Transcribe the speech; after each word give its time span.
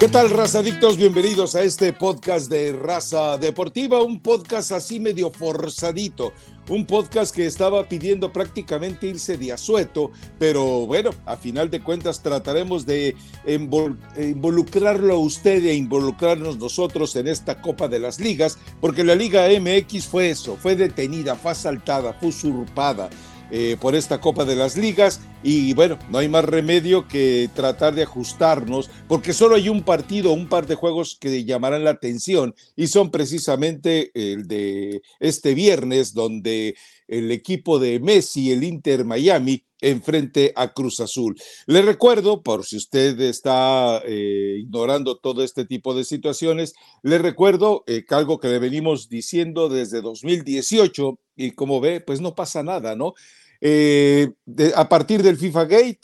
¿Qué 0.00 0.08
tal, 0.08 0.30
razadictos? 0.30 0.96
Bienvenidos 0.96 1.54
a 1.54 1.62
este 1.62 1.92
podcast 1.92 2.50
de 2.50 2.72
Raza 2.72 3.36
Deportiva, 3.36 4.02
un 4.02 4.18
podcast 4.18 4.72
así 4.72 4.98
medio 4.98 5.30
forzadito, 5.30 6.32
un 6.70 6.86
podcast 6.86 7.36
que 7.36 7.44
estaba 7.44 7.86
pidiendo 7.86 8.32
prácticamente 8.32 9.08
irse 9.08 9.36
de 9.36 9.52
asueto, 9.52 10.10
pero 10.38 10.86
bueno, 10.86 11.10
a 11.26 11.36
final 11.36 11.68
de 11.68 11.82
cuentas 11.82 12.22
trataremos 12.22 12.86
de 12.86 13.14
involucrarlo 13.46 15.12
a 15.12 15.18
usted 15.18 15.62
e 15.66 15.74
involucrarnos 15.74 16.56
nosotros 16.56 17.14
en 17.16 17.28
esta 17.28 17.60
Copa 17.60 17.86
de 17.86 17.98
las 17.98 18.18
Ligas, 18.20 18.56
porque 18.80 19.04
la 19.04 19.14
Liga 19.14 19.48
MX 19.48 20.06
fue 20.06 20.30
eso, 20.30 20.56
fue 20.56 20.76
detenida, 20.76 21.36
fue 21.36 21.52
asaltada, 21.52 22.14
fue 22.14 22.30
usurpada 22.30 23.10
eh, 23.50 23.76
por 23.80 23.94
esta 23.94 24.20
Copa 24.20 24.44
de 24.44 24.56
las 24.56 24.76
Ligas 24.76 25.20
y 25.42 25.72
bueno, 25.74 25.98
no 26.10 26.18
hay 26.18 26.28
más 26.28 26.44
remedio 26.44 27.08
que 27.08 27.48
tratar 27.54 27.94
de 27.94 28.02
ajustarnos 28.02 28.90
porque 29.08 29.32
solo 29.32 29.56
hay 29.56 29.68
un 29.68 29.82
partido, 29.82 30.32
un 30.32 30.48
par 30.48 30.66
de 30.66 30.74
juegos 30.74 31.16
que 31.20 31.44
llamarán 31.44 31.84
la 31.84 31.90
atención 31.90 32.54
y 32.76 32.88
son 32.88 33.10
precisamente 33.10 34.10
el 34.14 34.46
de 34.46 35.02
este 35.18 35.54
viernes 35.54 36.14
donde 36.14 36.76
el 37.08 37.32
equipo 37.32 37.78
de 37.78 37.98
Messi, 37.98 38.52
el 38.52 38.62
Inter 38.62 39.04
Miami, 39.04 39.64
enfrente 39.80 40.52
a 40.56 40.72
Cruz 40.72 41.00
Azul. 41.00 41.36
Le 41.66 41.82
recuerdo, 41.82 42.42
por 42.42 42.64
si 42.64 42.76
usted 42.76 43.18
está 43.20 44.00
eh, 44.06 44.58
ignorando 44.60 45.16
todo 45.16 45.42
este 45.42 45.64
tipo 45.64 45.94
de 45.94 46.04
situaciones, 46.04 46.74
le 47.02 47.18
recuerdo 47.18 47.82
eh, 47.86 48.04
que 48.06 48.14
algo 48.14 48.38
que 48.38 48.48
le 48.48 48.58
venimos 48.58 49.08
diciendo 49.08 49.68
desde 49.68 50.02
2018 50.02 51.18
y 51.36 51.50
como 51.52 51.80
ve, 51.80 52.00
pues 52.00 52.20
no 52.20 52.34
pasa 52.34 52.62
nada, 52.62 52.94
¿no? 52.94 53.14
Eh, 53.60 54.30
a 54.74 54.88
partir 54.88 55.22
del 55.22 55.36
FIFA 55.36 55.64
Gate 55.64 56.00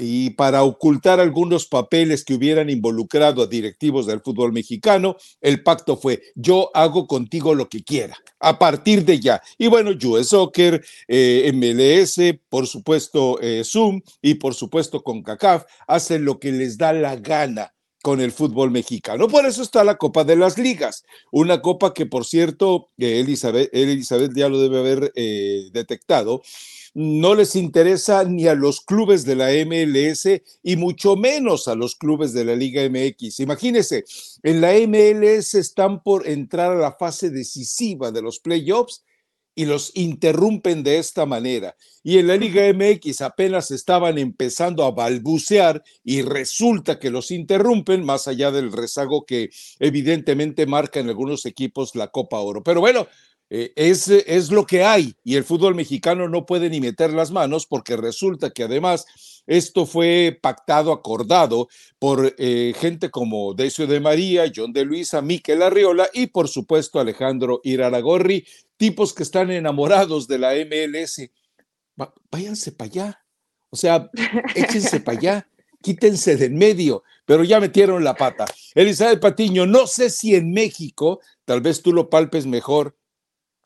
y 0.00 0.30
para 0.30 0.62
ocultar 0.62 1.18
algunos 1.18 1.66
papeles 1.66 2.24
que 2.24 2.34
hubieran 2.34 2.70
involucrado 2.70 3.42
a 3.42 3.46
directivos 3.48 4.06
del 4.06 4.20
fútbol 4.20 4.52
mexicano, 4.52 5.16
el 5.40 5.62
pacto 5.64 5.96
fue 5.96 6.22
yo 6.36 6.70
hago 6.72 7.08
contigo 7.08 7.54
lo 7.54 7.68
que 7.68 7.82
quiera, 7.82 8.16
a 8.38 8.58
partir 8.60 9.04
de 9.04 9.18
ya. 9.18 9.42
Y 9.58 9.66
bueno, 9.66 9.90
US 9.90 10.28
Soccer, 10.28 10.84
eh, 11.08 11.50
MLS, 11.52 12.38
por 12.48 12.68
supuesto 12.68 13.40
eh, 13.40 13.62
Zoom 13.64 14.00
y 14.22 14.34
por 14.34 14.54
supuesto 14.54 15.02
con 15.02 15.22
CACAF, 15.22 15.64
hacen 15.88 16.24
lo 16.24 16.38
que 16.38 16.52
les 16.52 16.78
da 16.78 16.92
la 16.92 17.16
gana 17.16 17.74
con 18.02 18.20
el 18.20 18.32
fútbol 18.32 18.70
mexicano. 18.70 19.28
Por 19.28 19.46
eso 19.46 19.62
está 19.62 19.84
la 19.84 19.96
Copa 19.96 20.24
de 20.24 20.36
las 20.36 20.58
Ligas, 20.58 21.04
una 21.30 21.60
copa 21.60 21.94
que, 21.94 22.06
por 22.06 22.24
cierto, 22.24 22.90
Elizabeth, 22.98 23.70
Elizabeth 23.72 24.32
ya 24.34 24.48
lo 24.48 24.60
debe 24.60 24.78
haber 24.78 25.12
eh, 25.16 25.68
detectado, 25.72 26.42
no 26.94 27.34
les 27.34 27.54
interesa 27.54 28.24
ni 28.24 28.46
a 28.48 28.54
los 28.54 28.80
clubes 28.80 29.24
de 29.24 29.36
la 29.36 29.50
MLS 29.66 30.28
y 30.62 30.76
mucho 30.76 31.16
menos 31.16 31.68
a 31.68 31.74
los 31.74 31.94
clubes 31.94 32.32
de 32.32 32.44
la 32.44 32.56
Liga 32.56 32.82
MX. 32.88 33.40
Imagínense, 33.40 34.04
en 34.42 34.60
la 34.60 34.72
MLS 34.72 35.54
están 35.54 36.02
por 36.02 36.26
entrar 36.26 36.72
a 36.72 36.76
la 36.76 36.92
fase 36.92 37.30
decisiva 37.30 38.10
de 38.10 38.22
los 38.22 38.40
playoffs 38.40 39.04
y 39.58 39.64
los 39.64 39.90
interrumpen 39.96 40.84
de 40.84 40.98
esta 40.98 41.26
manera. 41.26 41.74
Y 42.04 42.18
en 42.18 42.28
la 42.28 42.36
Liga 42.36 42.72
MX 42.72 43.22
apenas 43.22 43.72
estaban 43.72 44.16
empezando 44.16 44.84
a 44.84 44.92
balbucear 44.92 45.82
y 46.04 46.22
resulta 46.22 47.00
que 47.00 47.10
los 47.10 47.32
interrumpen, 47.32 48.04
más 48.04 48.28
allá 48.28 48.52
del 48.52 48.70
rezago 48.70 49.26
que 49.26 49.50
evidentemente 49.80 50.64
marca 50.66 51.00
en 51.00 51.08
algunos 51.08 51.44
equipos 51.44 51.96
la 51.96 52.06
Copa 52.06 52.38
Oro. 52.38 52.62
Pero 52.62 52.78
bueno, 52.78 53.08
eh, 53.50 53.72
es, 53.74 54.06
es 54.06 54.52
lo 54.52 54.64
que 54.64 54.84
hay 54.84 55.16
y 55.24 55.34
el 55.34 55.42
fútbol 55.42 55.74
mexicano 55.74 56.28
no 56.28 56.46
puede 56.46 56.70
ni 56.70 56.80
meter 56.80 57.12
las 57.12 57.32
manos 57.32 57.66
porque 57.66 57.96
resulta 57.96 58.50
que 58.50 58.62
además 58.62 59.06
esto 59.48 59.86
fue 59.86 60.38
pactado, 60.42 60.92
acordado 60.92 61.68
por 61.98 62.34
eh, 62.36 62.74
gente 62.78 63.10
como 63.10 63.54
Decio 63.54 63.86
de 63.86 63.98
María, 63.98 64.44
John 64.54 64.74
de 64.74 64.84
Luisa, 64.84 65.22
Miquel 65.22 65.62
Arriola 65.62 66.10
y 66.12 66.26
por 66.26 66.48
supuesto 66.48 67.00
Alejandro 67.00 67.62
Iraragorri, 67.64 68.46
tipos 68.76 69.14
que 69.14 69.22
están 69.22 69.50
enamorados 69.50 70.28
de 70.28 70.38
la 70.38 70.52
MLS. 70.52 71.30
váyanse 72.30 72.72
para 72.72 72.90
allá. 72.90 73.24
O 73.70 73.76
sea, 73.76 74.10
échense 74.54 75.00
para 75.00 75.18
allá, 75.18 75.48
quítense 75.82 76.36
de 76.36 76.46
en 76.46 76.58
medio, 76.58 77.02
pero 77.24 77.42
ya 77.42 77.58
metieron 77.58 78.04
la 78.04 78.14
pata. 78.14 78.44
Elizabeth 78.74 79.20
Patiño, 79.20 79.64
no 79.64 79.86
sé 79.86 80.10
si 80.10 80.34
en 80.34 80.52
México, 80.52 81.20
tal 81.46 81.62
vez 81.62 81.80
tú 81.80 81.94
lo 81.94 82.10
palpes 82.10 82.44
mejor, 82.44 82.98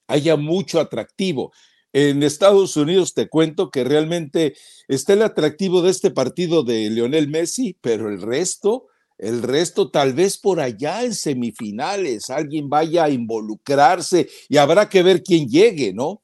haya 0.06 0.36
mucho 0.36 0.78
atractivo. 0.78 1.52
En 1.92 2.22
Estados 2.22 2.76
Unidos 2.76 3.12
te 3.12 3.28
cuento 3.28 3.70
que 3.70 3.84
realmente 3.84 4.54
está 4.88 5.12
el 5.12 5.22
atractivo 5.22 5.82
de 5.82 5.90
este 5.90 6.10
partido 6.10 6.62
de 6.62 6.88
Lionel 6.88 7.28
Messi, 7.28 7.76
pero 7.82 8.08
el 8.08 8.22
resto, 8.22 8.86
el 9.18 9.42
resto, 9.42 9.90
tal 9.90 10.14
vez 10.14 10.38
por 10.38 10.60
allá 10.60 11.02
en 11.02 11.14
semifinales, 11.14 12.30
alguien 12.30 12.70
vaya 12.70 13.04
a 13.04 13.10
involucrarse 13.10 14.28
y 14.48 14.56
habrá 14.56 14.88
que 14.88 15.02
ver 15.02 15.22
quién 15.22 15.48
llegue, 15.48 15.92
¿no? 15.92 16.22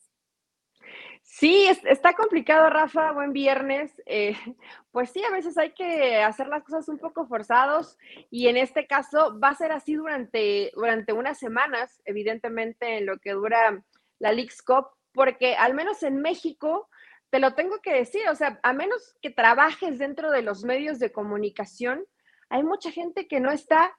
Sí, 1.38 1.68
está 1.84 2.14
complicado, 2.14 2.68
Rafa. 2.68 3.12
Buen 3.12 3.32
viernes. 3.32 3.92
Eh, 4.06 4.36
pues 4.90 5.10
sí, 5.10 5.22
a 5.22 5.30
veces 5.30 5.56
hay 5.56 5.72
que 5.72 6.16
hacer 6.16 6.48
las 6.48 6.64
cosas 6.64 6.88
un 6.88 6.98
poco 6.98 7.28
forzados 7.28 7.96
y 8.28 8.48
en 8.48 8.56
este 8.56 8.88
caso 8.88 9.38
va 9.38 9.50
a 9.50 9.54
ser 9.54 9.70
así 9.70 9.94
durante, 9.94 10.72
durante 10.74 11.12
unas 11.12 11.38
semanas, 11.38 12.02
evidentemente 12.06 12.98
en 12.98 13.06
lo 13.06 13.18
que 13.18 13.32
dura 13.32 13.84
la 14.18 14.32
League's 14.32 14.62
Cup, 14.62 14.86
porque 15.18 15.56
al 15.56 15.74
menos 15.74 16.04
en 16.04 16.22
México, 16.22 16.88
te 17.30 17.40
lo 17.40 17.56
tengo 17.56 17.80
que 17.82 17.92
decir, 17.92 18.22
o 18.30 18.36
sea, 18.36 18.60
a 18.62 18.72
menos 18.72 19.16
que 19.20 19.30
trabajes 19.30 19.98
dentro 19.98 20.30
de 20.30 20.42
los 20.42 20.62
medios 20.62 21.00
de 21.00 21.10
comunicación, 21.10 22.04
hay 22.48 22.62
mucha 22.62 22.92
gente 22.92 23.26
que 23.26 23.40
no 23.40 23.50
está 23.50 23.92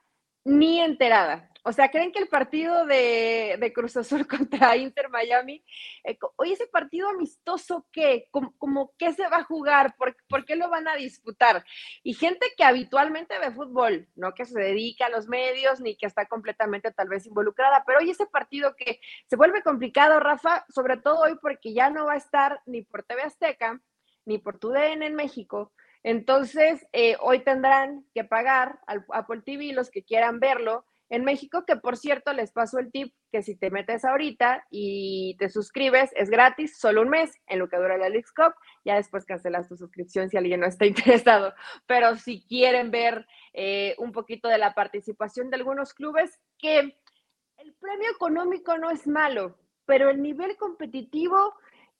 ni 0.49 0.81
enterada. 0.81 1.49
O 1.63 1.73
sea, 1.73 1.91
¿creen 1.91 2.11
que 2.11 2.19
el 2.19 2.27
partido 2.27 2.85
de, 2.85 3.71
Cruz 3.75 3.95
Azul 3.97 4.25
contra 4.27 4.75
Inter 4.75 5.09
Miami, 5.09 5.63
eh, 6.03 6.17
oye, 6.37 6.53
ese 6.53 6.65
partido 6.67 7.09
amistoso, 7.09 7.85
¿qué? 7.91 8.27
¿Cómo, 8.31 8.93
qué 8.97 9.13
se 9.13 9.27
va 9.27 9.37
a 9.37 9.43
jugar? 9.43 9.95
¿Por, 9.97 10.15
¿Por, 10.27 10.45
qué 10.45 10.55
lo 10.55 10.69
van 10.69 10.87
a 10.87 10.95
disputar? 10.95 11.63
Y 12.01 12.13
gente 12.13 12.47
que 12.57 12.63
habitualmente 12.63 13.37
ve 13.37 13.51
fútbol, 13.51 14.07
no 14.15 14.33
que 14.33 14.45
se 14.45 14.59
dedica 14.59 15.05
a 15.05 15.09
los 15.09 15.27
medios 15.27 15.81
ni 15.81 15.95
que 15.95 16.07
está 16.07 16.25
completamente 16.25 16.91
tal 16.91 17.09
vez 17.09 17.27
involucrada, 17.27 17.83
pero 17.85 17.99
oye, 17.99 18.11
ese 18.11 18.25
partido 18.25 18.75
que 18.75 18.99
se 19.27 19.35
vuelve 19.35 19.61
complicado, 19.61 20.19
Rafa, 20.19 20.65
sobre 20.69 20.97
todo 20.97 21.21
hoy 21.21 21.37
porque 21.41 21.73
ya 21.73 21.89
no 21.89 22.05
va 22.05 22.13
a 22.13 22.17
estar 22.17 22.61
ni 22.65 22.81
por 22.81 23.03
TV 23.03 23.21
Azteca, 23.21 23.79
ni 24.25 24.39
por 24.39 24.57
TUDN 24.57 25.03
en 25.03 25.15
México, 25.15 25.73
entonces, 26.09 26.87
eh, 26.91 27.17
hoy 27.21 27.43
tendrán 27.43 28.03
que 28.15 28.23
pagar 28.23 28.79
al 28.87 29.05
Apple 29.13 29.43
TV 29.45 29.73
los 29.73 29.91
que 29.91 30.03
quieran 30.03 30.39
verlo 30.39 30.83
en 31.07 31.23
México, 31.23 31.65
que 31.67 31.75
por 31.75 31.97
cierto 31.97 32.33
les 32.33 32.51
paso 32.51 32.79
el 32.79 32.91
tip 32.91 33.13
que 33.31 33.43
si 33.43 33.55
te 33.55 33.69
metes 33.69 34.03
ahorita 34.03 34.65
y 34.71 35.35
te 35.37 35.49
suscribes, 35.49 36.09
es 36.15 36.31
gratis, 36.31 36.79
solo 36.79 37.03
un 37.03 37.09
mes 37.09 37.39
en 37.45 37.59
lo 37.59 37.69
que 37.69 37.77
dura 37.77 37.95
la 37.99 38.09
Leagues 38.09 38.31
Cup, 38.31 38.55
ya 38.83 38.95
después 38.95 39.23
cancelas 39.23 39.69
tu 39.69 39.77
suscripción 39.77 40.31
si 40.31 40.37
alguien 40.37 40.61
no 40.61 40.65
está 40.65 40.85
interesado. 40.87 41.53
Pero 41.85 42.15
si 42.15 42.43
quieren 42.47 42.89
ver 42.89 43.27
eh, 43.53 43.93
un 43.99 44.11
poquito 44.11 44.47
de 44.47 44.57
la 44.57 44.73
participación 44.73 45.51
de 45.51 45.57
algunos 45.57 45.93
clubes, 45.93 46.39
que 46.57 46.79
el 46.79 47.73
premio 47.75 48.09
económico 48.09 48.79
no 48.79 48.89
es 48.89 49.05
malo, 49.05 49.59
pero 49.85 50.09
el 50.09 50.23
nivel 50.23 50.57
competitivo 50.57 51.53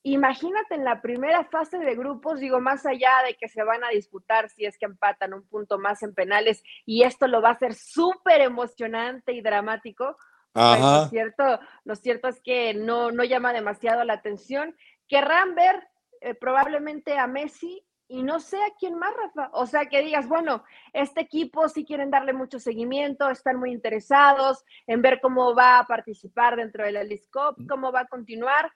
Imagínate 0.03 0.75
en 0.75 0.85
la 0.85 1.01
primera 1.01 1.43
fase 1.43 1.77
de 1.77 1.95
grupos, 1.95 2.39
digo, 2.39 2.61
más 2.61 2.85
allá 2.85 3.11
de 3.25 3.35
que 3.35 3.49
se 3.49 3.63
van 3.63 3.83
a 3.83 3.89
disputar 3.89 4.49
si 4.49 4.65
es 4.65 4.77
que 4.77 4.85
empatan 4.85 5.33
un 5.33 5.45
punto 5.45 5.77
más 5.77 6.03
en 6.03 6.13
penales 6.13 6.63
y 6.85 7.03
esto 7.03 7.27
lo 7.27 7.41
va 7.41 7.49
a 7.49 7.53
hacer 7.53 7.73
súper 7.73 8.41
emocionante 8.41 9.33
y 9.33 9.41
dramático. 9.41 10.15
Pues, 10.53 10.79
lo, 10.79 11.07
cierto, 11.09 11.59
lo 11.83 11.95
cierto 11.95 12.27
es 12.29 12.41
que 12.41 12.73
no, 12.73 13.11
no 13.11 13.23
llama 13.25 13.51
demasiado 13.51 14.05
la 14.05 14.13
atención. 14.13 14.75
Querrán 15.07 15.53
ver 15.55 15.89
eh, 16.21 16.33
probablemente 16.33 17.17
a 17.17 17.27
Messi 17.27 17.83
y 18.07 18.23
no 18.23 18.39
sé 18.39 18.57
a 18.57 18.73
quién 18.79 18.97
más, 18.97 19.13
Rafa. 19.15 19.49
O 19.53 19.67
sea, 19.67 19.85
que 19.85 20.01
digas, 20.01 20.27
bueno, 20.27 20.63
este 20.93 21.21
equipo 21.21 21.67
sí 21.69 21.85
quieren 21.85 22.09
darle 22.09 22.33
mucho 22.33 22.57
seguimiento, 22.57 23.29
están 23.29 23.57
muy 23.57 23.71
interesados 23.71 24.65
en 24.87 25.01
ver 25.01 25.19
cómo 25.21 25.53
va 25.53 25.79
a 25.79 25.85
participar 25.85 26.55
dentro 26.55 26.85
de 26.85 26.93
la 26.93 27.03
LISCOP, 27.03 27.67
cómo 27.67 27.91
va 27.91 28.01
a 28.01 28.07
continuar 28.07 28.71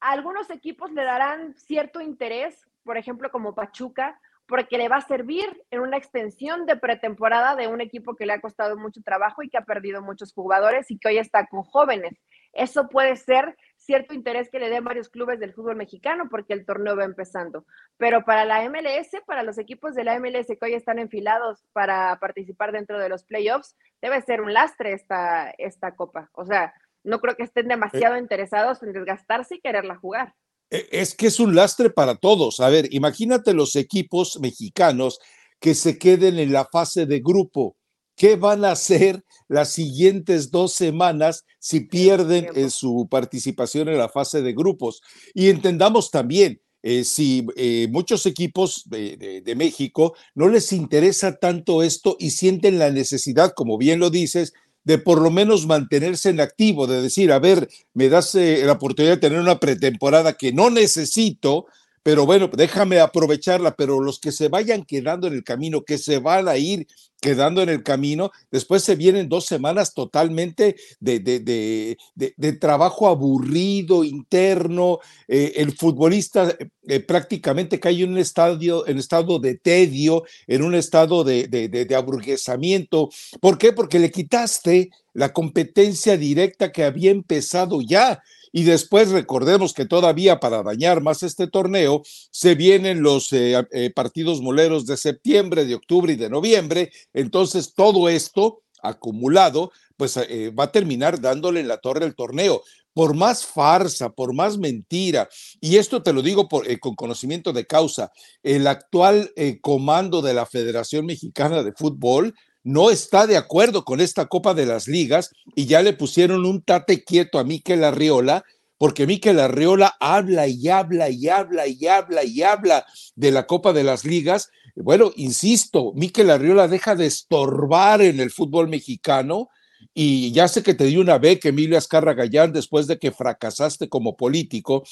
algunos 0.00 0.50
equipos 0.50 0.92
le 0.92 1.04
darán 1.04 1.54
cierto 1.54 2.00
interés, 2.00 2.66
por 2.84 2.96
ejemplo, 2.96 3.30
como 3.30 3.54
Pachuca, 3.54 4.20
porque 4.46 4.78
le 4.78 4.88
va 4.88 4.96
a 4.96 5.06
servir 5.06 5.44
en 5.70 5.80
una 5.80 5.96
extensión 5.96 6.66
de 6.66 6.76
pretemporada 6.76 7.56
de 7.56 7.66
un 7.66 7.80
equipo 7.80 8.14
que 8.14 8.26
le 8.26 8.32
ha 8.32 8.40
costado 8.40 8.76
mucho 8.76 9.02
trabajo 9.02 9.42
y 9.42 9.48
que 9.48 9.58
ha 9.58 9.64
perdido 9.64 10.02
muchos 10.02 10.32
jugadores 10.32 10.90
y 10.90 10.98
que 10.98 11.08
hoy 11.08 11.18
está 11.18 11.46
con 11.46 11.62
jóvenes. 11.64 12.14
Eso 12.52 12.88
puede 12.88 13.16
ser 13.16 13.56
cierto 13.76 14.14
interés 14.14 14.48
que 14.50 14.58
le 14.58 14.70
den 14.70 14.84
varios 14.84 15.10
clubes 15.10 15.38
del 15.38 15.52
fútbol 15.52 15.76
mexicano 15.76 16.28
porque 16.30 16.54
el 16.54 16.64
torneo 16.64 16.96
va 16.96 17.04
empezando. 17.04 17.66
Pero 17.98 18.24
para 18.24 18.44
la 18.44 18.66
MLS, 18.68 19.10
para 19.26 19.42
los 19.42 19.58
equipos 19.58 19.94
de 19.94 20.04
la 20.04 20.18
MLS 20.18 20.46
que 20.46 20.58
hoy 20.62 20.74
están 20.74 20.98
enfilados 20.98 21.66
para 21.72 22.16
participar 22.18 22.72
dentro 22.72 22.98
de 22.98 23.08
los 23.08 23.24
playoffs, 23.24 23.76
debe 24.00 24.22
ser 24.22 24.40
un 24.40 24.54
lastre 24.54 24.92
esta, 24.92 25.50
esta 25.58 25.94
copa. 25.96 26.30
O 26.32 26.46
sea, 26.46 26.72
no 27.06 27.20
creo 27.20 27.36
que 27.36 27.44
estén 27.44 27.68
demasiado 27.68 28.16
eh. 28.16 28.20
interesados 28.20 28.82
en 28.82 28.92
desgastarse 28.92 29.56
y 29.56 29.60
quererla 29.60 29.96
jugar. 29.96 30.34
E, 30.70 30.86
es 30.90 31.14
que 31.14 31.28
es 31.28 31.40
un 31.40 31.54
lastre 31.54 31.90
para 31.90 32.16
todos. 32.16 32.60
A 32.60 32.68
ver, 32.68 32.92
imagínate 32.92 33.54
los 33.54 33.76
equipos 33.76 34.38
mexicanos 34.40 35.18
que 35.60 35.74
se 35.74 35.98
queden 35.98 36.38
en 36.38 36.52
la 36.52 36.66
fase 36.66 37.06
de 37.06 37.20
grupo 37.20 37.76
¿qué 38.16 38.36
van 38.36 38.64
a 38.64 38.72
hacer 38.72 39.22
las 39.46 39.72
siguientes 39.72 40.50
dos 40.50 40.72
semanas 40.72 41.44
si 41.60 41.80
pierden 41.80 42.48
eh, 42.54 42.70
su 42.70 43.06
participación 43.08 43.88
en 43.88 43.98
la 43.98 44.08
fase 44.08 44.42
de 44.42 44.54
grupos? 44.54 45.02
Y 45.34 45.50
entendamos 45.50 46.10
también, 46.10 46.60
eh, 46.82 47.04
si 47.04 47.46
eh, 47.56 47.88
muchos 47.90 48.26
equipos 48.26 48.84
de, 48.86 49.54
México 49.56 50.14
no 50.34 50.48
les 50.48 50.72
interesa 50.72 51.36
tanto 51.36 51.82
esto 51.82 52.16
y 52.18 52.30
sienten 52.30 52.78
la 52.78 52.90
necesidad, 52.90 53.52
como 53.54 53.78
bien 53.78 54.00
lo 54.00 54.10
dices, 54.10 54.52
de 54.86 54.98
por 54.98 55.20
lo 55.20 55.32
menos 55.32 55.66
mantenerse 55.66 56.30
en 56.30 56.40
activo, 56.40 56.86
de 56.86 57.02
decir, 57.02 57.32
a 57.32 57.40
ver, 57.40 57.68
me 57.92 58.08
das 58.08 58.34
la 58.36 58.72
oportunidad 58.72 59.14
de 59.14 59.20
tener 59.20 59.40
una 59.40 59.58
pretemporada 59.58 60.34
que 60.34 60.52
no 60.52 60.70
necesito, 60.70 61.66
pero 62.06 62.24
bueno, 62.24 62.48
déjame 62.56 63.00
aprovecharla, 63.00 63.74
pero 63.74 63.98
los 63.98 64.20
que 64.20 64.30
se 64.30 64.46
vayan 64.46 64.84
quedando 64.84 65.26
en 65.26 65.32
el 65.32 65.42
camino, 65.42 65.82
que 65.82 65.98
se 65.98 66.20
van 66.20 66.46
a 66.46 66.56
ir 66.56 66.86
quedando 67.20 67.62
en 67.62 67.68
el 67.68 67.82
camino, 67.82 68.30
después 68.48 68.84
se 68.84 68.94
vienen 68.94 69.28
dos 69.28 69.46
semanas 69.46 69.92
totalmente 69.92 70.76
de, 71.00 71.18
de, 71.18 72.52
trabajo 72.60 73.08
aburrido, 73.08 74.04
interno, 74.04 75.00
eh, 75.26 75.54
el 75.56 75.72
futbolista 75.76 76.56
eh, 76.86 77.00
prácticamente 77.00 77.80
cae 77.80 78.04
en 78.04 78.10
un 78.10 78.18
estadio, 78.18 78.86
en 78.86 78.98
estado 78.98 79.40
de 79.40 79.56
tedio, 79.56 80.22
en 80.46 80.62
un 80.62 80.76
estado 80.76 81.24
de, 81.24 81.88
aburguesamiento. 81.96 83.10
¿Por 83.40 83.58
qué? 83.58 83.72
Porque 83.72 83.98
le 83.98 84.12
quitaste 84.12 84.90
la 85.12 85.32
competencia 85.32 86.16
directa 86.16 86.70
que 86.70 86.84
había 86.84 87.10
empezado 87.10 87.80
ya. 87.80 88.22
Y 88.56 88.64
después 88.64 89.10
recordemos 89.10 89.74
que 89.74 89.84
todavía 89.84 90.40
para 90.40 90.62
dañar 90.62 91.02
más 91.02 91.22
este 91.22 91.46
torneo 91.46 92.02
se 92.30 92.54
vienen 92.54 93.02
los 93.02 93.30
eh, 93.34 93.62
eh, 93.70 93.90
partidos 93.90 94.40
moleros 94.40 94.86
de 94.86 94.96
septiembre, 94.96 95.66
de 95.66 95.74
octubre 95.74 96.14
y 96.14 96.16
de 96.16 96.30
noviembre. 96.30 96.90
Entonces 97.12 97.74
todo 97.74 98.08
esto 98.08 98.62
acumulado, 98.82 99.72
pues 99.98 100.16
eh, 100.16 100.48
va 100.58 100.64
a 100.64 100.72
terminar 100.72 101.20
dándole 101.20 101.64
la 101.64 101.76
torre 101.76 102.06
al 102.06 102.14
torneo. 102.14 102.62
Por 102.94 103.12
más 103.12 103.44
farsa, 103.44 104.08
por 104.08 104.32
más 104.32 104.56
mentira, 104.56 105.28
y 105.60 105.76
esto 105.76 106.02
te 106.02 106.14
lo 106.14 106.22
digo 106.22 106.48
por, 106.48 106.66
con 106.80 106.94
conocimiento 106.94 107.52
de 107.52 107.66
causa, 107.66 108.10
el 108.42 108.66
actual 108.68 109.34
comando 109.60 110.22
de 110.22 110.32
la 110.32 110.46
Federación 110.46 111.04
Mexicana 111.04 111.62
de 111.62 111.72
Fútbol 111.72 112.34
no 112.66 112.90
está 112.90 113.28
de 113.28 113.36
acuerdo 113.36 113.84
con 113.84 114.00
esta 114.00 114.26
Copa 114.26 114.52
de 114.52 114.66
las 114.66 114.88
Ligas 114.88 115.30
y 115.54 115.66
ya 115.66 115.82
le 115.82 115.92
pusieron 115.92 116.44
un 116.44 116.62
tate 116.62 117.04
quieto 117.04 117.38
a 117.38 117.44
Miquel 117.44 117.84
Arriola, 117.84 118.44
porque 118.76 119.06
Miquel 119.06 119.38
Arriola 119.38 119.96
habla 120.00 120.48
y 120.48 120.68
habla 120.68 121.08
y 121.08 121.28
habla 121.28 121.68
y 121.68 121.86
habla 121.86 122.24
y 122.24 122.42
habla 122.42 122.84
de 123.14 123.30
la 123.30 123.46
Copa 123.46 123.72
de 123.72 123.84
las 123.84 124.04
Ligas. 124.04 124.50
Bueno, 124.74 125.12
insisto, 125.14 125.92
Miquel 125.94 126.28
Arriola 126.28 126.66
deja 126.66 126.96
de 126.96 127.06
estorbar 127.06 128.02
en 128.02 128.18
el 128.18 128.32
fútbol 128.32 128.66
mexicano. 128.66 129.48
Y 129.94 130.32
ya 130.32 130.48
sé 130.48 130.64
que 130.64 130.74
te 130.74 130.86
di 130.86 130.96
una 130.96 131.18
beca, 131.18 131.48
Emilio 131.48 131.78
Azcarra 131.78 132.14
Gallán, 132.14 132.52
después 132.52 132.88
de 132.88 132.98
que 132.98 133.12
fracasaste 133.12 133.88
como 133.88 134.16
político, 134.16 134.82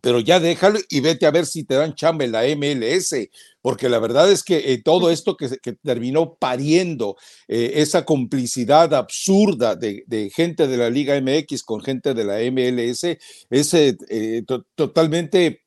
pero 0.00 0.20
ya 0.20 0.40
déjalo 0.40 0.78
y 0.88 1.00
vete 1.00 1.26
a 1.26 1.30
ver 1.30 1.46
si 1.46 1.64
te 1.64 1.74
dan 1.74 1.94
chamba 1.94 2.24
en 2.24 2.32
la 2.32 2.42
MLS, 2.56 3.28
porque 3.66 3.88
la 3.88 3.98
verdad 3.98 4.30
es 4.30 4.44
que 4.44 4.72
eh, 4.72 4.80
todo 4.80 5.10
esto 5.10 5.36
que, 5.36 5.48
terminó 5.82 6.36
pariendo 6.36 7.16
eh, 7.48 7.72
esa 7.74 8.04
complicidad 8.04 8.94
absurda 8.94 9.74
de, 9.74 10.30
gente 10.32 10.68
de 10.68 10.76
la 10.76 10.88
Liga 10.88 11.20
MX 11.20 11.64
con 11.64 11.82
gente 11.82 12.14
de 12.14 12.22
la 12.22 12.38
MLS 12.48 13.02
es 13.50 13.74
eh, 13.74 14.44
totalmente, 14.76 15.64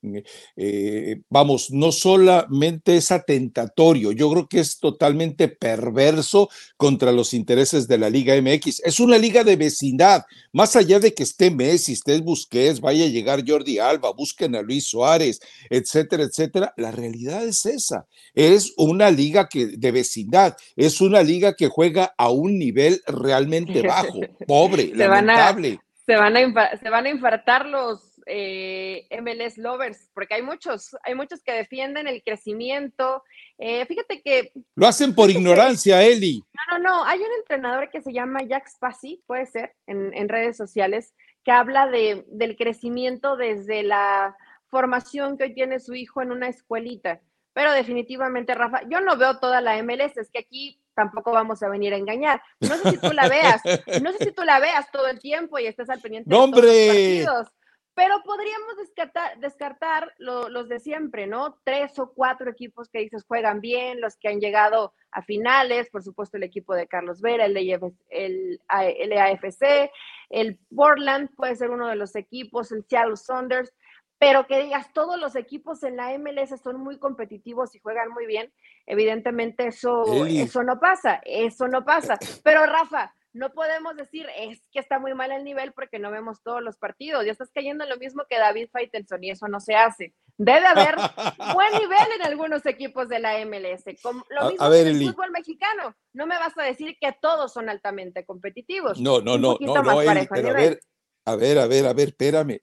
vamos, 1.29 1.71
no 1.71 1.91
solamente 1.91 2.95
es 2.95 3.11
atentatorio, 3.11 4.13
yo 4.13 4.31
creo 4.31 4.47
que 4.47 4.61
es 4.61 4.79
totalmente 4.79 5.49
perverso 5.49 6.47
contra 6.77 7.11
los 7.11 7.33
intereses 7.33 7.89
de 7.89 7.97
la 7.97 8.09
Liga 8.09 8.33
MX. 8.41 8.79
Es 8.85 9.01
una 9.01 9.17
liga 9.17 9.43
de 9.43 9.57
vecindad, 9.57 10.23
más 10.53 10.77
allá 10.77 11.01
de 11.01 11.13
que 11.13 11.23
esté 11.23 11.51
Messi, 11.51 11.91
esté 11.91 12.17
Busquets, 12.21 12.79
vaya 12.79 13.03
a 13.03 13.09
llegar 13.09 13.43
Jordi 13.45 13.77
Alba, 13.77 14.13
busquen 14.13 14.55
a 14.55 14.61
Luis 14.61 14.87
Suárez, 14.87 15.41
etcétera, 15.69 16.23
etcétera, 16.23 16.73
la 16.77 16.91
realidad 16.91 17.45
es 17.45 17.65
esa 17.65 17.88
es 18.33 18.73
una 18.77 19.11
liga 19.11 19.47
que, 19.47 19.67
de 19.77 19.91
vecindad, 19.91 20.55
es 20.75 21.01
una 21.01 21.23
liga 21.23 21.55
que 21.55 21.67
juega 21.67 22.13
a 22.17 22.29
un 22.29 22.57
nivel 22.57 23.01
realmente 23.07 23.81
bajo, 23.81 24.19
pobre, 24.47 24.91
lamentable. 24.93 25.79
se, 26.05 26.15
van 26.15 26.37
a, 26.37 26.77
se 26.77 26.89
van 26.89 27.05
a 27.05 27.09
infartar 27.09 27.65
los 27.65 28.09
eh, 28.31 29.07
MLS 29.21 29.57
lovers, 29.57 30.09
porque 30.13 30.35
hay 30.35 30.43
muchos, 30.43 30.95
hay 31.03 31.15
muchos 31.15 31.41
que 31.41 31.51
defienden 31.51 32.07
el 32.07 32.21
crecimiento. 32.23 33.23
Eh, 33.57 33.85
fíjate 33.87 34.21
que... 34.21 34.51
Lo 34.75 34.87
hacen 34.87 35.15
por 35.15 35.29
ignorancia, 35.31 36.03
Eli. 36.03 36.43
No, 36.53 36.77
no, 36.77 36.89
no, 36.89 37.05
hay 37.05 37.19
un 37.19 37.33
entrenador 37.39 37.89
que 37.89 38.01
se 38.01 38.13
llama 38.13 38.43
Jack 38.43 38.67
Spassi, 38.69 39.23
puede 39.25 39.47
ser, 39.47 39.73
en, 39.87 40.13
en 40.13 40.29
redes 40.29 40.55
sociales, 40.57 41.13
que 41.43 41.51
habla 41.51 41.87
de, 41.87 42.23
del 42.27 42.55
crecimiento 42.55 43.35
desde 43.35 43.81
la 43.81 44.35
formación 44.69 45.37
que 45.37 45.45
hoy 45.45 45.53
tiene 45.55 45.79
su 45.79 45.95
hijo 45.95 46.21
en 46.21 46.31
una 46.31 46.47
escuelita. 46.47 47.21
Pero 47.59 47.73
definitivamente, 47.73 48.55
Rafa, 48.55 48.83
yo 48.87 49.01
no 49.01 49.17
veo 49.17 49.37
toda 49.37 49.59
la 49.59 49.83
MLS, 49.83 50.15
es 50.15 50.31
que 50.31 50.39
aquí 50.39 50.81
tampoco 50.95 51.33
vamos 51.33 51.61
a 51.61 51.67
venir 51.67 51.93
a 51.93 51.97
engañar. 51.97 52.41
No 52.61 52.77
sé 52.77 52.91
si 52.91 52.97
tú 52.97 53.11
la 53.11 53.27
veas, 53.27 53.61
no 54.01 54.13
sé 54.13 54.23
si 54.23 54.31
tú 54.31 54.45
la 54.45 54.61
veas 54.61 54.89
todo 54.93 55.07
el 55.07 55.19
tiempo 55.19 55.59
y 55.59 55.65
estés 55.65 55.89
al 55.89 55.99
pendiente 55.99 56.29
de 56.29 56.33
todos 56.33 56.51
los 56.51 56.61
partidos, 56.87 57.47
pero 57.95 58.23
podríamos 58.23 58.77
descartar, 58.77 59.37
descartar 59.39 60.13
los 60.19 60.69
de 60.69 60.79
siempre, 60.79 61.27
¿no? 61.27 61.59
Tres 61.65 61.99
o 61.99 62.13
cuatro 62.13 62.49
equipos 62.49 62.87
que 62.87 62.99
dices 62.99 63.25
juegan 63.27 63.59
bien, 63.59 63.99
los 63.99 64.15
que 64.15 64.29
han 64.29 64.39
llegado 64.39 64.93
a 65.11 65.21
finales, 65.21 65.89
por 65.89 66.01
supuesto 66.01 66.37
el 66.37 66.43
equipo 66.43 66.73
de 66.75 66.87
Carlos 66.87 67.19
Vera, 67.19 67.43
el, 67.43 67.57
el, 67.57 68.61
el 68.69 69.17
AFC, 69.17 69.91
el 70.29 70.57
Portland 70.73 71.35
puede 71.35 71.57
ser 71.57 71.71
uno 71.71 71.89
de 71.89 71.97
los 71.97 72.15
equipos, 72.15 72.71
el 72.71 72.85
Seattle 72.87 73.17
Saunders, 73.17 73.73
pero 74.19 74.45
que 74.45 74.61
digas, 74.61 74.91
todos 74.93 75.19
los 75.19 75.35
equipos 75.35 75.81
en 75.83 75.95
la 75.95 76.15
MLS 76.19 76.61
son 76.61 76.79
muy 76.79 76.99
competitivos 76.99 77.73
y 77.73 77.79
juegan 77.79 78.09
muy 78.09 78.25
bien, 78.25 78.53
evidentemente 78.85 79.67
eso, 79.67 80.03
eso 80.27 80.63
no 80.63 80.79
pasa, 80.79 81.21
eso 81.23 81.67
no 81.69 81.85
pasa. 81.85 82.19
Pero 82.43 82.65
Rafa, 82.65 83.15
no 83.31 83.53
podemos 83.53 83.95
decir 83.95 84.25
es 84.37 84.61
que 84.71 84.79
está 84.79 84.99
muy 84.99 85.13
mal 85.13 85.31
el 85.31 85.43
nivel 85.43 85.71
porque 85.73 85.99
no 85.99 86.11
vemos 86.11 86.41
todos 86.41 86.61
los 86.61 86.77
partidos. 86.77 87.25
Ya 87.25 87.31
estás 87.31 87.51
cayendo 87.53 87.83
en 87.83 87.89
lo 87.89 87.97
mismo 87.97 88.23
que 88.29 88.37
David 88.37 88.69
Faitelson 88.71 89.23
y 89.23 89.31
eso 89.31 89.47
no 89.47 89.59
se 89.59 89.75
hace. 89.75 90.13
Debe 90.37 90.65
haber 90.65 90.95
buen 91.53 91.71
nivel 91.73 92.07
en 92.15 92.25
algunos 92.25 92.65
equipos 92.65 93.07
de 93.07 93.19
la 93.19 93.33
MLS. 93.45 93.83
Como, 94.01 94.25
lo 94.29 94.49
mismo 94.49 94.73
en 94.73 94.87
el 94.87 95.07
fútbol 95.11 95.31
mexicano. 95.31 95.95
No 96.11 96.25
me 96.25 96.37
vas 96.37 96.57
a 96.57 96.63
decir 96.63 96.97
que 96.99 97.15
todos 97.21 97.53
son 97.53 97.69
altamente 97.69 98.25
competitivos. 98.25 98.99
No, 98.99 99.21
no, 99.21 99.37
no, 99.37 99.57
no, 99.59 99.73
no, 99.75 99.83
pero 99.83 99.91
a 99.91 99.95
ver, 99.95 100.79
a 101.25 101.35
ver, 101.35 101.59
a 101.59 101.67
ver, 101.67 101.85
a 101.85 101.93
ver, 101.93 102.07
espérame. 102.09 102.59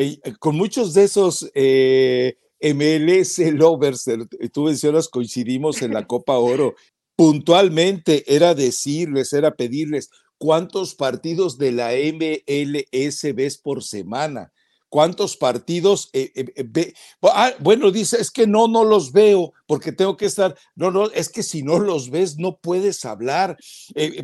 Eh, 0.00 0.20
con 0.38 0.56
muchos 0.56 0.94
de 0.94 1.02
esos 1.02 1.50
eh, 1.54 2.38
MLS 2.60 3.38
lovers, 3.52 4.04
tú 4.52 4.62
mencionas, 4.62 5.08
coincidimos 5.08 5.82
en 5.82 5.92
la 5.92 6.06
Copa 6.06 6.38
Oro. 6.38 6.76
Puntualmente 7.16 8.22
era 8.32 8.54
decirles, 8.54 9.32
era 9.32 9.56
pedirles 9.56 10.10
cuántos 10.38 10.94
partidos 10.94 11.58
de 11.58 11.72
la 11.72 11.90
MLS 11.90 13.34
ves 13.34 13.58
por 13.58 13.82
semana 13.82 14.52
cuántos 14.88 15.36
partidos. 15.36 16.10
Eh, 16.12 16.32
eh, 16.34 16.52
eh, 16.56 16.94
ah, 17.22 17.52
bueno, 17.60 17.90
dice, 17.90 18.20
es 18.20 18.30
que 18.30 18.46
no, 18.46 18.68
no 18.68 18.84
los 18.84 19.12
veo 19.12 19.52
porque 19.66 19.92
tengo 19.92 20.16
que 20.16 20.26
estar. 20.26 20.56
No, 20.74 20.90
no, 20.90 21.10
es 21.10 21.28
que 21.28 21.42
si 21.42 21.62
no 21.62 21.78
los 21.78 22.10
ves, 22.10 22.38
no 22.38 22.58
puedes 22.58 23.04
hablar. 23.04 23.56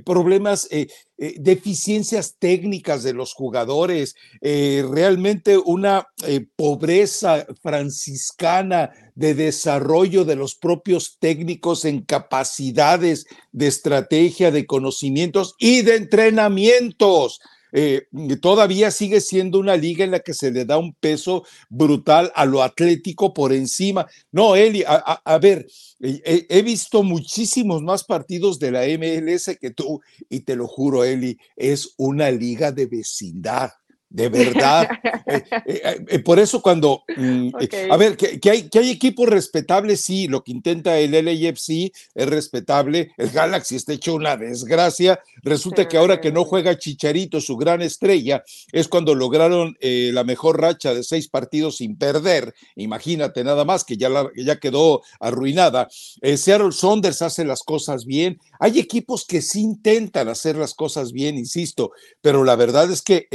problemas, 0.05 0.69
deficiencias 1.17 2.37
técnicas 2.39 3.03
de 3.03 3.13
los 3.13 3.35
jugadores, 3.35 4.15
realmente 4.41 5.59
una 5.59 6.09
pobreza 6.57 7.47
franciscana 7.63 8.91
de 9.15 9.35
desarrollo 9.35 10.25
de 10.25 10.37
los 10.37 10.55
propios 10.55 11.19
técnicos 11.19 11.85
en 11.85 12.03
capacidades 12.03 13.27
de 13.53 13.67
estrategia, 13.67 14.51
de 14.51 14.67
conocimientos 14.67 15.55
y 15.59 15.83
de 15.83 15.97
entrenamientos. 15.97 17.41
Eh, 17.77 18.07
todavía 18.41 18.93
sigue 18.93 19.21
siendo 19.21 19.59
una 19.59 19.77
liga 19.77 20.05
en 20.05 20.13
la 20.13 20.21
que 20.21 20.33
se 20.33 20.53
le 20.53 20.65
da 20.65 20.79
un 20.79 20.95
peso 20.95 21.45
brutal 21.69 22.31
a 22.37 22.45
lo 22.45 22.63
atlético 22.63 23.35
por 23.35 23.53
encima. 23.53 24.07
No, 24.31 24.55
Eli, 24.55 24.85
a, 24.87 25.39
ver, 25.39 25.67
he, 26.01 26.63
visto 26.63 27.03
muchísimos 27.03 27.83
más 27.83 28.05
partidos 28.05 28.61
de 28.61 28.71
la 28.71 28.83
MLS 28.87 29.59
que 29.61 29.73
tú, 29.73 30.01
y 30.29 30.41
te 30.41 30.55
lo 30.55 30.69
juro, 30.69 31.03
Eli, 31.03 31.37
es 31.57 31.95
una 31.97 32.31
liga 32.31 32.71
de 32.71 32.87
vecindad 32.87 33.73
de 34.15 34.29
verdad. 34.29 34.89
Eh, 35.27 35.43
eh, 35.67 36.05
eh, 36.09 36.19
por 36.19 36.39
eso 36.39 36.61
cuando, 36.61 37.03
mm, 37.17 37.49
a 37.91 37.97
ver, 37.97 38.15
que, 38.17 38.51
hay, 38.51 38.69
que 38.69 38.79
hay 38.79 38.91
equipos 38.91 39.27
respetables, 39.27 40.03
sí, 40.03 40.29
lo 40.29 40.45
que 40.45 40.53
intenta 40.53 40.99
el 40.99 41.13
LAFC 41.13 41.91
es 42.15 42.29
respetable, 42.29 43.13
el 43.17 43.31
Galaxy 43.31 43.77
está 43.77 43.95
hecho 43.95 44.15
una 44.15 44.37
desgracia, 44.37 45.19
resulta 45.43 45.89
que 45.89 45.97
ahora 45.97 46.21
que 46.21 46.31
no 46.31 46.45
juega 46.45 46.79
Chicharito, 46.79 47.41
su 47.41 47.57
gran 47.57 47.81
estrella, 47.81 48.45
es 48.71 48.87
cuando 48.89 49.15
lograron 49.15 49.77
la 49.81 50.25
mejor 50.25 50.61
racha 50.61 50.93
de 50.93 51.05
seis 51.05 51.29
partidos 51.29 51.79
sin 51.79 51.97
perder, 51.97 52.55
imagínate 52.77 53.43
nada 53.45 53.65
más, 53.65 53.85
que 53.85 53.97
ya, 53.97 54.11
ya 54.37 54.57
quedó 54.57 55.01
arruinada. 55.21 55.89
Seattle 55.91 56.73
Saunders 56.73 57.23
hace 57.23 57.47
las 57.47 57.63
cosas 57.63 58.05
bien, 58.05 58.39
hay 58.65 58.79
equipos 58.79 59.27
que 59.27 59.43
sí 59.43 59.61
intentan 59.61 60.27
hacer 60.27 60.57
las 60.57 60.73
cosas 60.73 61.13
bien, 61.13 61.37
insisto, 61.37 61.93
pero 62.23 62.45
la 62.45 62.57
verdad 62.57 62.91
es 62.91 63.03
que 63.03 63.29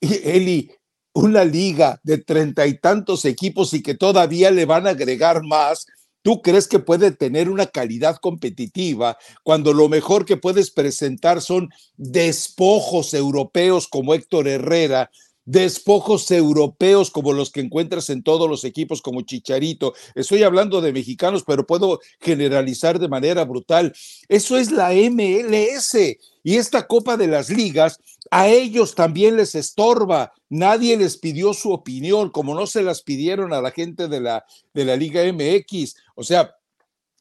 Eli, 0.00 0.70
una 1.12 1.44
liga 1.44 2.00
de 2.02 2.16
treinta 2.16 2.66
y 2.66 2.78
tantos 2.78 3.26
equipos 3.26 3.74
y 3.74 3.82
que 3.82 3.94
todavía 3.94 4.50
le 4.50 4.64
van 4.64 4.86
a 4.86 4.90
agregar 4.90 5.42
más, 5.42 5.84
¿tú 6.22 6.40
crees 6.40 6.66
que 6.66 6.78
puede 6.78 7.10
tener 7.10 7.50
una 7.50 7.66
calidad 7.66 8.16
competitiva 8.22 9.18
cuando 9.42 9.74
lo 9.74 9.90
mejor 9.90 10.24
que 10.24 10.38
puedes 10.38 10.70
presentar 10.70 11.42
son 11.42 11.68
despojos 11.98 13.12
europeos 13.12 13.86
como 13.86 14.14
Héctor 14.14 14.48
Herrera, 14.48 15.10
despojos 15.48 16.30
europeos 16.30 17.10
como 17.10 17.32
los 17.32 17.50
que 17.50 17.60
encuentras 17.60 18.10
en 18.10 18.22
todos 18.22 18.50
los 18.50 18.64
equipos 18.64 19.00
como 19.00 19.22
Chicharito. 19.22 19.94
Estoy 20.14 20.42
hablando 20.42 20.82
de 20.82 20.92
mexicanos, 20.92 21.42
pero 21.46 21.66
puedo 21.66 22.00
generalizar 22.20 22.98
de 22.98 23.08
manera 23.08 23.46
brutal. 23.46 23.94
Eso 24.28 24.58
es 24.58 24.70
la 24.70 24.90
MLS 24.90 25.96
y 26.44 26.56
esta 26.56 26.86
Copa 26.86 27.16
de 27.16 27.28
las 27.28 27.48
Ligas 27.48 27.98
a 28.30 28.48
ellos 28.48 28.94
también 28.94 29.38
les 29.38 29.54
estorba. 29.54 30.34
Nadie 30.50 30.98
les 30.98 31.16
pidió 31.16 31.54
su 31.54 31.72
opinión, 31.72 32.28
como 32.28 32.54
no 32.54 32.66
se 32.66 32.82
las 32.82 33.00
pidieron 33.00 33.54
a 33.54 33.62
la 33.62 33.70
gente 33.70 34.06
de 34.06 34.20
la, 34.20 34.44
de 34.74 34.84
la 34.84 34.96
Liga 34.96 35.22
MX. 35.32 35.96
O 36.14 36.24
sea, 36.24 36.57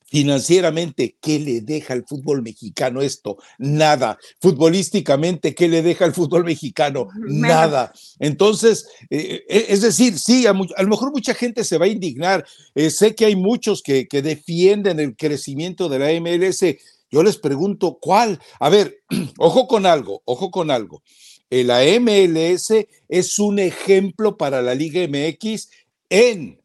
Financieramente, 0.10 1.18
¿qué 1.22 1.38
le 1.38 1.60
deja 1.60 1.94
al 1.94 2.06
fútbol 2.08 2.42
mexicano 2.42 3.02
esto? 3.02 3.38
Nada. 3.58 4.18
Futbolísticamente, 4.40 5.54
¿qué 5.54 5.68
le 5.68 5.82
deja 5.82 6.06
al 6.06 6.14
fútbol 6.14 6.46
mexicano? 6.46 7.10
Nada. 7.18 7.92
Entonces, 8.18 8.88
eh, 9.10 9.44
eh, 9.50 9.66
es 9.68 9.82
decir, 9.82 10.18
sí, 10.18 10.48
a, 10.48 10.54
lo 10.54 10.88
mejor 10.88 11.12
mucha 11.12 11.34
gente 11.34 11.66
se 11.66 11.78
va 11.78 11.86
a 11.86 11.90
indignar. 11.90 12.46
Eh, 12.74 12.90
sé 12.90 13.16
que 13.16 13.26
hay 13.26 13.36
muchos 13.36 13.82
que, 13.82 14.08
que 14.08 14.22
defienden 14.22 15.02
el 15.02 15.18
crecimiento 15.18 15.90
de 15.90 16.00
la 16.00 16.22
MLS. 16.22 16.64
Yo 17.12 17.22
les 17.22 17.36
pregunto, 17.36 17.98
¿cuál? 18.00 18.40
A 18.62 18.70
ver, 18.70 19.02
ojo 19.38 19.68
con 19.68 19.86
algo, 19.86 20.22
ojo 20.24 20.52
con 20.52 20.72
algo. 20.72 21.04
La 21.50 21.82
MLS 22.00 22.74
es 23.10 23.40
un 23.40 23.60
ejemplo 23.60 24.38
para 24.38 24.62
la 24.62 24.74
Liga 24.74 25.06
MX 25.06 25.70
en 26.10 26.62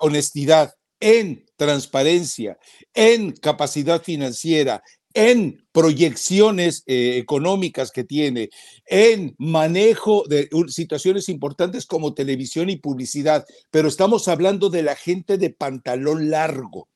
honestidad, 0.00 0.74
en 1.00 1.49
transparencia, 1.60 2.58
en 2.94 3.32
capacidad 3.32 4.02
financiera, 4.02 4.82
en 5.12 5.62
proyecciones 5.72 6.84
eh, 6.86 7.18
económicas 7.18 7.90
que 7.90 8.02
tiene, 8.02 8.48
en 8.86 9.34
manejo 9.36 10.24
de 10.26 10.48
situaciones 10.68 11.28
importantes 11.28 11.84
como 11.84 12.14
televisión 12.14 12.70
y 12.70 12.76
publicidad, 12.76 13.44
pero 13.70 13.88
estamos 13.88 14.26
hablando 14.26 14.70
de 14.70 14.82
la 14.82 14.96
gente 14.96 15.36
de 15.36 15.50
pantalón 15.50 16.30
largo, 16.30 16.88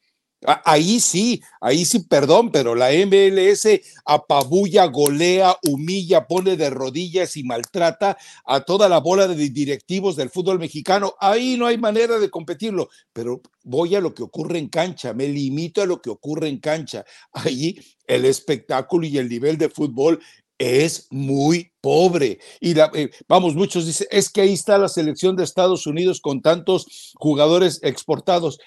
Ahí 0.65 1.01
sí, 1.01 1.41
ahí 1.61 1.85
sí, 1.85 2.01
perdón, 2.01 2.51
pero 2.51 2.75
la 2.75 2.91
MLS 2.91 3.67
apabulla, 4.05 4.85
golea, 4.87 5.57
humilla, 5.63 6.27
pone 6.27 6.57
de 6.57 6.71
rodillas 6.71 7.37
y 7.37 7.45
maltrata 7.45 8.19
a 8.45 8.61
toda 8.61 8.89
la 8.89 8.99
bola 8.99 9.27
de 9.27 9.49
directivos 9.49 10.17
del 10.17 10.31
fútbol 10.31 10.59
mexicano. 10.59 11.15
Ahí 11.19 11.57
no 11.57 11.67
hay 11.67 11.79
manera 11.79 12.19
de 12.19 12.31
competirlo, 12.31 12.91
pero 13.13 13.41
voy 13.63 13.95
a 13.95 14.01
lo 14.01 14.15
que 14.15 14.23
ocurre 14.23 14.59
en 14.59 14.69
cancha, 14.69 15.15
me 15.15 15.29
limito 15.29 15.81
a 15.81 15.87
lo 15.87 16.03
que 16.03 16.11
ocurre 16.11 16.49
en 16.49 16.59
cancha. 16.59 17.05
Ahí 17.33 17.79
el 18.07 18.25
espectáculo 18.27 19.07
y 19.07 19.19
el 19.19 19.29
nivel 19.29 19.57
de 19.57 19.71
fútbol 19.71 20.21
es 20.59 21.09
muy 21.11 21.73
pobre. 21.81 22.39
Y 22.61 22.79
eh, 22.79 23.11
vamos, 23.29 23.55
muchos 23.55 23.87
dicen, 23.87 24.07
es 24.11 24.31
que 24.31 24.43
ahí 24.43 24.53
está 24.53 24.79
la 24.79 24.89
selección 24.89 25.37
de 25.37 25.45
Estados 25.45 25.87
Unidos 25.87 26.21
con 26.21 26.43
tantos 26.43 27.13
jugadores 27.17 27.81
exportados. 27.83 28.59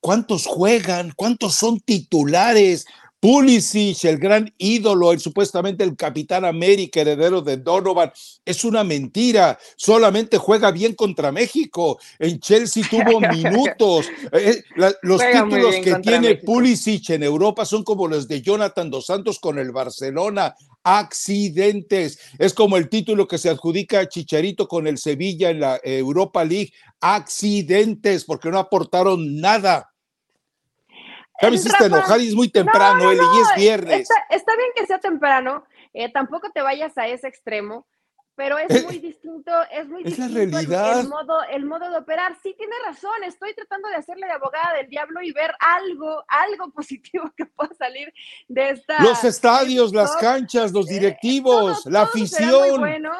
¿Cuántos 0.00 0.46
juegan? 0.46 1.12
¿Cuántos 1.16 1.54
son 1.54 1.80
titulares? 1.80 2.86
Pulisic, 3.20 4.04
el 4.04 4.18
gran 4.18 4.54
ídolo, 4.58 5.10
el 5.10 5.18
supuestamente 5.18 5.82
el 5.82 5.96
capitán 5.96 6.44
América, 6.44 7.00
heredero 7.00 7.42
de 7.42 7.56
Donovan, 7.56 8.12
es 8.44 8.64
una 8.64 8.84
mentira. 8.84 9.58
Solamente 9.76 10.38
juega 10.38 10.70
bien 10.70 10.94
contra 10.94 11.32
México. 11.32 11.98
En 12.20 12.38
Chelsea 12.38 12.84
tuvo 12.88 13.20
minutos. 13.32 14.06
Eh, 14.32 14.62
los 15.02 15.20
títulos 15.20 15.74
que 15.82 15.96
tiene 15.96 16.36
Pulisic 16.36 17.10
en 17.10 17.24
Europa 17.24 17.64
son 17.64 17.82
como 17.82 18.06
los 18.06 18.28
de 18.28 18.40
Jonathan 18.40 18.88
dos 18.88 19.06
Santos 19.06 19.40
con 19.40 19.58
el 19.58 19.72
Barcelona. 19.72 20.54
Accidentes. 20.84 22.20
Es 22.38 22.54
como 22.54 22.76
el 22.76 22.88
título 22.88 23.26
que 23.26 23.38
se 23.38 23.50
adjudica 23.50 24.00
a 24.00 24.08
Chicharito 24.08 24.68
con 24.68 24.86
el 24.86 24.96
Sevilla 24.96 25.50
en 25.50 25.60
la 25.60 25.80
Europa 25.82 26.44
League. 26.44 26.72
Accidentes, 27.00 28.24
porque 28.24 28.48
no 28.48 28.58
aportaron 28.58 29.40
nada. 29.40 29.87
Ya 31.40 31.50
me 31.50 31.56
hiciste 31.56 31.84
enojar 31.84 32.20
y 32.20 32.28
es 32.28 32.34
muy 32.34 32.48
temprano, 32.48 33.10
Eli, 33.10 33.20
y 33.20 33.40
es 33.40 33.48
viernes. 33.56 34.08
Está, 34.28 34.56
bien 34.56 34.70
que 34.74 34.86
sea 34.86 34.98
temprano, 34.98 35.64
eh, 35.94 36.10
tampoco 36.12 36.50
te 36.50 36.62
vayas 36.62 36.96
a 36.98 37.06
ese 37.06 37.28
extremo, 37.28 37.86
pero 38.38 38.56
es 38.56 38.70
eh, 38.70 38.84
muy 38.84 38.98
distinto, 38.98 39.52
es 39.72 39.88
muy 39.88 40.02
es 40.02 40.16
distinto 40.16 40.32
la 40.32 40.44
realidad. 40.46 41.00
El, 41.00 41.08
modo, 41.08 41.42
el 41.50 41.64
modo 41.64 41.90
de 41.90 41.98
operar. 41.98 42.36
Sí, 42.42 42.54
tiene 42.56 42.74
razón, 42.86 43.24
estoy 43.24 43.52
tratando 43.54 43.88
de 43.88 43.96
hacerle 43.96 44.26
de 44.26 44.32
abogada 44.32 44.74
del 44.76 44.88
diablo 44.88 45.22
y 45.22 45.32
ver 45.32 45.52
algo, 45.58 46.24
algo 46.28 46.70
positivo 46.74 47.30
que 47.36 47.46
pueda 47.46 47.74
salir 47.74 48.12
de 48.48 48.70
esta. 48.70 49.02
Los 49.02 49.24
estadios, 49.24 49.92
las 49.92 50.16
canchas, 50.16 50.72
los 50.72 50.88
eh, 50.88 50.94
directivos, 50.94 51.84
la 51.86 52.02
afición. 52.02 52.78
bueno, 52.78 53.12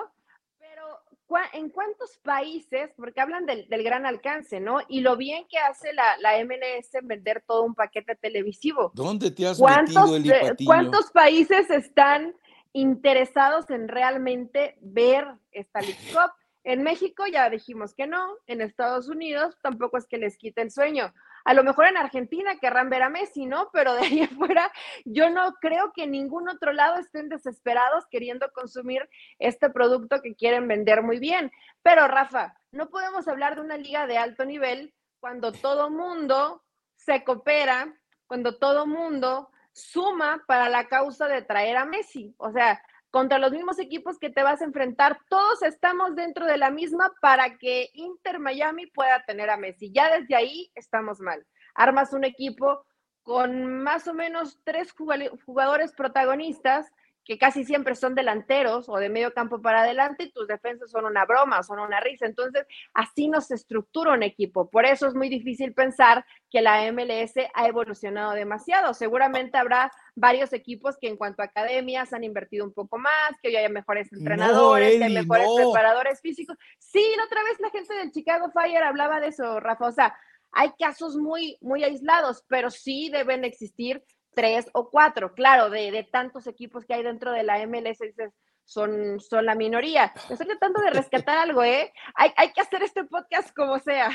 en 1.52 1.68
cuántos 1.70 2.18
países, 2.18 2.90
porque 2.96 3.20
hablan 3.20 3.46
del, 3.46 3.66
gran 3.68 4.06
alcance, 4.06 4.60
¿no? 4.60 4.78
Y 4.88 5.00
lo 5.00 5.16
bien 5.16 5.46
que 5.48 5.58
hace 5.58 5.92
la, 5.92 6.16
la 6.18 6.42
MLS 6.44 6.94
en 6.94 7.06
vender 7.06 7.42
todo 7.46 7.64
un 7.64 7.74
paquete 7.74 8.14
televisivo. 8.16 8.92
¿Dónde 8.94 9.30
te 9.30 9.46
has 9.46 9.60
metido, 9.60 10.16
el 10.16 10.56
¿Cuántos 10.64 11.10
países 11.10 11.70
están 11.70 12.34
interesados 12.72 13.68
en 13.70 13.88
realmente 13.88 14.76
ver 14.80 15.26
esta 15.52 15.80
League 15.80 16.12
Cup? 16.12 16.32
En 16.64 16.82
México 16.82 17.24
ya 17.26 17.48
dijimos 17.50 17.94
que 17.94 18.06
no, 18.06 18.36
en 18.46 18.60
Estados 18.60 19.08
Unidos 19.08 19.56
tampoco 19.62 19.96
es 19.96 20.06
que 20.06 20.18
les 20.18 20.36
quite 20.36 20.62
el 20.62 20.70
sueño. 20.70 21.12
A 21.48 21.54
lo 21.54 21.64
mejor 21.64 21.86
en 21.86 21.96
Argentina 21.96 22.58
querrán 22.60 22.90
ver 22.90 23.02
a 23.02 23.08
Messi, 23.08 23.46
¿no? 23.46 23.70
Pero 23.72 23.94
de 23.94 24.02
ahí 24.02 24.20
afuera 24.20 24.70
yo 25.06 25.30
no 25.30 25.54
creo 25.54 25.94
que 25.94 26.02
en 26.02 26.10
ningún 26.10 26.46
otro 26.46 26.74
lado 26.74 26.98
estén 26.98 27.30
desesperados 27.30 28.04
queriendo 28.10 28.52
consumir 28.52 29.08
este 29.38 29.70
producto 29.70 30.20
que 30.20 30.34
quieren 30.34 30.68
vender 30.68 31.02
muy 31.02 31.18
bien. 31.18 31.50
Pero 31.82 32.06
Rafa, 32.06 32.54
no 32.70 32.90
podemos 32.90 33.28
hablar 33.28 33.54
de 33.54 33.62
una 33.62 33.78
liga 33.78 34.06
de 34.06 34.18
alto 34.18 34.44
nivel 34.44 34.92
cuando 35.20 35.52
todo 35.52 35.88
mundo 35.88 36.62
se 36.96 37.24
coopera, 37.24 37.94
cuando 38.26 38.58
todo 38.58 38.86
mundo 38.86 39.48
suma 39.72 40.44
para 40.46 40.68
la 40.68 40.86
causa 40.86 41.28
de 41.28 41.40
traer 41.40 41.78
a 41.78 41.86
Messi. 41.86 42.34
O 42.36 42.52
sea, 42.52 42.82
contra 43.10 43.38
los 43.38 43.52
mismos 43.52 43.78
equipos 43.78 44.18
que 44.18 44.30
te 44.30 44.42
vas 44.42 44.60
a 44.60 44.64
enfrentar. 44.64 45.18
Todos 45.28 45.62
estamos 45.62 46.14
dentro 46.14 46.46
de 46.46 46.58
la 46.58 46.70
misma 46.70 47.12
para 47.20 47.56
que 47.58 47.90
Inter 47.94 48.38
Miami 48.38 48.86
pueda 48.86 49.24
tener 49.24 49.50
a 49.50 49.56
Messi. 49.56 49.90
Ya 49.92 50.18
desde 50.18 50.34
ahí 50.34 50.70
estamos 50.74 51.20
mal. 51.20 51.46
Armas 51.74 52.12
un 52.12 52.24
equipo 52.24 52.84
con 53.22 53.82
más 53.82 54.08
o 54.08 54.14
menos 54.14 54.58
tres 54.64 54.92
jugadores 54.92 55.92
protagonistas 55.92 56.90
que 57.28 57.36
casi 57.36 57.62
siempre 57.62 57.94
son 57.94 58.14
delanteros 58.14 58.88
o 58.88 58.96
de 58.96 59.10
medio 59.10 59.34
campo 59.34 59.60
para 59.60 59.82
adelante 59.82 60.24
y 60.24 60.32
tus 60.32 60.48
defensas 60.48 60.90
son 60.90 61.04
una 61.04 61.26
broma, 61.26 61.62
son 61.62 61.78
una 61.78 62.00
risa. 62.00 62.24
Entonces, 62.24 62.66
así 62.94 63.28
no 63.28 63.42
se 63.42 63.54
estructura 63.54 64.14
un 64.14 64.22
equipo. 64.22 64.70
Por 64.70 64.86
eso 64.86 65.06
es 65.06 65.14
muy 65.14 65.28
difícil 65.28 65.74
pensar 65.74 66.24
que 66.48 66.62
la 66.62 66.90
MLS 66.90 67.34
ha 67.52 67.68
evolucionado 67.68 68.32
demasiado. 68.32 68.94
Seguramente 68.94 69.58
habrá 69.58 69.92
varios 70.14 70.54
equipos 70.54 70.96
que 70.98 71.08
en 71.08 71.18
cuanto 71.18 71.42
a 71.42 71.44
academias 71.44 72.14
han 72.14 72.24
invertido 72.24 72.64
un 72.64 72.72
poco 72.72 72.96
más, 72.96 73.38
que 73.42 73.48
hoy 73.48 73.56
hay 73.56 73.68
mejores 73.68 74.10
entrenadores, 74.10 74.96
que 74.96 75.04
hay 75.04 75.12
mejores 75.12 75.48
preparadores 75.54 76.22
físicos. 76.22 76.56
Sí, 76.78 77.04
la 77.18 77.24
otra 77.24 77.42
vez 77.44 77.60
la 77.60 77.68
gente 77.68 77.94
del 77.94 78.10
Chicago 78.10 78.50
Fire 78.52 78.82
hablaba 78.82 79.20
de 79.20 79.28
eso, 79.28 79.60
Rafa. 79.60 79.84
O 79.84 79.92
sea, 79.92 80.16
hay 80.50 80.70
casos 80.78 81.16
muy, 81.16 81.58
muy 81.60 81.84
aislados, 81.84 82.42
pero 82.48 82.70
sí 82.70 83.10
deben 83.10 83.44
existir 83.44 84.02
tres 84.38 84.70
o 84.72 84.88
cuatro. 84.88 85.34
Claro, 85.34 85.68
de, 85.68 86.08
tantos 86.12 86.46
equipos 86.46 86.84
que 86.84 86.94
hay 86.94 87.02
dentro 87.02 87.32
de 87.32 87.42
la 87.42 87.58
MLS, 87.66 87.98
dices, 87.98 88.32
son, 88.64 89.18
son 89.18 89.46
la 89.46 89.56
minoría. 89.56 90.12
Estoy 90.30 90.46
tratando 90.46 90.80
de 90.80 90.90
rescatar 90.90 91.38
algo, 91.38 91.64
¿eh? 91.64 91.92
Hay, 92.14 92.30
hay 92.36 92.52
que 92.52 92.60
hacer 92.60 92.84
este 92.84 93.02
podcast 93.02 93.52
como 93.52 93.80
sea. 93.80 94.10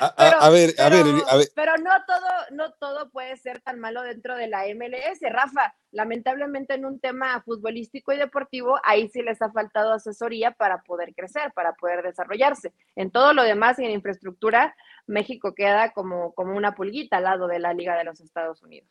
a, 0.00 0.50
ver, 0.50 0.72
a 0.78 0.88
ver, 0.88 1.04
a 1.26 1.36
ver. 1.36 1.48
Pero 1.56 1.76
no 1.78 1.90
todo, 2.06 2.28
no 2.52 2.72
todo 2.74 3.10
puede 3.10 3.36
ser 3.36 3.60
tan 3.60 3.80
malo 3.80 4.02
dentro 4.02 4.36
de 4.36 4.46
la 4.46 4.66
MLS, 4.72 5.18
Rafa. 5.22 5.74
Lamentablemente 5.90 6.74
en 6.74 6.84
un 6.84 7.00
tema 7.00 7.42
futbolístico 7.42 8.12
y 8.12 8.18
deportivo, 8.18 8.78
ahí 8.84 9.08
sí 9.08 9.20
les 9.20 9.42
ha 9.42 9.50
faltado 9.50 9.94
asesoría 9.94 10.52
para 10.52 10.82
poder 10.82 11.12
crecer, 11.12 11.52
para 11.56 11.72
poder 11.72 12.04
desarrollarse. 12.04 12.72
En 12.94 13.10
todo 13.10 13.32
lo 13.32 13.42
demás 13.42 13.80
y 13.80 13.84
en 13.84 13.90
infraestructura, 13.90 14.76
México 15.08 15.54
queda 15.56 15.90
como, 15.90 16.32
como 16.34 16.56
una 16.56 16.76
pulguita 16.76 17.16
al 17.16 17.24
lado 17.24 17.48
de 17.48 17.58
la 17.58 17.72
Liga 17.72 17.96
de 17.96 18.04
los 18.04 18.20
Estados 18.20 18.62
Unidos. 18.62 18.88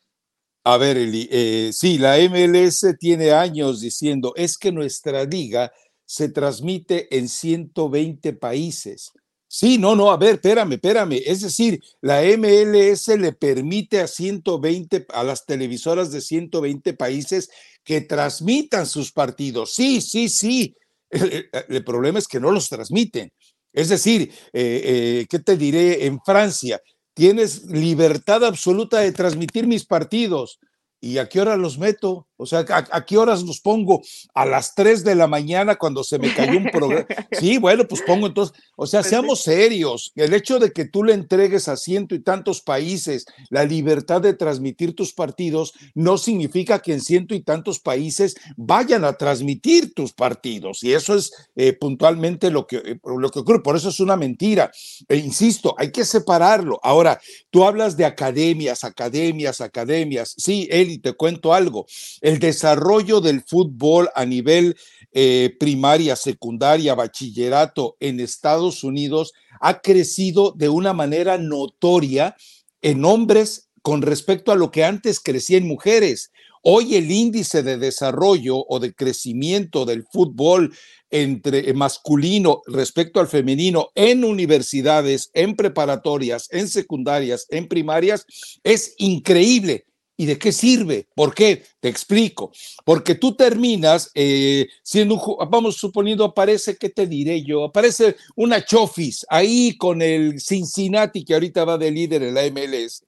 A 0.66 0.78
ver, 0.78 0.96
Eli, 0.96 1.28
eh, 1.30 1.70
sí, 1.74 1.98
la 1.98 2.16
MLS 2.18 2.96
tiene 2.98 3.32
años 3.32 3.82
diciendo, 3.82 4.32
es 4.34 4.56
que 4.56 4.72
nuestra 4.72 5.24
liga 5.24 5.70
se 6.06 6.30
transmite 6.30 7.14
en 7.16 7.28
120 7.28 8.32
países. 8.32 9.12
Sí, 9.46 9.76
no, 9.76 9.94
no, 9.94 10.10
a 10.10 10.16
ver, 10.16 10.36
espérame, 10.36 10.72
espérame. 10.72 11.20
Es 11.26 11.42
decir, 11.42 11.82
la 12.00 12.22
MLS 12.22 13.08
le 13.08 13.32
permite 13.34 14.00
a 14.00 14.06
120, 14.08 15.06
a 15.10 15.22
las 15.22 15.44
televisoras 15.44 16.10
de 16.10 16.22
120 16.22 16.94
países 16.94 17.50
que 17.84 18.00
transmitan 18.00 18.86
sus 18.86 19.12
partidos. 19.12 19.74
Sí, 19.74 20.00
sí, 20.00 20.30
sí. 20.30 20.74
El, 21.10 21.84
problema 21.84 22.18
es 22.18 22.26
que 22.26 22.40
no 22.40 22.50
los 22.50 22.70
transmiten. 22.70 23.30
Es 23.72 23.90
decir, 23.90 24.32
eh, 24.52 24.82
eh, 24.84 25.26
¿qué 25.28 25.38
te 25.40 25.56
diré? 25.58 26.06
En 26.06 26.20
Francia, 26.22 26.80
tienes 27.14 27.64
libertad 27.66 28.44
absoluta 28.44 28.98
de 28.98 29.12
transmitir 29.12 29.66
mis 29.66 29.86
partidos. 29.86 30.58
¿Y 31.00 31.18
a 31.18 31.28
qué 31.28 31.40
hora 31.40 31.56
los 31.56 31.78
meto? 31.78 32.28
O 32.36 32.46
sea, 32.46 32.64
¿a, 32.68 33.04
qué 33.04 33.16
horas 33.16 33.42
los 33.42 33.60
pongo? 33.60 34.02
A 34.34 34.44
las 34.44 34.74
3 34.74 35.04
de 35.04 35.14
la 35.14 35.28
mañana 35.28 35.76
cuando 35.76 36.02
se 36.02 36.18
me 36.18 36.34
cayó 36.34 36.58
un 36.58 36.70
programa. 36.70 37.06
Sí, 37.32 37.58
bueno, 37.58 37.86
pues 37.86 38.00
pongo 38.02 38.26
entonces, 38.28 38.56
o 38.76 38.86
sea, 38.86 39.00
pues 39.00 39.10
seamos 39.10 39.42
serios. 39.42 40.12
El 40.14 40.34
hecho 40.34 40.58
de 40.58 40.72
que 40.72 40.84
tú 40.84 41.02
le 41.02 41.12
entregues 41.12 41.68
a 41.68 41.76
ciento 41.76 42.14
y 42.14 42.20
tantos 42.20 42.60
países 42.60 43.26
la 43.50 43.64
libertad 43.64 44.20
de 44.20 44.34
transmitir 44.34 44.94
tus 44.94 45.12
partidos 45.12 45.74
no 45.94 46.16
significa 46.16 46.78
que 46.78 46.92
en 46.92 47.00
ciento 47.00 47.34
y 47.34 47.40
tantos 47.40 47.80
países 47.80 48.36
vayan 48.56 49.04
a 49.04 49.14
transmitir 49.14 49.94
tus 49.94 50.12
partidos. 50.12 50.84
Y 50.84 50.92
eso 50.92 51.16
es 51.16 51.32
eh, 51.56 51.72
puntualmente 51.72 52.50
lo 52.50 52.66
que, 52.66 52.76
eh, 52.76 52.98
lo 53.04 53.30
que 53.30 53.40
ocurre. 53.40 53.62
Por 53.62 53.76
eso 53.76 53.88
es 53.88 54.00
una 54.00 54.16
mentira. 54.16 54.70
E 55.08 55.16
insisto, 55.16 55.74
hay 55.76 55.90
que 55.90 56.04
separarlo. 56.04 56.78
Ahora, 56.82 57.20
tú 57.50 57.64
hablas 57.64 57.96
de 57.96 58.04
academias, 58.04 58.84
academias, 58.84 59.60
academias. 59.60 60.34
Sí, 60.38 60.68
Eli, 60.70 60.98
te 60.98 61.12
cuento 61.14 61.52
algo 61.52 61.86
el 62.24 62.33
desarrollo 62.38 63.20
del 63.20 63.42
fútbol 63.42 64.08
a 64.14 64.24
nivel 64.24 64.76
eh, 65.12 65.54
primaria, 65.60 66.16
secundaria, 66.16 66.94
bachillerato 66.94 67.96
en 68.00 68.20
Estados 68.20 68.82
Unidos 68.82 69.32
ha 69.60 69.80
crecido 69.80 70.52
de 70.56 70.68
una 70.68 70.92
manera 70.92 71.38
notoria 71.38 72.36
en 72.82 73.04
hombres 73.04 73.68
con 73.82 74.02
respecto 74.02 74.50
a 74.50 74.56
lo 74.56 74.70
que 74.70 74.84
antes 74.84 75.20
crecía 75.20 75.58
en 75.58 75.68
mujeres. 75.68 76.32
Hoy 76.62 76.96
el 76.96 77.10
índice 77.10 77.62
de 77.62 77.76
desarrollo 77.76 78.64
o 78.66 78.80
de 78.80 78.94
crecimiento 78.94 79.84
del 79.84 80.04
fútbol 80.10 80.74
entre 81.10 81.68
eh, 81.68 81.74
masculino 81.74 82.62
respecto 82.66 83.20
al 83.20 83.28
femenino 83.28 83.90
en 83.94 84.24
universidades, 84.24 85.30
en 85.34 85.54
preparatorias, 85.54 86.48
en 86.50 86.68
secundarias, 86.68 87.46
en 87.50 87.68
primarias 87.68 88.26
es 88.64 88.94
increíble. 88.98 89.84
¿Y 90.16 90.26
de 90.26 90.38
qué 90.38 90.52
sirve? 90.52 91.08
¿Por 91.14 91.34
qué? 91.34 91.64
Te 91.80 91.88
explico. 91.88 92.52
Porque 92.84 93.16
tú 93.16 93.34
terminas 93.34 94.10
eh, 94.14 94.68
siendo 94.82 95.16
un, 95.16 95.50
vamos 95.50 95.76
suponiendo, 95.76 96.24
aparece, 96.24 96.76
¿qué 96.76 96.88
te 96.88 97.06
diré 97.06 97.42
yo? 97.42 97.64
Aparece 97.64 98.16
una 98.36 98.64
Chofis 98.64 99.26
ahí 99.28 99.76
con 99.76 100.02
el 100.02 100.40
Cincinnati 100.40 101.24
que 101.24 101.34
ahorita 101.34 101.64
va 101.64 101.78
de 101.78 101.90
líder 101.90 102.22
en 102.22 102.34
la 102.34 102.42
MLS 102.50 103.02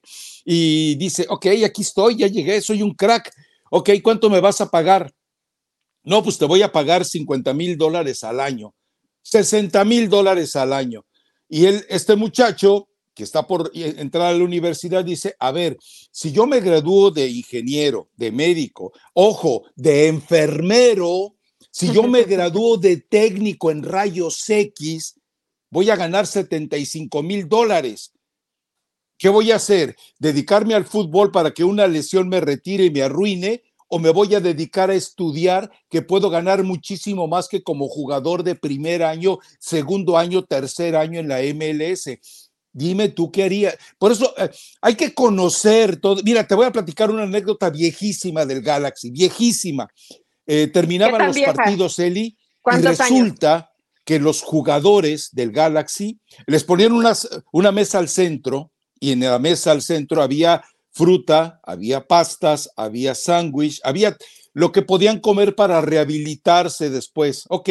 y 0.45 0.95
dice, 0.95 1.27
ok, 1.29 1.47
aquí 1.65 1.83
estoy, 1.83 2.17
ya 2.17 2.29
llegué, 2.29 2.61
soy 2.61 2.81
un 2.81 2.95
crack. 2.95 3.33
Ok, 3.71 3.91
¿cuánto 4.03 4.31
me 4.31 4.41
vas 4.41 4.61
a 4.61 4.71
pagar? 4.71 5.13
No, 6.05 6.23
pues 6.23 6.39
te 6.39 6.45
voy 6.45 6.63
a 6.63 6.71
pagar 6.71 7.05
50 7.05 7.53
mil 7.53 7.77
dólares 7.77 8.23
al 8.23 8.39
año, 8.39 8.73
60 9.23 9.85
mil 9.85 10.09
dólares 10.09 10.55
al 10.55 10.73
año. 10.73 11.05
Y 11.49 11.67
él, 11.67 11.85
este 11.89 12.15
muchacho 12.15 12.89
que 13.17 13.25
está 13.25 13.47
por 13.47 13.73
entrar 13.75 14.27
a 14.27 14.37
la 14.37 14.45
universidad 14.45 15.03
dice, 15.03 15.35
a 15.39 15.51
ver, 15.51 15.79
si 16.13 16.33
yo 16.33 16.47
me 16.47 16.61
gradúo 16.61 17.11
de 17.11 17.27
ingeniero, 17.27 18.11
de 18.15 18.31
médico, 18.31 18.93
ojo, 19.15 19.65
de 19.75 20.09
enfermero, 20.09 21.35
si 21.71 21.91
yo 21.91 22.03
me 22.03 22.23
gradúo 22.35 22.77
de 22.77 22.99
técnico 22.99 23.71
en 23.71 23.83
rayos 23.83 24.49
X, 24.49 25.19
voy 25.71 25.89
a 25.89 25.97
ganar 25.97 26.27
75 26.27 27.23
mil 27.23 27.49
dólares. 27.49 28.13
¿Qué 29.17 29.31
voy 29.31 29.51
a 29.51 29.57
hacer? 29.57 29.97
¿Dedicarme 30.19 30.75
al 30.75 30.85
fútbol 30.85 31.33
para 31.33 31.53
que 31.53 31.65
una 31.65 31.87
lesión 31.87 32.29
me 32.29 32.41
retire 32.41 32.85
y 32.85 32.91
me 32.91 33.03
arruine? 33.03 33.63
¿O 33.89 33.99
me 33.99 34.11
voy 34.11 34.35
a 34.35 34.41
dedicar 34.41 34.91
a 34.91 34.95
estudiar 34.95 35.71
que 35.89 36.03
puedo 36.03 36.29
ganar 36.29 36.65
muchísimo 36.65 37.29
más 37.29 37.49
que 37.49 37.63
como 37.63 37.89
jugador 37.89 38.43
de 38.43 38.57
primer 38.57 39.03
año, 39.03 39.39
segundo 39.59 40.19
año, 40.19 40.45
tercer 40.45 40.97
año 40.97 41.19
en 41.21 41.29
la 41.29 41.39
MLS? 41.55 42.19
Dime 42.79 43.09
tú 43.09 43.33
qué 43.33 43.45
harías. 43.45 43.75
Por 43.97 44.13
eso 44.13 44.35
eh, 44.37 44.51
hay 44.83 44.95
que 44.97 45.15
conocer 45.15 45.97
todo. 45.97 46.21
Mira, 46.23 46.47
te 46.47 46.55
voy 46.55 46.67
a 46.67 46.73
platicar 46.73 47.11
una 47.11 47.23
anécdota 47.23 47.71
viejísima 47.71 48.45
del 48.45 48.61
Galaxy, 48.61 49.11
viejísima. 49.11 49.89
Eh, 50.47 50.67
terminaban 50.67 51.27
los 51.27 51.39
partidos, 51.39 51.99
Eli, 51.99 52.37
y 52.71 52.77
resulta 52.83 53.71
que 54.05 54.19
los 54.19 54.43
jugadores 54.43 55.31
del 55.33 55.53
Galaxy 55.53 56.21
les 56.47 56.65
ponían 56.65 56.93
una 57.51 57.73
mesa 57.73 57.99
al 57.99 58.11
centro 58.11 58.71
y 59.01 59.13
en 59.13 59.21
la 59.21 59.39
mesa 59.39 59.73
al 59.73 59.81
centro 59.81 60.23
había 60.23 60.63
fruta, 60.91 61.61
había 61.65 62.07
pastas, 62.07 62.69
había 62.77 63.15
sándwich, 63.15 63.81
había 63.85 64.19
lo 64.57 64.73
que 64.73 64.81
podían 64.81 65.21
comer 65.21 65.55
para 65.55 65.83
rehabilitarse 65.83 66.89
después. 66.89 67.45
Ok, 67.51 67.69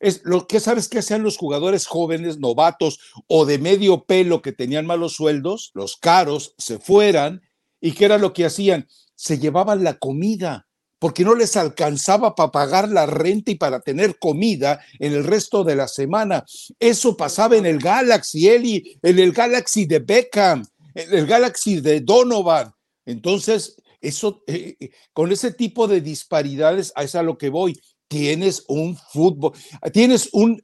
es 0.00 0.20
lo 0.22 0.46
que 0.46 0.60
sabes 0.60 0.86
que 0.86 0.98
hacían 0.98 1.22
los 1.22 1.38
jugadores 1.38 1.86
jóvenes, 1.86 2.38
novatos 2.38 3.00
o 3.26 3.46
de 3.46 3.56
medio 3.56 4.04
pelo 4.04 4.42
que 4.42 4.52
tenían 4.52 4.84
malos 4.84 5.14
sueldos, 5.14 5.70
los 5.72 5.96
caros, 5.96 6.54
se 6.58 6.78
fueran 6.78 7.40
y 7.80 7.92
qué 7.92 8.04
era 8.04 8.18
lo 8.18 8.34
que 8.34 8.44
hacían? 8.44 8.86
Se 9.14 9.38
llevaban 9.38 9.82
la 9.82 9.94
comida 9.94 10.66
porque 10.98 11.24
no 11.24 11.34
les 11.34 11.56
alcanzaba 11.56 12.34
para 12.34 12.52
pagar 12.52 12.90
la 12.90 13.06
renta 13.06 13.52
y 13.52 13.54
para 13.54 13.80
tener 13.80 14.18
comida 14.18 14.84
en 14.98 15.14
el 15.14 15.24
resto 15.24 15.64
de 15.64 15.76
la 15.76 15.88
semana. 15.88 16.44
Eso 16.78 17.16
pasaba 17.16 17.56
en 17.56 17.64
el 17.64 17.78
Galaxy, 17.78 18.46
Eli, 18.46 18.98
en 19.02 19.18
el 19.18 19.32
Galaxy 19.32 19.86
de 19.86 20.00
Beckham, 20.00 20.66
en 20.94 21.14
el 21.14 21.26
Galaxy 21.26 21.80
de 21.80 22.02
Donovan. 22.02 22.74
Entonces, 23.06 23.76
eso, 24.06 24.42
eh, 24.46 24.76
eh, 24.78 24.90
con 25.12 25.32
ese 25.32 25.52
tipo 25.52 25.88
de 25.88 26.00
disparidades, 26.00 26.92
es 26.96 27.14
a 27.14 27.22
lo 27.22 27.38
que 27.38 27.48
voy. 27.48 27.78
Tienes 28.08 28.64
un 28.68 28.96
fútbol, 28.96 29.52
tienes 29.92 30.28
un, 30.32 30.62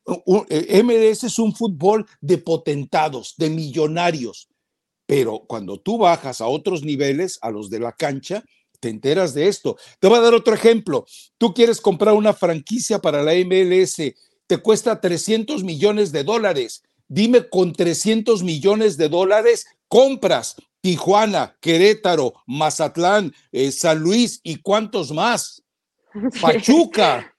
eh, 0.49 0.83
MLS 0.83 1.25
es 1.25 1.39
un 1.39 1.55
fútbol 1.55 2.07
de 2.21 2.39
potentados, 2.39 3.35
de 3.37 3.51
millonarios, 3.51 4.49
pero 5.07 5.45
cuando 5.49 5.81
tú 5.81 5.99
bajas 5.99 6.41
a 6.41 6.47
otros 6.47 6.85
niveles, 6.85 7.39
a 7.43 7.51
los 7.51 7.69
de 7.69 7.81
la 7.81 7.93
cancha, 7.93 8.45
te 8.79 8.89
enteras 8.89 9.35
de 9.35 9.49
esto. 9.49 9.77
Te 9.99 10.09
voy 10.09 10.19
a 10.19 10.23
dar 10.23 10.35
otro 10.35 10.55
ejemplo. 10.55 11.05
Tú 11.39 11.53
quieres 11.53 11.81
comprar 11.81 12.15
una 12.15 12.33
franquicia 12.33 13.01
para 13.01 13.23
la 13.23 13.35
MLS, 13.35 14.15
te 14.47 14.59
cuesta 14.59 15.01
300 15.01 15.65
millones 15.65 16.13
de 16.13 16.25
dólares. 16.25 16.83
Dime, 17.15 17.47
con 17.47 17.75
300 17.75 18.43
millones 18.43 18.97
de 18.97 19.11
dólares 19.11 19.67
compras 19.87 20.57
Tijuana, 20.81 21.55
Querétaro, 21.61 22.33
Mazatlán, 22.47 23.35
eh, 23.53 23.71
San 23.71 24.01
Luis 24.01 24.41
y 24.43 24.63
cuántos 24.63 25.13
más. 25.13 25.63
Pachuca. 26.41 27.35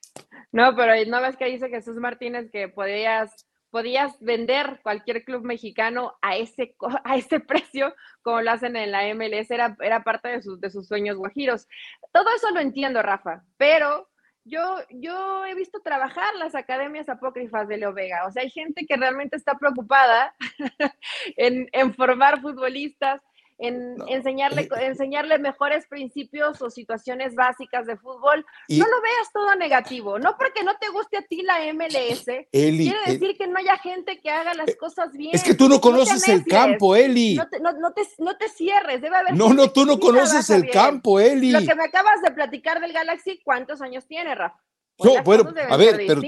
No, 0.52 0.76
pero 0.76 0.92
no 1.10 1.20
ves 1.20 1.36
que 1.36 1.46
dice 1.46 1.68
Jesús 1.70 1.96
Martínez 1.96 2.52
que 2.52 2.68
podías, 2.68 3.48
podías 3.70 4.12
vender 4.20 4.78
cualquier 4.84 5.24
club 5.24 5.42
mexicano 5.42 6.14
a 6.22 6.36
ese, 6.36 6.76
a 7.04 7.16
ese 7.16 7.40
precio 7.40 7.96
como 8.22 8.42
lo 8.42 8.52
hacen 8.52 8.76
en 8.76 8.92
la 8.92 9.12
MLS, 9.12 9.50
era, 9.50 9.76
era 9.80 10.04
parte 10.04 10.28
de 10.28 10.40
sus, 10.40 10.60
de 10.60 10.70
sus 10.70 10.86
sueños 10.86 11.16
guajiros. 11.16 11.66
Todo 12.12 12.26
eso 12.36 12.48
lo 12.52 12.60
entiendo, 12.60 13.02
Rafa, 13.02 13.42
pero 13.56 14.08
yo, 14.44 14.76
yo 14.90 15.44
he 15.46 15.54
visto 15.54 15.80
trabajar 15.80 16.34
las 16.36 16.54
academias 16.54 17.08
apócrifas 17.08 17.66
de 17.66 17.78
Leo 17.78 17.92
Vega. 17.92 18.26
O 18.26 18.30
sea, 18.30 18.42
hay 18.42 18.50
gente 18.50 18.86
que 18.86 18.96
realmente 18.96 19.36
está 19.36 19.54
preocupada 19.58 20.34
en, 21.36 21.68
en 21.72 21.94
formar 21.94 22.40
futbolistas 22.40 23.22
en 23.58 23.96
enseñarle, 24.08 24.62
eh, 24.62 24.86
enseñarle 24.86 25.38
mejores 25.38 25.86
principios 25.86 26.60
o 26.60 26.70
situaciones 26.70 27.34
básicas 27.34 27.86
de 27.86 27.96
fútbol. 27.96 28.44
no 28.68 28.86
lo 28.86 29.02
veas 29.02 29.32
todo 29.32 29.54
negativo, 29.56 30.18
no 30.18 30.36
porque 30.36 30.64
no 30.64 30.76
te 30.78 30.88
guste 30.88 31.18
a 31.18 31.22
ti 31.22 31.42
la 31.42 31.60
MLS, 31.72 32.24
quiere 32.50 32.98
decir 33.06 33.36
que 33.36 33.46
no 33.46 33.58
haya 33.58 33.76
gente 33.78 34.20
que 34.20 34.30
haga 34.30 34.54
las 34.54 34.68
eh, 34.68 34.76
cosas 34.76 35.12
bien. 35.12 35.30
Es 35.34 35.42
que 35.42 35.54
tú 35.54 35.68
no 35.68 35.80
conoces 35.80 36.28
el 36.28 36.44
campo, 36.44 36.96
Eli. 36.96 37.36
No 37.36 37.48
te, 37.48 37.60
no, 37.60 38.36
te, 38.36 38.48
cierres, 38.48 39.00
debe 39.00 39.16
haber. 39.16 39.34
No, 39.34 39.52
no, 39.52 39.70
tú 39.70 39.84
no 39.84 39.98
conoces 39.98 40.50
el 40.50 40.70
campo, 40.70 41.20
Eli. 41.20 41.52
Lo 41.52 41.60
que 41.60 41.74
me 41.74 41.84
acabas 41.84 42.22
de 42.22 42.30
platicar 42.32 42.80
del 42.80 42.92
Galaxy, 42.92 43.40
¿cuántos 43.44 43.80
años 43.80 44.06
tiene, 44.06 44.34
Rafa? 44.34 44.60
Pues 44.96 45.24
bueno, 45.24 45.52
a 45.68 45.76
ver, 45.76 46.04
pero 46.06 46.20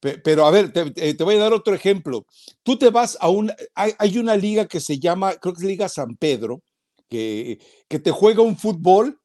pero 0.00 0.46
a 0.46 0.50
ver, 0.50 0.72
te, 0.72 1.24
voy 1.24 1.34
a 1.34 1.38
dar 1.38 1.52
otro 1.52 1.74
ejemplo. 1.74 2.26
Tú 2.62 2.78
te 2.78 2.90
vas 2.90 3.16
a 3.20 3.28
una, 3.30 3.54
hay, 3.74 4.18
una 4.18 4.36
liga 4.36 4.66
que 4.66 4.80
se 4.80 4.98
llama, 4.98 5.34
creo 5.36 5.54
que 5.54 5.62
es 5.62 5.68
Liga 5.68 5.88
San 5.88 6.16
Pedro, 6.16 6.62
que, 7.08 7.58
que 7.88 7.98
te 7.98 8.10
juega 8.10 8.42
un 8.42 8.56
fútbol, 8.56 9.20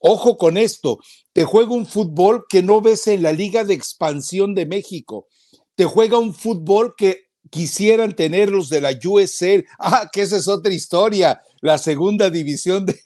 ojo 0.00 0.36
con 0.36 0.56
esto, 0.56 0.98
te 1.32 1.44
juega 1.44 1.72
un 1.72 1.86
fútbol 1.86 2.44
que 2.48 2.62
no 2.62 2.80
ves 2.80 3.06
en 3.06 3.22
la 3.22 3.32
Liga 3.32 3.64
de 3.64 3.74
Expansión 3.74 4.54
de 4.54 4.66
México, 4.66 5.26
te 5.74 5.84
juega 5.84 6.18
un 6.18 6.34
fútbol 6.34 6.94
que 6.96 7.26
quisieran 7.50 8.14
tener 8.14 8.50
los 8.50 8.68
de 8.68 8.80
la 8.80 8.92
USL. 8.92 9.66
Ah, 9.78 10.08
que 10.12 10.22
esa 10.22 10.36
es 10.36 10.48
otra 10.48 10.72
historia, 10.72 11.40
la 11.60 11.78
segunda 11.78 12.30
división 12.30 12.86
de... 12.86 13.00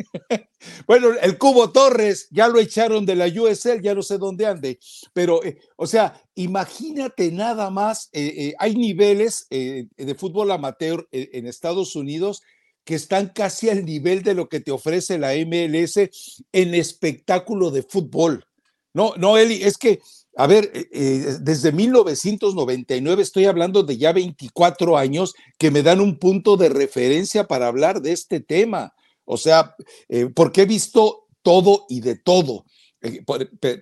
bueno, 0.87 1.09
el 1.21 1.39
Cubo 1.39 1.71
Torres 1.71 2.29
ya 2.31 2.49
lo 2.49 2.59
echaron 2.59 3.05
de 3.07 3.15
la 3.15 3.27
USL, 3.27 3.83
ya 3.83 3.95
no 3.95 4.03
sé 4.03 4.19
dónde 4.19 4.47
ande, 4.47 4.79
pero, 5.13 5.45
eh, 5.45 5.59
o 5.77 5.87
sea, 5.87 6.21
imagínate 6.35 7.31
nada 7.31 7.71
más, 7.71 8.09
eh, 8.13 8.33
eh, 8.37 8.55
hay 8.59 8.75
niveles 8.75 9.47
de 9.51 10.15
fútbol 10.17 10.51
amateur 10.51 11.07
en 11.13 11.47
Estados 11.47 11.97
Unidos 11.97 12.43
que 12.85 12.95
están 12.95 13.29
casi 13.35 13.69
al 13.69 13.85
nivel 13.85 14.23
de 14.23 14.35
lo 14.35 14.49
que 14.49 14.61
te 14.61 14.71
ofrece 14.71 15.19
la 15.19 15.35
MLS 15.35 15.97
en 16.53 16.75
espectáculo 16.75 17.71
de 17.71 17.83
fútbol. 17.83 18.45
No, 18.95 19.13
no, 19.17 19.37
Eli, 19.37 19.63
es 19.63 19.77
que 19.77 20.01
a 20.39 20.47
ver, 20.47 20.71
desde 21.41 21.73
1999 21.73 23.23
estoy 23.23 23.47
hablando 23.47 23.83
de 23.83 23.97
ya 23.97 24.13
24 24.13 24.99
años 24.99 25.35
que 25.59 25.71
me 25.71 25.83
dan 25.83 26.01
un 26.01 26.19
punto 26.19 26.59
de 26.59 26.69
referencia 26.69 27.47
para 27.47 27.69
hablar 27.69 28.03
de 28.03 28.13
este 28.13 28.41
tema. 28.41 28.93
O 29.27 29.37
sea, 29.37 29.77
eh, 30.09 30.31
porque 30.35 30.63
he 30.63 30.67
visto 30.67 31.27
todo 31.43 31.85
y 31.89 32.01
de 32.01 32.17
todo. 32.17 32.65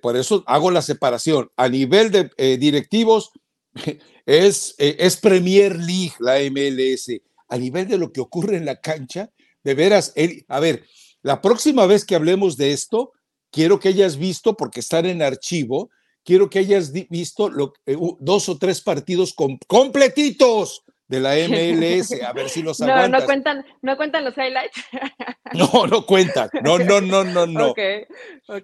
Por, 0.02 0.16
eso 0.16 0.42
hago 0.46 0.70
la 0.70 0.82
separación. 0.82 1.50
A 1.56 1.68
nivel 1.68 2.10
de 2.10 2.58
directivos, 2.58 3.30
es, 4.26 4.74
es 4.76 5.16
Premier 5.16 5.76
League 5.76 6.14
la 6.18 6.40
MLS. 6.50 7.20
A 7.48 7.56
nivel 7.56 7.86
de 7.86 7.96
lo 7.96 8.12
que 8.12 8.20
ocurre 8.20 8.56
en 8.56 8.66
la 8.66 8.80
cancha, 8.80 9.30
de 9.62 9.74
veras, 9.74 10.12
a 10.48 10.60
ver, 10.60 10.84
la 11.22 11.40
próxima 11.40 11.86
vez 11.86 12.04
que 12.04 12.14
hablemos 12.14 12.56
de 12.58 12.72
esto, 12.72 13.12
quiero 13.50 13.80
que 13.80 13.88
hayas 13.88 14.18
visto, 14.18 14.56
porque 14.56 14.80
están 14.80 15.06
en 15.06 15.22
archivo, 15.22 15.90
quiero 16.22 16.50
que 16.50 16.58
hayas 16.58 16.92
visto 16.92 17.50
eh, 17.86 17.96
dos 18.20 18.48
o 18.48 18.58
tres 18.58 18.80
partidos 18.80 19.34
completitos 19.66 20.82
de 21.06 21.20
la 21.20 21.34
MLS, 21.34 22.20
a 22.22 22.32
ver 22.32 22.48
si 22.48 22.62
los 22.62 22.80
no, 22.80 23.08
No 23.08 23.24
cuentan, 23.24 23.64
no 23.82 23.96
cuentan 23.96 24.24
los 24.24 24.36
highlights. 24.36 24.82
No, 25.52 25.86
no 25.86 26.04
cuentan. 26.04 26.48
No, 26.64 26.78
no, 26.78 27.00
no, 27.00 27.22
no, 27.22 27.46
no. 27.46 27.74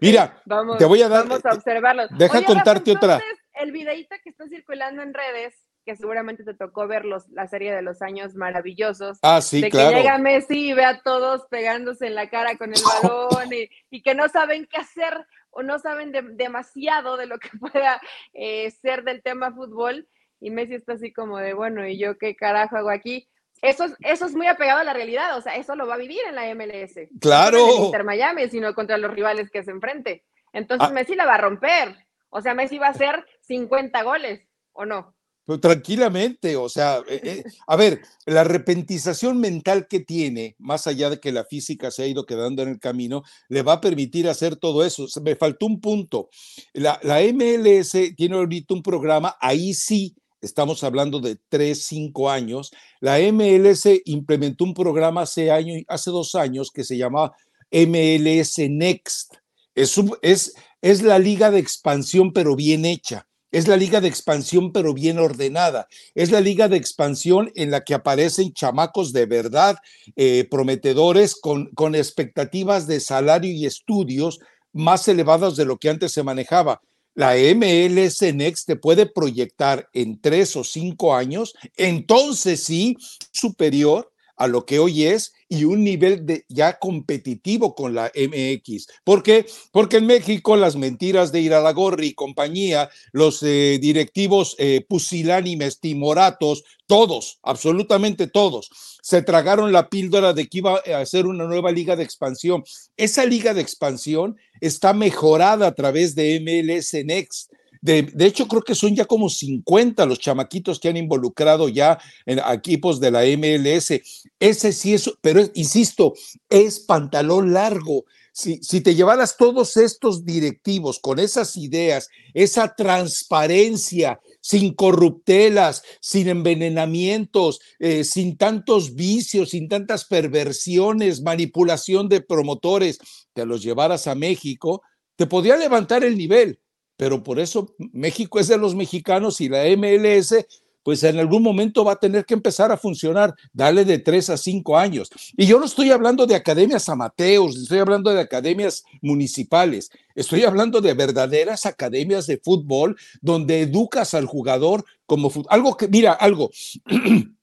Mira, 0.01 0.43
te 0.77 0.85
voy 0.87 1.03
a 1.03 1.09
dar. 1.09 1.29
Vamos 1.29 1.45
a 1.45 1.53
observarlos. 1.53 2.09
Deja 2.19 2.43
contarte 2.43 2.91
otra. 2.91 3.21
El 3.53 3.71
videito 3.71 4.17
que 4.25 4.31
está 4.31 4.49
circulando 4.49 5.01
en 5.03 5.15
redes, 5.15 5.55
que 5.85 5.95
seguramente 5.95 6.43
te 6.43 6.55
tocó 6.55 6.89
ver 6.89 7.05
la 7.05 7.47
serie 7.47 7.73
de 7.73 7.83
los 7.83 8.03
años 8.03 8.35
maravillosos. 8.35 9.19
Ah, 9.23 9.41
sí, 9.41 9.61
de 9.61 9.71
claro. 9.71 9.91
Que 9.91 9.97
llega 9.99 10.19
Messi 10.19 10.71
y 10.71 10.73
ve 10.73 10.85
a 10.85 11.01
todos 11.03 11.47
pegándose 11.49 12.09
en 12.09 12.17
la 12.17 12.29
cara 12.29 12.57
con 12.57 12.73
el 12.73 12.81
balón 13.03 13.53
y, 13.53 13.69
y 13.91 14.03
que 14.03 14.17
no 14.17 14.29
saben 14.29 14.67
qué 14.69 14.79
hacer 14.79 15.27
o 15.51 15.63
no 15.63 15.79
saben 15.79 16.13
demasiado 16.37 17.17
de 17.17 17.27
lo 17.27 17.39
que 17.39 17.51
pueda 17.59 18.01
eh, 18.33 18.71
ser 18.71 19.05
del 19.05 19.23
tema 19.23 19.53
fútbol. 19.53 20.09
Y 20.41 20.51
Messi 20.51 20.75
está 20.75 20.95
así 20.95 21.13
como 21.13 21.39
de, 21.39 21.55
bueno, 21.55 21.87
¿y 21.87 21.99
yo 21.99 22.19
qué 22.19 22.35
carajo 22.35 22.77
hago 22.77 22.91
aquí? 22.91 23.29
Eso 23.63 23.85
es, 23.85 23.95
eso 24.01 24.25
es 24.25 24.35
muy 24.35 24.47
apegado 24.47 24.81
a 24.81 24.85
la 24.85 24.95
realidad, 24.95 25.37
o 25.37 25.43
sea, 25.43 25.57
eso 25.57 25.77
lo 25.77 25.87
va 25.87 25.95
a 25.95 25.99
vivir 25.99 26.21
en 26.27 26.35
la 26.35 26.55
MLS. 26.55 27.09
Claro. 27.21 27.59
No 27.59 27.77
en 27.77 27.85
Inter 27.85 28.05
Miami, 28.05 28.49
sino 28.49 28.75
contra 28.75 28.97
los 28.97 29.13
rivales 29.13 29.51
que 29.51 29.63
se 29.63 29.71
enfrente. 29.71 30.25
Entonces 30.53 30.89
ah. 30.89 30.93
Messi 30.93 31.15
la 31.15 31.27
va 31.27 31.35
a 31.35 31.41
romper. 31.41 31.95
O 32.31 32.41
sea, 32.41 32.55
Messi 32.55 32.79
va 32.79 32.87
a 32.87 32.91
hacer 32.91 33.27
50 33.43 34.03
goles, 34.03 34.41
¿o 34.73 34.87
no? 34.87 35.15
tranquilamente, 35.59 36.57
o 36.57 36.69
sea, 36.69 36.99
eh, 37.09 37.21
eh, 37.25 37.45
a 37.67 37.77
ver, 37.77 38.03
la 38.27 38.45
repentización 38.45 39.41
mental 39.41 39.89
que 39.89 40.01
tiene, 40.01 40.55
más 40.59 40.87
allá 40.87 41.11
de 41.11 41.19
que 41.19 41.33
la 41.33 41.45
física 41.45 41.91
se 41.91 42.03
ha 42.03 42.07
ido 42.07 42.25
quedando 42.25 42.63
en 42.63 42.69
el 42.69 42.79
camino, 42.79 43.25
le 43.49 43.63
va 43.63 43.75
a 43.75 43.81
permitir 43.81 44.29
hacer 44.29 44.57
todo 44.57 44.85
eso. 44.85 45.07
Me 45.23 45.37
faltó 45.37 45.67
un 45.67 45.81
punto. 45.81 46.29
La, 46.73 47.01
la 47.03 47.21
MLS 47.21 47.97
tiene 48.17 48.37
ahorita 48.37 48.75
un 48.75 48.83
programa, 48.83 49.37
ahí 49.41 49.75
sí, 49.75 50.15
estamos 50.41 50.83
hablando 50.85 51.21
de 51.21 51.39
tres, 51.49 51.85
cinco 51.85 52.31
años. 52.31 52.73
La 53.01 53.19
MLS 53.33 53.89
implementó 54.05 54.65
un 54.65 54.75
programa 54.75 55.23
hace, 55.23 55.51
año, 55.51 55.75
hace 55.89 56.11
dos 56.11 56.35
años 56.35 56.71
que 56.71 56.85
se 56.85 56.97
llama 56.97 57.33
MLS 57.71 58.59
Next. 58.69 59.35
Es, 59.75 60.01
es, 60.23 60.55
es 60.81 61.03
la 61.03 61.19
liga 61.19 61.51
de 61.51 61.61
expansión, 61.61 62.33
pero 62.33 62.57
bien 62.57 62.85
hecha. 62.85 63.27
Es 63.53 63.67
la 63.67 63.77
liga 63.77 64.01
de 64.01 64.09
expansión, 64.09 64.73
pero 64.73 64.95
bien 64.95 65.19
ordenada. 65.19 65.89
Es 66.15 66.31
la 66.31 66.41
liga 66.41 66.69
de 66.69 66.77
expansión 66.77 67.51
en 67.57 67.73
la 67.73 67.83
que 67.83 67.95
aparecen 67.95 68.53
chamacos 68.53 69.13
de 69.13 69.27
verdad, 69.27 69.77
eh, 70.15 70.47
prometedores, 70.49 71.35
con, 71.35 71.67
con 71.75 71.97
expectativas 71.97 72.87
de 72.87 73.01
salario 73.01 73.53
y 73.53 73.67
estudios 73.67 74.39
más 74.73 75.09
elevadas 75.09 75.57
de 75.57 75.65
lo 75.65 75.79
que 75.79 75.91
antes 75.91 76.13
se 76.13 76.23
manejaba. 76.23 76.81
La 77.21 77.35
MLS 77.35 78.23
Next 78.33 78.67
te 78.67 78.77
puede 78.77 79.05
proyectar 79.05 79.91
en 79.93 80.19
tres 80.23 80.57
o 80.57 80.65
cinco 80.65 81.15
años, 81.15 81.53
entonces 81.77 82.65
sí, 82.65 82.97
superior 83.31 84.11
a 84.41 84.47
lo 84.47 84.65
que 84.65 84.79
hoy 84.79 85.05
es 85.05 85.35
y 85.51 85.65
un 85.65 85.85
nivel 85.85 86.25
de 86.25 86.47
ya 86.49 86.79
competitivo 86.79 87.75
con 87.75 87.95
la 87.95 88.11
MX. 88.15 88.87
¿Por 89.05 89.23
qué? 89.23 89.45
Porque 89.71 89.99
en 89.99 90.07
México 90.07 90.57
las 90.57 90.77
mentiras 90.77 91.31
de 91.31 91.43
Iralagorri 91.43 92.07
y 92.07 92.15
compañía, 92.15 92.89
los 93.13 93.43
eh, 93.43 93.79
directivos 93.83 94.57
eh, 94.59 94.83
pusilánimes, 94.89 95.79
timoratos, 95.79 96.65
todos, 96.87 97.39
absolutamente 97.43 98.29
todos, 98.29 98.71
se 99.03 99.21
tragaron 99.21 99.73
la 99.73 99.91
píldora 99.91 100.33
de 100.33 100.49
que 100.49 100.59
iba 100.59 100.81
a 100.87 100.99
hacer 101.01 101.27
una 101.27 101.45
nueva 101.45 101.71
liga 101.71 101.95
de 101.95 102.05
expansión. 102.05 102.65
Esa 102.97 103.27
liga 103.27 103.53
de 103.53 103.61
expansión 103.61 104.39
está 104.63 104.95
mejorada 104.95 105.67
a 105.67 105.75
través 105.75 106.15
de 106.15 106.41
MLS 106.41 106.95
Next 107.05 107.53
de, 107.83 108.13
hecho, 108.27 108.47
creo 108.47 108.63
que 108.63 108.75
son 108.75 108.95
ya 108.95 109.07
como 109.07 109.31
50 109.31 110.05
los 110.05 110.19
chamaquitos 110.19 110.79
que 110.79 110.89
han 110.89 110.99
involucrado 110.99 111.69
ya 111.69 111.99
en 112.27 112.39
equipos 112.39 113.01
de 113.01 113.11
la 113.11 113.23
MLS. 113.23 114.01
Ese 114.39 114.73
sí 114.73 114.95
es, 114.95 115.11
pero 115.23 115.43
insisto, 115.55 116.13
es 116.51 116.81
pantalón 116.81 117.55
largo. 117.55 118.05
Si, 118.33 118.59
si, 118.63 118.81
te 118.81 118.95
llevaras 118.95 119.37
todos 119.37 119.77
estos 119.77 120.25
directivos 120.25 121.01
con 121.01 121.19
esas 121.19 121.57
ideas, 121.57 122.09
esa 122.33 122.75
transparencia, 122.75 124.21
sin 124.41 124.75
corruptelas, 124.75 125.83
sin 126.01 126.29
envenenamientos, 126.29 127.61
eh, 127.79 128.05
sin 128.05 128.37
tantos 128.37 128.95
vicios, 128.95 129.51
sin 129.51 129.69
tantas 129.69 130.05
perversiones, 130.05 131.23
manipulación 131.23 132.09
de 132.09 132.21
promotores, 132.21 132.99
te 133.33 133.45
los 133.47 133.63
llevaras 133.63 134.07
a 134.07 134.15
México, 134.15 134.83
te 135.17 135.27
podría 135.27 135.57
levantar 135.57 136.05
el 136.05 136.17
nivel 136.17 136.61
pero 137.01 137.23
por 137.23 137.41
eso 137.41 137.75
México 137.95 138.39
es 138.39 138.49
de 138.49 138.59
los 138.59 138.75
mexicanos 138.75 139.41
y 139.41 139.49
la 139.49 139.65
MLS 139.75 140.35
pues 140.83 141.03
en 141.03 141.19
algún 141.19 141.43
momento 141.43 141.83
va 141.83 141.93
a 141.93 141.99
tener 141.99 142.27
que 142.27 142.35
empezar 142.35 142.71
a 142.71 142.77
funcionar, 142.77 143.35
dale 143.55 143.87
de 143.87 143.99
tres 143.99 144.29
a 144.29 144.37
cinco 144.37 144.77
años. 144.77 145.11
Y 145.37 145.47
yo 145.47 145.59
no 145.59 145.65
estoy 145.65 145.91
hablando 145.91 146.27
de 146.27 146.35
academias 146.35 146.91
amateos, 146.91 147.57
estoy 147.57 147.79
hablando 147.79 148.11
de 148.13 148.21
academias 148.21 148.85
municipales, 149.01 149.91
estoy 150.15 150.45
hablando 150.45 150.83
de 150.83 150.93
verdaderas 150.93 151.65
academias 151.65 152.27
de 152.27 152.39
fútbol 152.39 152.97
donde 153.23 153.63
educas 153.63 154.13
al 154.13 154.27
jugador 154.27 154.85
como 155.07 155.33
algo 155.49 155.79
que, 155.79 155.89
mira, 155.89 156.13
algo. 156.13 156.51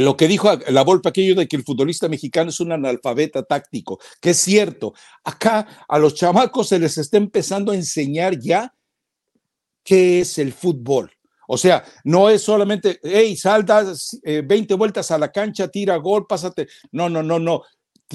lo 0.00 0.16
que 0.16 0.28
dijo 0.28 0.50
la 0.68 0.82
Volpe 0.82 1.08
aquello 1.08 1.34
de 1.34 1.46
que 1.46 1.56
el 1.56 1.64
futbolista 1.64 2.08
mexicano 2.08 2.50
es 2.50 2.60
un 2.60 2.72
analfabeta 2.72 3.42
táctico, 3.42 4.00
que 4.20 4.30
es 4.30 4.38
cierto. 4.38 4.94
Acá 5.22 5.84
a 5.88 5.98
los 5.98 6.14
chamacos 6.14 6.68
se 6.68 6.78
les 6.78 6.98
está 6.98 7.16
empezando 7.16 7.72
a 7.72 7.76
enseñar 7.76 8.38
ya 8.38 8.74
qué 9.84 10.20
es 10.20 10.38
el 10.38 10.52
fútbol. 10.52 11.12
O 11.46 11.58
sea, 11.58 11.84
no 12.04 12.30
es 12.30 12.42
solamente, 12.42 12.98
hey, 13.02 13.36
salta 13.36 13.84
20 13.84 14.74
eh, 14.74 14.76
vueltas 14.76 15.10
a 15.10 15.18
la 15.18 15.30
cancha, 15.30 15.68
tira 15.68 15.96
gol, 15.96 16.26
pásate. 16.26 16.68
No, 16.90 17.08
no, 17.08 17.22
no, 17.22 17.38
no 17.38 17.62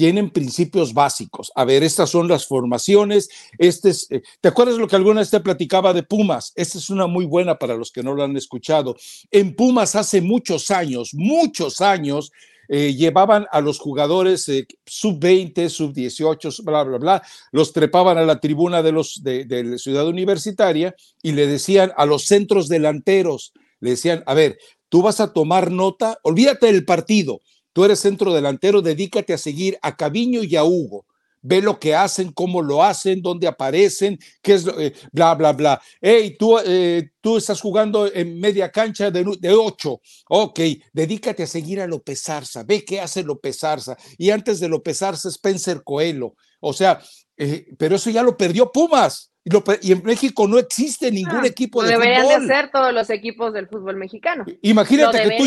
tienen 0.00 0.30
principios 0.30 0.94
básicos. 0.94 1.52
A 1.54 1.66
ver, 1.66 1.82
estas 1.82 2.08
son 2.08 2.26
las 2.26 2.46
formaciones. 2.46 3.28
Este 3.58 3.90
es, 3.90 4.10
eh, 4.10 4.22
¿Te 4.40 4.48
acuerdas 4.48 4.78
lo 4.78 4.88
que 4.88 4.96
alguna 4.96 5.20
vez 5.20 5.28
te 5.28 5.40
platicaba 5.40 5.92
de 5.92 6.02
Pumas? 6.02 6.54
Esta 6.56 6.78
es 6.78 6.88
una 6.88 7.06
muy 7.06 7.26
buena 7.26 7.58
para 7.58 7.74
los 7.74 7.92
que 7.92 8.02
no 8.02 8.14
lo 8.14 8.24
han 8.24 8.34
escuchado. 8.34 8.96
En 9.30 9.54
Pumas 9.54 9.94
hace 9.96 10.22
muchos 10.22 10.70
años, 10.70 11.10
muchos 11.12 11.82
años, 11.82 12.32
eh, 12.70 12.94
llevaban 12.94 13.46
a 13.52 13.60
los 13.60 13.78
jugadores 13.78 14.48
eh, 14.48 14.66
sub-20, 14.86 15.68
sub-18, 15.68 16.64
bla, 16.64 16.82
bla, 16.82 16.96
bla, 16.96 17.22
los 17.52 17.74
trepaban 17.74 18.16
a 18.16 18.22
la 18.22 18.40
tribuna 18.40 18.82
de, 18.82 18.92
los, 18.92 19.22
de, 19.22 19.44
de 19.44 19.64
la 19.64 19.76
ciudad 19.76 20.08
universitaria 20.08 20.94
y 21.22 21.32
le 21.32 21.46
decían 21.46 21.92
a 21.98 22.06
los 22.06 22.24
centros 22.24 22.68
delanteros, 22.68 23.52
le 23.80 23.90
decían, 23.90 24.22
a 24.24 24.32
ver, 24.32 24.56
tú 24.88 25.02
vas 25.02 25.20
a 25.20 25.34
tomar 25.34 25.70
nota, 25.70 26.18
olvídate 26.22 26.68
del 26.68 26.86
partido, 26.86 27.42
Tú 27.72 27.84
eres 27.84 28.00
centro 28.00 28.32
delantero, 28.34 28.82
dedícate 28.82 29.32
a 29.32 29.38
seguir 29.38 29.78
a 29.82 29.96
Caviño 29.96 30.42
y 30.42 30.56
a 30.56 30.64
Hugo. 30.64 31.06
ve 31.42 31.62
lo 31.62 31.78
que 31.78 31.94
hacen, 31.94 32.32
cómo 32.32 32.60
lo 32.62 32.82
hacen, 32.82 33.22
dónde 33.22 33.46
aparecen, 33.48 34.18
qué 34.42 34.54
es, 34.54 34.66
eh, 34.78 34.92
bla, 35.12 35.34
bla, 35.34 35.52
bla. 35.52 35.80
Hey, 36.00 36.36
tú, 36.38 36.58
eh, 36.58 37.10
tú 37.20 37.36
estás 37.38 37.60
jugando 37.60 38.12
en 38.12 38.38
media 38.38 38.70
cancha 38.70 39.10
de, 39.10 39.24
de 39.40 39.52
ocho. 39.52 40.00
Ok, 40.28 40.60
dedícate 40.92 41.42
a 41.44 41.46
seguir 41.46 41.80
a 41.80 41.86
López 41.86 42.28
Arza, 42.28 42.62
ve 42.64 42.84
qué 42.84 43.00
hace 43.00 43.22
López 43.22 43.64
Arza. 43.64 43.96
Y 44.18 44.30
antes 44.30 44.60
de 44.60 44.68
López 44.68 45.00
Arza, 45.02 45.28
Spencer 45.30 45.82
Coelho. 45.82 46.34
O 46.60 46.72
sea, 46.72 47.00
eh, 47.36 47.66
pero 47.78 47.96
eso 47.96 48.10
ya 48.10 48.22
lo 48.22 48.36
perdió 48.36 48.70
Pumas. 48.70 49.29
Y, 49.42 49.92
en 49.92 50.02
México 50.04 50.46
no 50.46 50.58
existe 50.58 51.10
ningún 51.10 51.40
ah, 51.44 51.46
equipo 51.46 51.82
de 51.82 51.90
deberían 51.92 52.22
fútbol. 52.22 52.40
Deberían 52.40 52.48
de 52.48 52.54
ser 52.54 52.70
todos 52.70 52.92
los 52.92 53.08
equipos 53.08 53.52
del 53.54 53.68
fútbol 53.68 53.96
mexicano. 53.96 54.44
Imagínate 54.62 55.22
que 55.22 55.38
tú, 55.38 55.44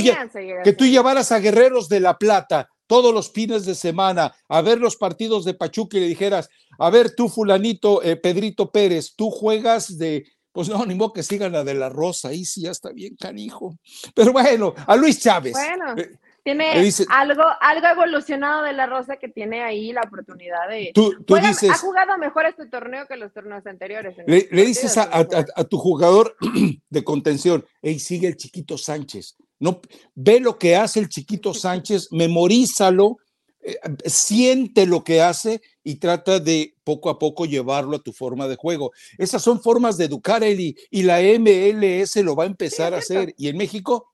que 0.63 0.73
tú 0.73 0.85
llevaras 0.85 1.31
a 1.31 1.39
Guerreros 1.39 1.89
de 1.89 1.99
la 1.99 2.17
Plata 2.17 2.69
todos 2.87 3.13
los 3.13 3.31
fines 3.31 3.65
de 3.65 3.75
semana 3.75 4.33
a 4.49 4.61
ver 4.61 4.79
los 4.79 4.95
partidos 4.95 5.45
de 5.45 5.53
Pachuca 5.53 5.97
y 5.97 6.01
le 6.01 6.07
dijeras, 6.07 6.49
a 6.79 6.89
ver 6.89 7.15
tú 7.15 7.29
fulanito, 7.29 8.03
eh, 8.03 8.15
Pedrito 8.15 8.71
Pérez, 8.71 9.15
tú 9.15 9.29
juegas 9.29 9.97
de, 9.97 10.25
pues 10.51 10.69
no, 10.69 10.85
ni 10.85 10.95
modo 10.95 11.13
que 11.13 11.23
sigan 11.23 11.51
la 11.51 11.63
de 11.63 11.73
la 11.75 11.89
Rosa, 11.89 12.29
ahí 12.29 12.45
sí 12.45 12.61
ya 12.61 12.71
está 12.71 12.91
bien 12.91 13.15
canijo. 13.15 13.77
Pero 14.13 14.31
bueno, 14.33 14.73
a 14.87 14.95
Luis 14.95 15.19
Chávez. 15.21 15.53
Bueno. 15.53 15.95
Eh, 15.97 16.17
tiene 16.43 16.91
algo, 17.09 17.43
algo 17.61 17.87
evolucionado 17.87 18.63
de 18.63 18.73
la 18.73 18.85
Rosa 18.85 19.15
que 19.15 19.29
tiene 19.29 19.63
ahí 19.63 19.93
la 19.93 20.01
oportunidad 20.01 20.67
de. 20.69 20.91
Tú, 20.93 21.15
dices, 21.41 21.69
ha 21.69 21.77
jugado 21.77 22.17
mejor 22.17 22.45
este 22.45 22.65
torneo 22.67 23.07
que 23.07 23.15
los 23.15 23.31
torneos 23.33 23.65
anteriores. 23.65 24.15
Le, 24.27 24.47
dices 24.65 24.97
a, 24.97 25.25
tu 25.69 25.77
jugador 25.77 26.35
de 26.89 27.03
contención, 27.03 27.65
hey, 27.81 27.97
sigue 27.99 28.27
el 28.27 28.35
chiquito 28.35 28.77
Sánchez. 28.77 29.37
No, 29.59 29.79
ve 30.15 30.41
lo 30.41 30.57
que 30.57 30.75
hace 30.75 30.99
el 30.99 31.07
chiquito 31.07 31.53
Sánchez, 31.53 32.09
memorízalo, 32.11 33.17
eh, 33.61 33.77
siente 34.05 34.85
lo 34.85 35.05
que 35.05 35.21
hace 35.21 35.61
y 35.81 35.95
trata 35.95 36.39
de 36.39 36.75
poco 36.83 37.09
a 37.09 37.17
poco 37.17 37.45
llevarlo 37.45 37.95
a 37.95 38.03
tu 38.03 38.11
forma 38.11 38.49
de 38.49 38.57
juego. 38.57 38.91
Esas 39.17 39.41
son 39.41 39.61
formas 39.61 39.95
de 39.97 40.05
educar, 40.05 40.43
Eli, 40.43 40.75
y 40.91 41.03
la 41.03 41.19
MLS 41.21 42.17
lo 42.17 42.35
va 42.35 42.43
a 42.43 42.47
empezar 42.47 42.93
a 42.93 42.97
hacer. 42.97 43.33
¿Y 43.37 43.47
en 43.47 43.55
México? 43.55 44.12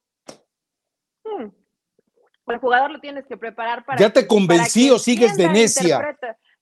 El 2.53 2.59
jugador 2.59 2.91
lo 2.91 2.99
tienes 2.99 3.25
que 3.25 3.37
preparar 3.37 3.85
para. 3.85 3.99
¿Ya 3.99 4.11
te 4.11 4.27
convencí 4.27 4.89
o 4.89 4.99
sigues 4.99 5.35
de 5.37 5.49
necia? 5.49 6.17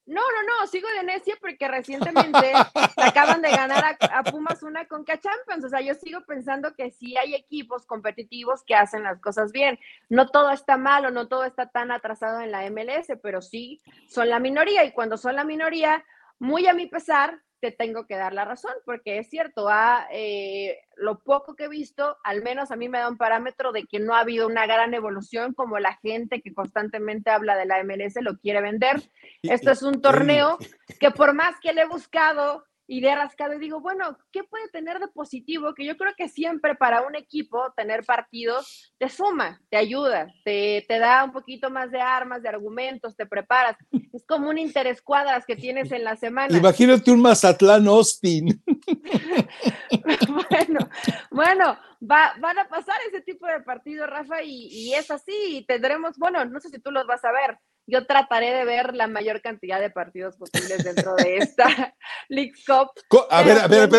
No, 0.08 0.22
no, 0.22 0.44
no, 0.44 0.68
sigo 0.68 0.88
de 0.98 1.04
necia 1.04 1.36
porque 1.42 1.68
recientemente 1.68 2.54
acaban 2.96 3.42
de 3.42 3.52
ganar 3.52 3.98
a, 4.00 4.24
Pumas 4.24 4.64
una 4.64 4.88
Conca 4.88 5.20
Champions. 5.20 5.66
O 5.66 5.70
sea, 5.70 5.82
yo 5.82 5.96
sigo 5.96 6.22
pensando 6.22 6.74
que 6.76 6.92
sí 6.92 7.18
hay 7.18 7.36
equipos 7.36 7.86
competitivos 7.86 8.64
que 8.64 8.74
hacen 8.74 9.04
las 9.04 9.20
cosas 9.20 9.52
bien. 9.52 9.78
No 10.08 10.30
todo 10.30 10.52
está 10.52 10.78
mal 10.78 11.06
o 11.06 11.12
no 11.12 11.28
todo 11.28 11.44
está 11.44 11.70
tan 11.70 11.92
atrasado 11.92 12.40
en 12.40 12.52
la 12.52 12.70
MLS, 12.70 13.20
pero 13.22 13.42
sí 13.42 13.82
son 14.08 14.30
la 14.30 14.40
minoría. 14.40 14.86
Y 14.86 14.94
cuando 14.94 15.18
son 15.18 15.36
la 15.36 15.44
minoría, 15.44 16.06
muy 16.40 16.68
a 16.68 16.74
mi 16.74 16.86
pesar, 16.86 17.42
te 17.60 17.72
tengo 17.72 18.06
que 18.06 18.16
dar 18.16 18.34
la 18.34 18.46
razón, 18.46 18.74
porque 18.86 19.18
es 19.18 19.30
cierto, 19.30 19.68
a, 19.70 20.08
eh, 20.12 20.80
lo 20.96 21.20
poco 21.20 21.56
que 21.56 21.66
he 21.66 21.70
visto, 21.70 22.18
al 22.24 22.44
menos 22.44 22.72
a 22.72 22.76
mí 22.76 22.90
me 22.90 23.00
da 23.00 23.10
un 23.10 23.18
parámetro 23.18 23.72
de 23.72 23.86
que 23.86 24.00
no 24.00 24.14
ha 24.14 24.20
habido 24.20 24.48
una 24.48 24.66
gran 24.66 24.94
evolución 24.94 25.54
como 25.54 25.80
la 25.80 25.96
gente 25.98 26.42
que 26.42 26.54
constantemente 26.54 27.30
habla 27.30 27.56
de 27.56 27.66
la 27.66 27.84
MLS 27.84 28.22
lo 28.22 28.38
quiere 28.38 28.62
vender. 28.62 29.02
Esto 29.42 29.72
es 29.72 29.82
un 29.82 30.02
torneo 30.02 30.58
que 31.00 31.12
por 31.12 31.34
más 31.34 31.60
que 31.60 31.74
le 31.74 31.82
he 31.82 31.88
buscado 31.88 32.66
y 32.88 33.02
de 33.02 33.14
rascado 33.14 33.54
y 33.54 33.60
digo, 33.60 33.82
bueno, 33.82 34.18
¿qué 34.32 34.44
puede 34.46 34.70
tener 34.70 35.00
de 35.00 35.10
positivo? 35.10 35.74
Que 35.74 35.86
yo 35.86 35.98
creo 35.98 36.14
que 36.16 36.30
siempre 36.30 36.74
para 36.74 37.02
un 37.02 37.16
equipo 37.16 37.74
tener 37.76 38.06
partidos 38.06 38.94
te 38.98 39.10
suma, 39.10 39.62
te 39.70 39.76
ayuda, 39.76 40.34
te, 40.46 40.86
te 40.88 40.98
da 40.98 41.26
un 41.26 41.34
poquito 41.34 41.70
más 41.70 41.92
de 41.92 42.00
armas, 42.00 42.42
de 42.42 42.50
argumentos, 42.50 43.16
te 43.16 43.26
preparas. 43.26 43.76
Es 44.14 44.26
como 44.26 44.50
un 44.50 44.58
interés 44.58 45.02
cuadras 45.02 45.46
que 45.46 45.56
tienes 45.56 45.92
en 45.92 46.04
la 46.04 46.16
semana. 46.16 46.58
Imagínate 46.58 47.12
un 47.12 47.22
Mazatlán 47.22 47.88
Austin. 47.88 48.64
bueno, 50.50 50.90
bueno, 51.30 51.78
va, 52.02 52.34
van 52.40 52.58
a 52.58 52.68
pasar 52.68 52.96
ese 53.08 53.22
tipo 53.22 53.46
de 53.46 53.60
partidos, 53.62 54.10
Rafa, 54.10 54.42
y, 54.42 54.68
y 54.72 54.94
es 54.94 55.12
así, 55.12 55.36
y 55.50 55.66
tendremos, 55.66 56.18
bueno, 56.18 56.46
no 56.46 56.60
sé 56.60 56.70
si 56.70 56.80
tú 56.80 56.90
los 56.90 57.06
vas 57.06 57.24
a 57.26 57.32
ver, 57.32 57.60
yo 57.88 58.06
trataré 58.06 58.54
de 58.54 58.66
ver 58.66 58.94
la 58.94 59.08
mayor 59.08 59.42
cantidad 59.42 59.80
de 59.80 59.90
partidos 59.90 60.36
posibles 60.36 60.84
dentro 60.84 61.16
de 61.16 61.38
esta 61.38 61.96
League 62.30 62.54
Cup. 62.66 62.90
A 63.30 63.42
ver, 63.42 63.58
a 63.60 63.68
ver, 63.68 63.90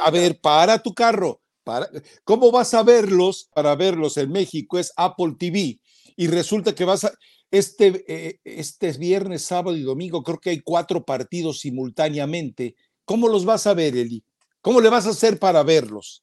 a 0.00 0.10
ver, 0.10 0.40
para 0.40 0.78
tu 0.78 0.94
carro. 0.94 1.40
Para, 1.64 1.88
¿Cómo 2.24 2.50
vas 2.50 2.74
a 2.74 2.82
verlos? 2.82 3.48
Para 3.54 3.74
verlos 3.74 4.16
en 4.18 4.30
México 4.30 4.78
es 4.78 4.92
Apple 4.96 5.34
TV 5.38 5.80
y 6.16 6.26
resulta 6.26 6.74
que 6.74 6.84
vas 6.84 7.04
a, 7.04 7.12
este, 7.50 8.04
eh, 8.06 8.40
este 8.44 8.92
viernes, 8.92 9.42
sábado 9.42 9.76
y 9.76 9.82
domingo, 9.82 10.22
creo 10.22 10.38
que 10.38 10.50
hay 10.50 10.60
cuatro 10.60 11.04
partidos 11.04 11.60
simultáneamente. 11.60 12.74
¿Cómo 13.04 13.28
los 13.28 13.44
vas 13.44 13.66
a 13.66 13.74
ver, 13.74 13.96
Eli? 13.96 14.22
¿Cómo 14.60 14.80
le 14.80 14.90
vas 14.90 15.06
a 15.06 15.10
hacer 15.10 15.38
para 15.38 15.62
verlos? 15.62 16.22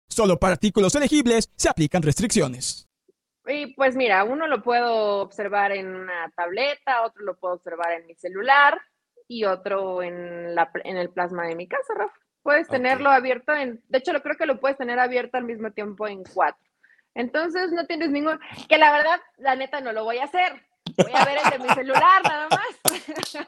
Solo 0.11 0.37
para 0.37 0.53
artículos 0.53 0.93
elegibles 0.95 1.49
se 1.55 1.69
aplican 1.69 2.01
restricciones. 2.01 2.85
Y 3.47 3.73
pues 3.73 3.95
mira, 3.95 4.25
uno 4.25 4.45
lo 4.45 4.61
puedo 4.61 5.21
observar 5.21 5.71
en 5.71 5.95
una 5.95 6.29
tableta, 6.35 7.03
otro 7.03 7.23
lo 7.23 7.37
puedo 7.37 7.55
observar 7.55 7.93
en 7.93 8.05
mi 8.07 8.15
celular 8.15 8.79
y 9.27 9.45
otro 9.45 10.03
en, 10.03 10.53
la, 10.53 10.69
en 10.83 10.97
el 10.97 11.09
plasma 11.09 11.47
de 11.47 11.55
mi 11.55 11.67
casa, 11.67 11.93
Rafa. 11.95 12.13
Puedes 12.43 12.67
tenerlo 12.67 13.09
abierto 13.09 13.53
en, 13.53 13.81
de 13.87 13.99
hecho, 13.99 14.11
lo 14.11 14.21
creo 14.21 14.35
que 14.35 14.45
lo 14.45 14.59
puedes 14.59 14.77
tener 14.77 14.99
abierto 14.99 15.37
al 15.37 15.45
mismo 15.45 15.71
tiempo 15.71 16.07
en 16.07 16.23
cuatro. 16.23 16.61
Entonces 17.15 17.71
no 17.71 17.85
tienes 17.85 18.09
ningún, 18.09 18.37
que 18.67 18.77
la 18.77 18.91
verdad, 18.91 19.21
la 19.37 19.55
neta 19.55 19.79
no 19.79 19.93
lo 19.93 20.03
voy 20.03 20.17
a 20.17 20.25
hacer. 20.25 20.61
Voy 20.97 21.11
a 21.13 21.23
ver 21.23 21.37
el 21.43 21.51
de 21.51 21.59
mi 21.59 21.69
celular 21.73 22.21
nada 22.23 22.49
más. 22.49 23.47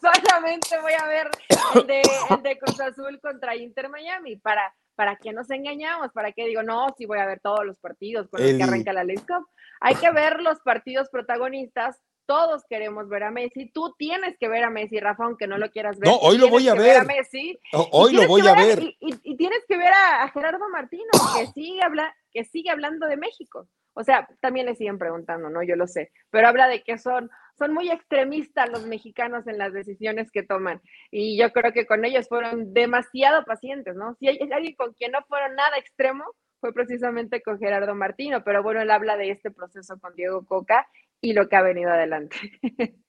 Solamente 0.24 0.80
voy 0.80 0.94
a 0.98 1.06
ver 1.06 1.30
el 1.76 1.86
de, 1.86 2.02
el 2.30 2.42
de 2.42 2.58
Cruz 2.58 2.80
Azul 2.80 3.20
contra 3.20 3.54
Inter 3.54 3.88
Miami 3.88 4.36
para 4.36 4.74
¿para 5.02 5.16
qué 5.16 5.32
nos 5.32 5.50
engañamos? 5.50 6.12
¿Para 6.12 6.30
qué 6.30 6.46
digo, 6.46 6.62
no, 6.62 6.86
sí 6.96 7.06
voy 7.06 7.18
a 7.18 7.26
ver 7.26 7.40
todos 7.40 7.66
los 7.66 7.76
partidos 7.80 8.28
con 8.28 8.40
los 8.40 8.52
que 8.52 8.62
arranca 8.62 8.92
la 8.92 9.02
League 9.02 9.24
Cup? 9.26 9.48
Hay 9.80 9.96
que 9.96 10.12
ver 10.12 10.40
los 10.40 10.60
partidos 10.60 11.08
protagonistas. 11.08 12.00
Todos 12.24 12.62
queremos 12.68 13.08
ver 13.08 13.24
a 13.24 13.32
Messi. 13.32 13.68
Tú 13.72 13.96
tienes 13.98 14.36
que 14.38 14.46
ver 14.46 14.62
a 14.62 14.70
Messi, 14.70 15.00
Rafa, 15.00 15.24
aunque 15.24 15.48
no 15.48 15.58
lo 15.58 15.72
quieras 15.72 15.98
ver. 15.98 16.08
No, 16.08 16.18
hoy 16.18 16.38
lo 16.38 16.48
voy 16.48 16.68
a 16.68 16.74
ver. 16.74 17.04
Messi, 17.04 17.58
hoy 17.90 18.12
lo 18.12 18.28
voy 18.28 18.46
a 18.46 18.54
ver. 18.54 18.94
y, 19.00 19.36
tienes 19.36 19.64
que 19.66 19.76
ver 19.76 19.92
a, 19.92 20.28
Gerardo 20.28 20.68
Martino, 20.68 21.10
que 21.36 21.48
sigue, 21.48 21.82
habla, 21.82 22.14
que 22.30 22.44
sigue 22.44 22.70
hablando 22.70 23.08
de 23.08 23.16
México. 23.16 23.66
O 23.94 24.04
sea, 24.04 24.28
también 24.40 24.66
le 24.66 24.74
siguen 24.74 24.98
preguntando, 24.98 25.50
¿no? 25.50 25.62
Yo 25.62 25.76
lo 25.76 25.86
sé, 25.86 26.10
pero 26.30 26.48
habla 26.48 26.68
de 26.68 26.82
que 26.82 26.98
son 26.98 27.30
son 27.58 27.74
muy 27.74 27.90
extremistas 27.90 28.70
los 28.70 28.86
mexicanos 28.86 29.46
en 29.46 29.58
las 29.58 29.72
decisiones 29.72 30.30
que 30.30 30.42
toman. 30.42 30.80
Y 31.10 31.38
yo 31.38 31.52
creo 31.52 31.72
que 31.72 31.86
con 31.86 32.04
ellos 32.04 32.26
fueron 32.28 32.72
demasiado 32.72 33.44
pacientes, 33.44 33.94
¿no? 33.94 34.16
Si 34.18 34.26
hay 34.26 34.38
alguien 34.52 34.74
con 34.74 34.94
quien 34.94 35.12
no 35.12 35.18
fueron 35.28 35.54
nada 35.54 35.76
extremo, 35.76 36.24
fue 36.60 36.72
precisamente 36.72 37.42
con 37.42 37.58
Gerardo 37.58 37.94
Martino, 37.94 38.42
pero 38.44 38.62
bueno, 38.62 38.80
él 38.80 38.90
habla 38.90 39.16
de 39.16 39.30
este 39.30 39.50
proceso 39.50 39.98
con 40.00 40.14
Diego 40.14 40.44
Coca 40.46 40.86
y 41.20 41.32
lo 41.34 41.48
que 41.48 41.56
ha 41.56 41.62
venido 41.62 41.90
adelante. 41.90 42.36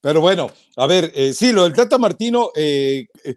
Pero 0.00 0.22
bueno, 0.22 0.50
a 0.76 0.86
ver, 0.86 1.12
eh, 1.14 1.34
sí, 1.34 1.52
lo 1.52 1.64
del 1.64 1.74
Tata 1.74 1.98
Martino, 1.98 2.50
eh, 2.56 3.06
eh, 3.24 3.36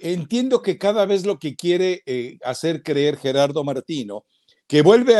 entiendo 0.00 0.60
que 0.60 0.76
cada 0.76 1.06
vez 1.06 1.24
lo 1.24 1.38
que 1.38 1.54
quiere 1.54 2.02
hacer 2.42 2.82
creer 2.82 3.16
Gerardo 3.16 3.62
Martino, 3.62 4.24
que 4.66 4.82
vuelve 4.82 5.16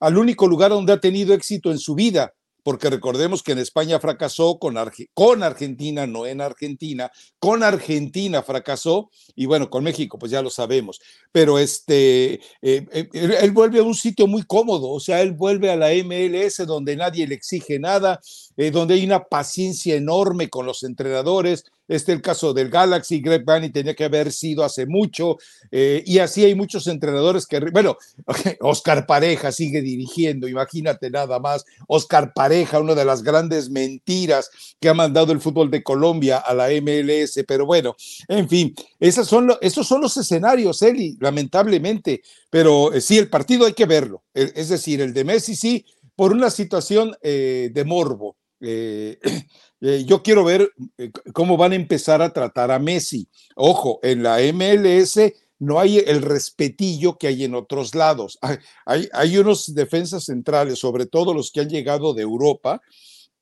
al 0.00 0.18
único 0.18 0.46
lugar 0.46 0.70
donde 0.70 0.92
ha 0.92 1.00
tenido 1.00 1.34
éxito 1.34 1.70
en 1.70 1.78
su 1.78 1.94
vida, 1.94 2.34
porque 2.64 2.88
recordemos 2.88 3.42
que 3.42 3.52
en 3.52 3.58
España 3.58 4.00
fracasó 4.00 4.58
con, 4.58 4.76
con 5.12 5.42
Argentina, 5.42 6.06
no 6.06 6.26
en 6.26 6.40
Argentina, 6.40 7.10
con 7.38 7.62
Argentina 7.62 8.42
fracasó 8.42 9.10
y 9.36 9.46
bueno, 9.46 9.68
con 9.68 9.84
México 9.84 10.18
pues 10.18 10.32
ya 10.32 10.42
lo 10.42 10.50
sabemos, 10.50 11.00
pero 11.34 11.58
este, 11.58 12.34
eh, 12.62 12.86
eh, 12.92 13.08
él 13.12 13.50
vuelve 13.50 13.80
a 13.80 13.82
un 13.82 13.96
sitio 13.96 14.28
muy 14.28 14.44
cómodo, 14.44 14.88
o 14.88 15.00
sea, 15.00 15.20
él 15.20 15.32
vuelve 15.32 15.68
a 15.68 15.74
la 15.74 15.88
MLS 15.88 16.64
donde 16.64 16.94
nadie 16.94 17.26
le 17.26 17.34
exige 17.34 17.80
nada, 17.80 18.20
eh, 18.56 18.70
donde 18.70 18.94
hay 18.94 19.04
una 19.04 19.24
paciencia 19.24 19.96
enorme 19.96 20.48
con 20.48 20.64
los 20.64 20.84
entrenadores. 20.84 21.64
Este 21.86 22.12
el 22.12 22.22
caso 22.22 22.54
del 22.54 22.70
Galaxy, 22.70 23.20
Greg 23.20 23.44
Bunny 23.44 23.68
tenía 23.68 23.94
que 23.94 24.04
haber 24.04 24.32
sido 24.32 24.64
hace 24.64 24.86
mucho, 24.86 25.36
y 25.70 26.18
así 26.18 26.42
hay 26.42 26.54
muchos 26.54 26.86
entrenadores 26.86 27.46
que, 27.46 27.60
bueno, 27.60 27.98
Oscar 28.60 29.04
Pareja 29.04 29.52
sigue 29.52 29.82
dirigiendo, 29.82 30.48
imagínate 30.48 31.10
nada 31.10 31.38
más, 31.40 31.66
Oscar 31.86 32.32
Pareja, 32.32 32.78
una 32.78 32.94
de 32.94 33.04
las 33.04 33.22
grandes 33.22 33.68
mentiras 33.68 34.48
que 34.80 34.88
ha 34.88 34.94
mandado 34.94 35.32
el 35.32 35.42
fútbol 35.42 35.70
de 35.70 35.82
Colombia 35.82 36.38
a 36.38 36.54
la 36.54 36.68
MLS, 36.68 37.44
pero 37.46 37.66
bueno, 37.66 37.94
en 38.28 38.48
fin, 38.48 38.74
son, 39.26 39.52
esos 39.60 39.86
son 39.86 40.00
los 40.00 40.16
escenarios, 40.16 40.80
Eli, 40.80 41.18
lamentablemente, 41.24 42.22
pero 42.50 42.92
eh, 42.92 43.00
sí, 43.00 43.18
el 43.18 43.28
partido 43.28 43.66
hay 43.66 43.72
que 43.72 43.86
verlo, 43.86 44.22
es 44.32 44.68
decir, 44.68 45.00
el 45.00 45.12
de 45.12 45.24
Messi 45.24 45.56
sí, 45.56 45.84
por 46.14 46.32
una 46.32 46.50
situación 46.50 47.16
de 47.22 47.84
morbo 47.84 48.36
eh, 48.60 49.18
eh, 49.80 50.04
yo 50.06 50.22
quiero 50.22 50.44
ver 50.44 50.70
eh, 50.98 51.10
cómo 51.32 51.56
van 51.56 51.72
a 51.72 51.76
empezar 51.76 52.22
a 52.22 52.32
tratar 52.32 52.70
a 52.70 52.78
Messi. 52.78 53.28
Ojo, 53.56 54.00
en 54.02 54.22
la 54.22 54.38
MLS 54.52 55.20
no 55.58 55.78
hay 55.78 55.98
el 55.98 56.22
respetillo 56.22 57.16
que 57.16 57.28
hay 57.28 57.44
en 57.44 57.54
otros 57.54 57.94
lados. 57.94 58.38
Hay, 58.86 59.08
hay, 59.12 59.38
unos 59.38 59.74
defensas 59.74 60.24
centrales, 60.24 60.78
sobre 60.78 61.06
todo 61.06 61.32
los 61.32 61.50
que 61.50 61.60
han 61.60 61.68
llegado 61.68 62.14
de 62.14 62.22
Europa, 62.22 62.82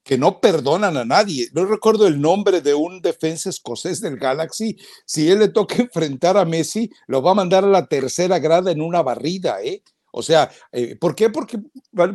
que 0.03 0.19
no 0.19 0.41
perdonan 0.41 0.97
a 0.97 1.05
nadie. 1.05 1.49
No 1.53 1.65
recuerdo 1.65 2.07
el 2.07 2.21
nombre 2.21 2.61
de 2.61 2.75
un 2.75 3.01
defensa 3.01 3.51
escocés 3.51 4.01
del 4.01 4.17
Galaxy. 4.17 4.77
Si 5.07 5.31
él 5.31 5.39
le 5.41 5.49
toca 5.49 5.77
enfrentar 5.83 6.37
a 6.37 6.45
Messi, 6.45 6.91
lo 7.07 7.23
va 7.23 7.33
a 7.33 7.35
mandar 7.35 7.65
a 7.65 7.69
la 7.69 7.87
tercera 7.87 8.39
grada 8.39 8.71
en 8.71 8.81
una 8.81 9.03
barrida, 9.03 9.63
¿eh? 9.63 9.83
O 10.13 10.23
sea, 10.23 10.51
¿por 11.01 11.15
qué? 11.15 11.31
Porque 11.31 11.59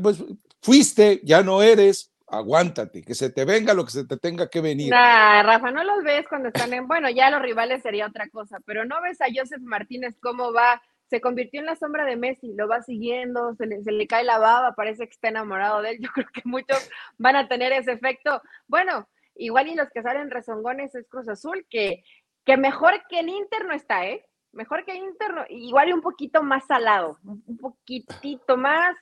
pues, 0.02 0.23
fuiste, 0.62 1.19
ya 1.23 1.41
no 1.41 1.63
eres, 1.63 2.12
aguántate, 2.28 3.02
que 3.02 3.15
se 3.15 3.30
te 3.30 3.45
venga 3.45 3.73
lo 3.73 3.86
que 3.86 3.91
se 3.91 4.06
te 4.06 4.17
tenga 4.17 4.50
que 4.50 4.62
venir. 4.62 4.89
Nah, 4.91 5.43
Rafa, 5.43 5.71
no 5.71 5.84
los 5.84 6.04
ves 6.04 6.26
cuando 6.28 6.50
están 6.50 6.73
en, 6.73 6.88
bueno, 6.88 7.10
ya 7.10 7.30
los 7.30 7.41
rivales 7.41 7.82
sería 7.82 8.08
otra 8.08 8.30
cosa, 8.30 8.60
pero 8.65 8.86
no 8.86 9.02
ves 9.02 9.21
a 9.21 9.28
Joseph 9.34 9.62
Martínez 9.62 10.15
cómo 10.21 10.52
va, 10.52 10.82
se 11.10 11.22
convirtió 11.22 11.60
en 11.60 11.65
la 11.65 11.76
sombra 11.76 12.06
de 12.06 12.17
Messi, 12.17 12.54
lo 12.54 12.67
va 12.67 12.82
siguiendo, 12.82 13.56
se 13.56 13.65
le, 13.65 13.82
se 13.84 13.91
le 13.91 14.08
cae 14.08 14.24
la 14.24 14.39
baba, 14.39 14.74
parece 14.74 15.06
que 15.06 15.13
está 15.13 15.30
enamorado 15.30 15.82
de 15.82 15.91
él, 15.91 15.98
yo 16.02 16.10
creo 16.13 16.28
que 16.34 16.41
muchos 16.46 16.89
van 17.17 17.36
a 17.36 17.48
tener 17.48 17.72
ese 17.72 17.93
efecto. 17.93 18.41
Bueno, 18.67 19.08
igual 19.36 19.67
y 19.67 19.76
los 19.76 19.89
que 19.89 20.02
salen 20.02 20.32
rezongones 20.32 20.93
es 20.96 21.08
Cruz 21.08 21.28
Azul, 21.30 21.65
que, 21.70 22.04
que 22.46 22.58
mejor 22.58 22.93
que 23.10 23.20
el 23.20 23.30
Inter 23.30 23.65
no 23.65 23.74
está, 23.74 24.06
¿eh? 24.06 24.26
Mejor 24.52 24.86
que 24.86 24.91
el 24.91 25.04
Inter, 25.04 25.46
igual 25.50 25.89
y 25.89 25.93
un 25.93 26.02
poquito 26.02 26.41
más 26.41 26.65
salado, 26.65 27.17
un 27.24 27.58
poquitito 27.58 28.58
más, 28.58 28.96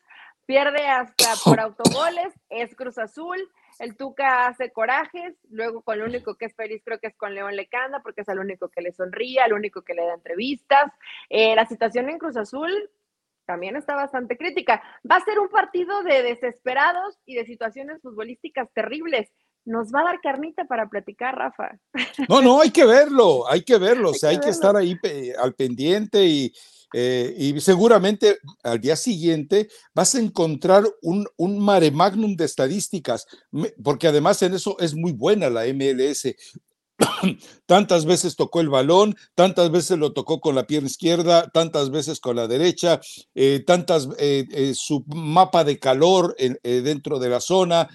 pierde 0.45 0.85
hasta 0.87 1.33
por 1.43 1.59
autogoles, 1.59 2.33
es 2.49 2.75
Cruz 2.75 2.97
Azul, 2.97 3.39
el 3.79 3.95
Tuca 3.95 4.47
hace 4.47 4.71
corajes, 4.71 5.35
luego 5.49 5.81
con 5.81 5.99
lo 5.99 6.05
único 6.05 6.35
que 6.35 6.45
es 6.45 6.55
feliz 6.55 6.81
creo 6.83 6.99
que 6.99 7.07
es 7.07 7.15
con 7.15 7.33
León 7.33 7.55
Lecanda, 7.55 8.01
porque 8.01 8.21
es 8.21 8.27
el 8.29 8.39
único 8.39 8.69
que 8.69 8.81
le 8.81 8.91
sonríe, 8.91 9.39
el 9.45 9.53
único 9.53 9.81
que 9.81 9.93
le 9.93 10.05
da 10.05 10.13
entrevistas. 10.13 10.91
Eh, 11.29 11.55
la 11.55 11.65
situación 11.65 12.09
en 12.09 12.17
Cruz 12.17 12.37
Azul 12.37 12.89
también 13.45 13.75
está 13.75 13.95
bastante 13.95 14.37
crítica. 14.37 14.81
Va 15.09 15.17
a 15.17 15.25
ser 15.25 15.39
un 15.39 15.49
partido 15.49 16.03
de 16.03 16.23
desesperados 16.23 17.19
y 17.25 17.35
de 17.35 17.45
situaciones 17.45 18.01
futbolísticas 18.01 18.69
terribles. 18.73 19.29
Nos 19.65 19.93
va 19.93 20.01
a 20.01 20.05
dar 20.05 20.21
carnita 20.21 20.65
para 20.65 20.89
platicar, 20.89 21.35
Rafa. 21.35 21.77
No, 22.29 22.41
no, 22.41 22.61
hay 22.61 22.71
que 22.71 22.85
verlo, 22.85 23.49
hay 23.49 23.63
que 23.63 23.77
verlo, 23.77 24.09
o 24.11 24.13
sea, 24.13 24.29
hay 24.29 24.39
que 24.39 24.49
estar 24.49 24.75
ahí 24.75 24.97
al 25.39 25.53
pendiente 25.53 26.23
y, 26.23 26.53
eh, 26.93 27.33
y 27.37 27.59
seguramente 27.59 28.37
al 28.63 28.79
día 28.79 28.95
siguiente 28.95 29.67
vas 29.93 30.15
a 30.15 30.19
encontrar 30.19 30.83
un, 31.01 31.27
un 31.37 31.59
mare 31.59 31.91
magnum 31.91 32.35
de 32.35 32.45
estadísticas, 32.45 33.25
porque 33.83 34.07
además 34.07 34.41
en 34.41 34.53
eso 34.53 34.77
es 34.79 34.95
muy 34.95 35.11
buena 35.11 35.49
la 35.49 35.65
MLS. 35.65 36.35
tantas 37.65 38.05
veces 38.05 38.37
tocó 38.37 38.61
el 38.61 38.69
balón, 38.69 39.15
tantas 39.33 39.69
veces 39.69 39.97
lo 39.97 40.13
tocó 40.13 40.39
con 40.39 40.55
la 40.55 40.65
pierna 40.65 40.87
izquierda, 40.87 41.49
tantas 41.49 41.91
veces 41.91 42.21
con 42.21 42.37
la 42.37 42.47
derecha, 42.47 43.01
eh, 43.33 43.61
tantas 43.67 44.07
eh, 44.17 44.71
su 44.73 45.03
mapa 45.07 45.65
de 45.65 45.77
calor 45.77 46.35
dentro 46.63 47.19
de 47.19 47.29
la 47.29 47.41
zona, 47.41 47.89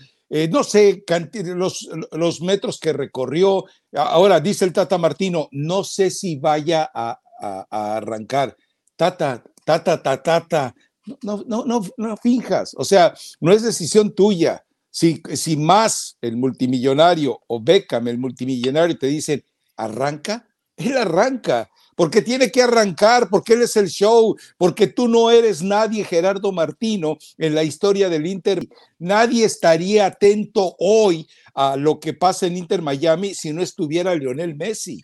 no 0.51 0.63
sé, 0.63 1.03
los, 1.33 1.89
los, 2.13 2.43
metros 2.43 2.79
que 2.79 2.93
recorrió. 2.93 3.65
Ahora 3.95 4.41
dice 4.41 4.67
el 4.67 4.75
Tata 4.75 4.99
Martino, 4.99 5.49
no 5.51 5.83
sé 5.83 6.11
si 6.11 6.37
vaya 6.37 6.89
a, 6.95 7.19
a 7.41 7.97
arrancar 7.97 8.55
tata, 9.01 9.43
tata, 9.65 10.03
tata, 10.03 10.23
tata, 10.23 10.75
no, 11.23 11.43
no, 11.47 11.65
no, 11.65 11.81
no 11.97 12.17
finjas, 12.19 12.75
o 12.77 12.85
sea, 12.85 13.15
no 13.41 13.51
es 13.51 13.63
decisión 13.63 14.15
tuya. 14.15 14.63
Si, 14.91 15.23
si 15.35 15.57
más 15.57 16.19
el 16.21 16.37
multimillonario 16.37 17.41
o 17.47 17.63
Beckham, 17.63 18.09
el 18.09 18.19
multimillonario, 18.19 18.99
te 18.99 19.07
dicen, 19.07 19.43
arranca, 19.77 20.47
él 20.77 20.99
arranca, 20.99 21.71
porque 21.97 22.21
tiene 22.21 22.51
que 22.51 22.63
arrancar, 22.63 23.31
porque 23.31 23.55
él 23.55 23.63
es 23.63 23.75
el 23.77 23.89
show, 23.89 24.37
porque 24.59 24.87
tú 24.87 25.09
no 25.09 25.31
eres 25.31 25.63
nadie, 25.63 26.05
Gerardo 26.05 26.53
Martino, 26.53 27.17
en 27.39 27.55
la 27.55 27.63
historia 27.63 28.11
del 28.11 28.27
Inter. 28.27 28.67
Nadie 28.99 29.47
estaría 29.47 30.07
atento 30.07 30.75
hoy 30.79 31.27
a 31.55 31.77
lo 31.77 32.01
que 32.01 32.13
pasa 32.13 32.47
en 32.47 32.59
Inter 32.59 32.83
Miami 32.83 33.33
si 33.35 33.53
no 33.53 33.63
estuviera 33.63 34.15
Lionel 34.15 34.57
Messi. 34.57 35.01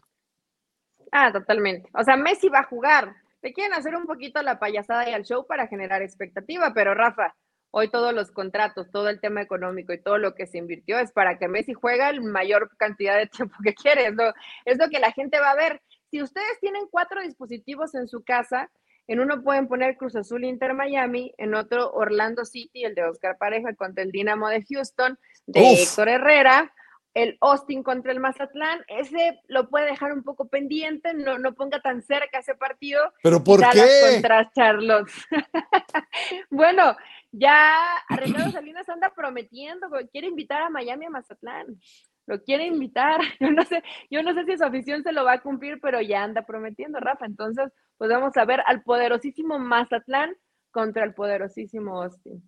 Ah, 1.13 1.33
totalmente. 1.33 1.89
O 1.95 2.05
sea, 2.05 2.17
Messi 2.17 2.49
va 2.49 2.59
a 2.61 2.65
jugar, 2.65 3.15
quieren 3.53 3.75
hacer 3.75 3.95
un 3.95 4.07
poquito 4.07 4.43
la 4.43 4.59
payasada 4.59 5.09
y 5.09 5.13
al 5.13 5.25
show 5.25 5.47
para 5.47 5.67
generar 5.67 6.03
expectativa, 6.03 6.73
pero 6.75 6.95
Rafa, 6.95 7.35
hoy 7.71 7.89
todos 7.89 8.15
los 8.15 8.31
contratos, 8.31 8.91
todo 8.91 9.09
el 9.09 9.21
tema 9.21 9.43
económico 9.43 9.93
y 9.93 10.03
todo 10.03 10.19
lo 10.19 10.35
que 10.35 10.47
se 10.47 10.59
invirtió 10.59 10.99
es 10.99 11.13
para 11.13 11.39
que 11.39 11.49
Messi 11.49 11.75
juegue 11.75 12.13
la 12.13 12.21
mayor 12.21 12.71
cantidad 12.77 13.17
de 13.17 13.27
tiempo 13.27 13.57
que 13.63 13.75
quiere, 13.75 14.07
es 14.07 14.15
lo, 14.15 14.33
es 14.65 14.79
lo 14.79 14.89
que 14.89 15.01
la 15.01 15.13
gente 15.13 15.39
va 15.39 15.51
a 15.51 15.57
ver. 15.57 15.83
Si 16.11 16.23
ustedes 16.23 16.59
tienen 16.61 16.87
cuatro 16.91 17.21
dispositivos 17.21 17.95
en 17.95 18.09
su 18.09 18.23
casa, 18.23 18.71
en 19.09 19.21
uno 19.21 19.43
pueden 19.43 19.69
poner 19.69 19.97
Cruz 19.97 20.17
Azul 20.17 20.45
Inter 20.45 20.75
Miami, 20.75 21.33
en 21.39 21.55
otro 21.55 21.93
Orlando 21.93 22.45
City, 22.45 22.85
el 22.85 22.95
de 22.95 23.05
Oscar 23.05 23.37
Pareja 23.39 23.75
contra 23.75 24.03
el 24.03 24.11
Dinamo 24.11 24.49
de 24.49 24.65
Houston, 24.65 25.19
de 25.47 25.75
Héctor 25.75 26.09
Herrera, 26.09 26.73
el 27.17 27.39
Austin 27.41 27.83
contra 27.83 28.13
el 28.13 28.21
Mazatlán, 28.21 28.85
ese 28.89 29.41
lo 29.49 29.71
puede 29.71 29.87
dejar 29.87 30.13
un 30.13 30.23
poco 30.23 30.49
pendiente, 30.49 31.15
no, 31.15 31.39
no 31.39 31.55
ponga 31.55 31.81
tan 31.81 32.03
cerca 32.03 32.41
ese 32.41 32.55
partido. 32.55 33.01
¿Pero 33.23 33.43
por 33.43 33.61
qué? 33.71 34.13
contra 34.13 34.51
Charlotte. 34.53 35.11
bueno, 36.51 36.95
ya 37.33 37.75
Ricardo 38.11 38.51
Salinas 38.51 38.87
anda 38.91 39.15
prometiendo, 39.17 39.89
quiere 40.13 40.27
invitar 40.27 40.61
a 40.61 40.69
Miami 40.69 41.07
a 41.07 41.11
Mazatlán. 41.11 41.81
Lo 42.27 42.43
quiere 42.43 42.67
invitar. 42.67 43.19
Yo 43.41 43.51
no 43.51 43.65
sé, 43.65 43.83
yo 44.11 44.23
no 44.23 44.35
sé 44.35 44.45
si 44.45 44.59
su 44.59 44.65
afición 44.65 45.03
se 45.03 45.13
lo 45.13 45.25
va 45.25 45.35
a 45.35 45.43
cumplir, 45.43 45.81
pero 45.81 46.03
ya 46.03 46.23
anda 46.23 46.45
prometiendo, 46.45 47.01
Rafa. 47.01 47.25
Entonces, 47.25 47.73
pues 47.97 48.11
vamos 48.11 48.37
a 48.37 48.45
ver 48.45 48.63
al 48.67 48.83
poderosísimo 48.83 49.59
Mazatlán 49.59 50.37
contra 50.71 51.05
el 51.05 51.15
poderosísimo 51.15 52.03
Austin. 52.03 52.43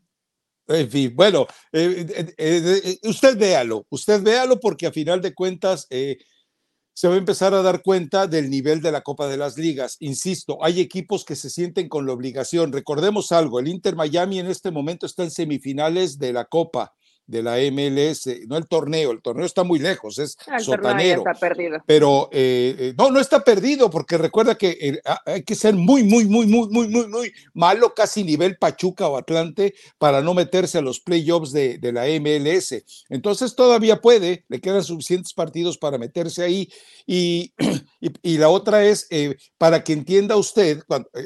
En 0.68 0.90
fin, 0.90 1.12
bueno, 1.16 1.46
eh, 1.72 2.06
eh, 2.14 2.34
eh, 2.36 2.98
usted 3.04 3.38
véalo, 3.38 3.86
usted 3.88 4.22
véalo 4.22 4.60
porque 4.60 4.86
a 4.86 4.92
final 4.92 5.22
de 5.22 5.34
cuentas 5.34 5.86
se 5.88 7.08
va 7.08 7.14
a 7.14 7.18
empezar 7.18 7.54
a 7.54 7.62
dar 7.62 7.80
cuenta 7.82 8.26
del 8.26 8.50
nivel 8.50 8.82
de 8.82 8.92
la 8.92 9.00
Copa 9.00 9.28
de 9.28 9.38
las 9.38 9.56
Ligas. 9.56 9.96
Insisto, 10.00 10.62
hay 10.62 10.80
equipos 10.80 11.24
que 11.24 11.36
se 11.36 11.48
sienten 11.48 11.88
con 11.88 12.06
la 12.06 12.12
obligación. 12.12 12.70
Recordemos 12.70 13.32
algo, 13.32 13.60
el 13.60 13.68
Inter 13.68 13.96
Miami 13.96 14.40
en 14.40 14.48
este 14.48 14.70
momento 14.70 15.06
está 15.06 15.22
en 15.22 15.30
semifinales 15.30 16.18
de 16.18 16.34
la 16.34 16.44
Copa 16.44 16.92
de 17.28 17.42
la 17.42 17.58
MLS, 17.70 18.26
no 18.48 18.56
el 18.56 18.66
torneo, 18.66 19.12
el 19.12 19.20
torneo 19.20 19.44
está 19.44 19.62
muy 19.62 19.78
lejos, 19.78 20.18
es 20.18 20.36
el 20.46 20.60
sotanero. 20.60 21.18
Está 21.18 21.34
perdido. 21.34 21.78
Pero 21.86 22.30
eh, 22.32 22.74
eh, 22.78 22.94
no, 22.96 23.10
no 23.10 23.20
está 23.20 23.44
perdido, 23.44 23.90
porque 23.90 24.16
recuerda 24.16 24.56
que 24.56 24.98
ah, 25.04 25.20
hay 25.26 25.42
que 25.42 25.54
ser 25.54 25.74
muy, 25.74 26.02
muy, 26.02 26.24
muy, 26.24 26.46
muy, 26.46 26.68
muy, 26.68 26.88
muy, 26.88 27.06
muy 27.06 27.32
malo, 27.52 27.92
casi 27.94 28.24
nivel 28.24 28.56
Pachuca 28.56 29.06
o 29.08 29.18
Atlante, 29.18 29.74
para 29.98 30.22
no 30.22 30.32
meterse 30.32 30.78
a 30.78 30.80
los 30.80 31.00
playoffs 31.00 31.52
de, 31.52 31.76
de 31.76 31.92
la 31.92 32.06
MLS. 32.18 32.82
Entonces 33.10 33.54
todavía 33.54 34.00
puede, 34.00 34.46
le 34.48 34.60
quedan 34.62 34.82
suficientes 34.82 35.34
partidos 35.34 35.76
para 35.76 35.98
meterse 35.98 36.42
ahí. 36.42 36.70
Y, 37.06 37.52
y, 38.22 38.38
la 38.38 38.48
otra 38.48 38.86
es 38.86 39.06
eh, 39.10 39.36
para 39.58 39.84
que 39.84 39.92
entienda 39.92 40.36
usted, 40.36 40.80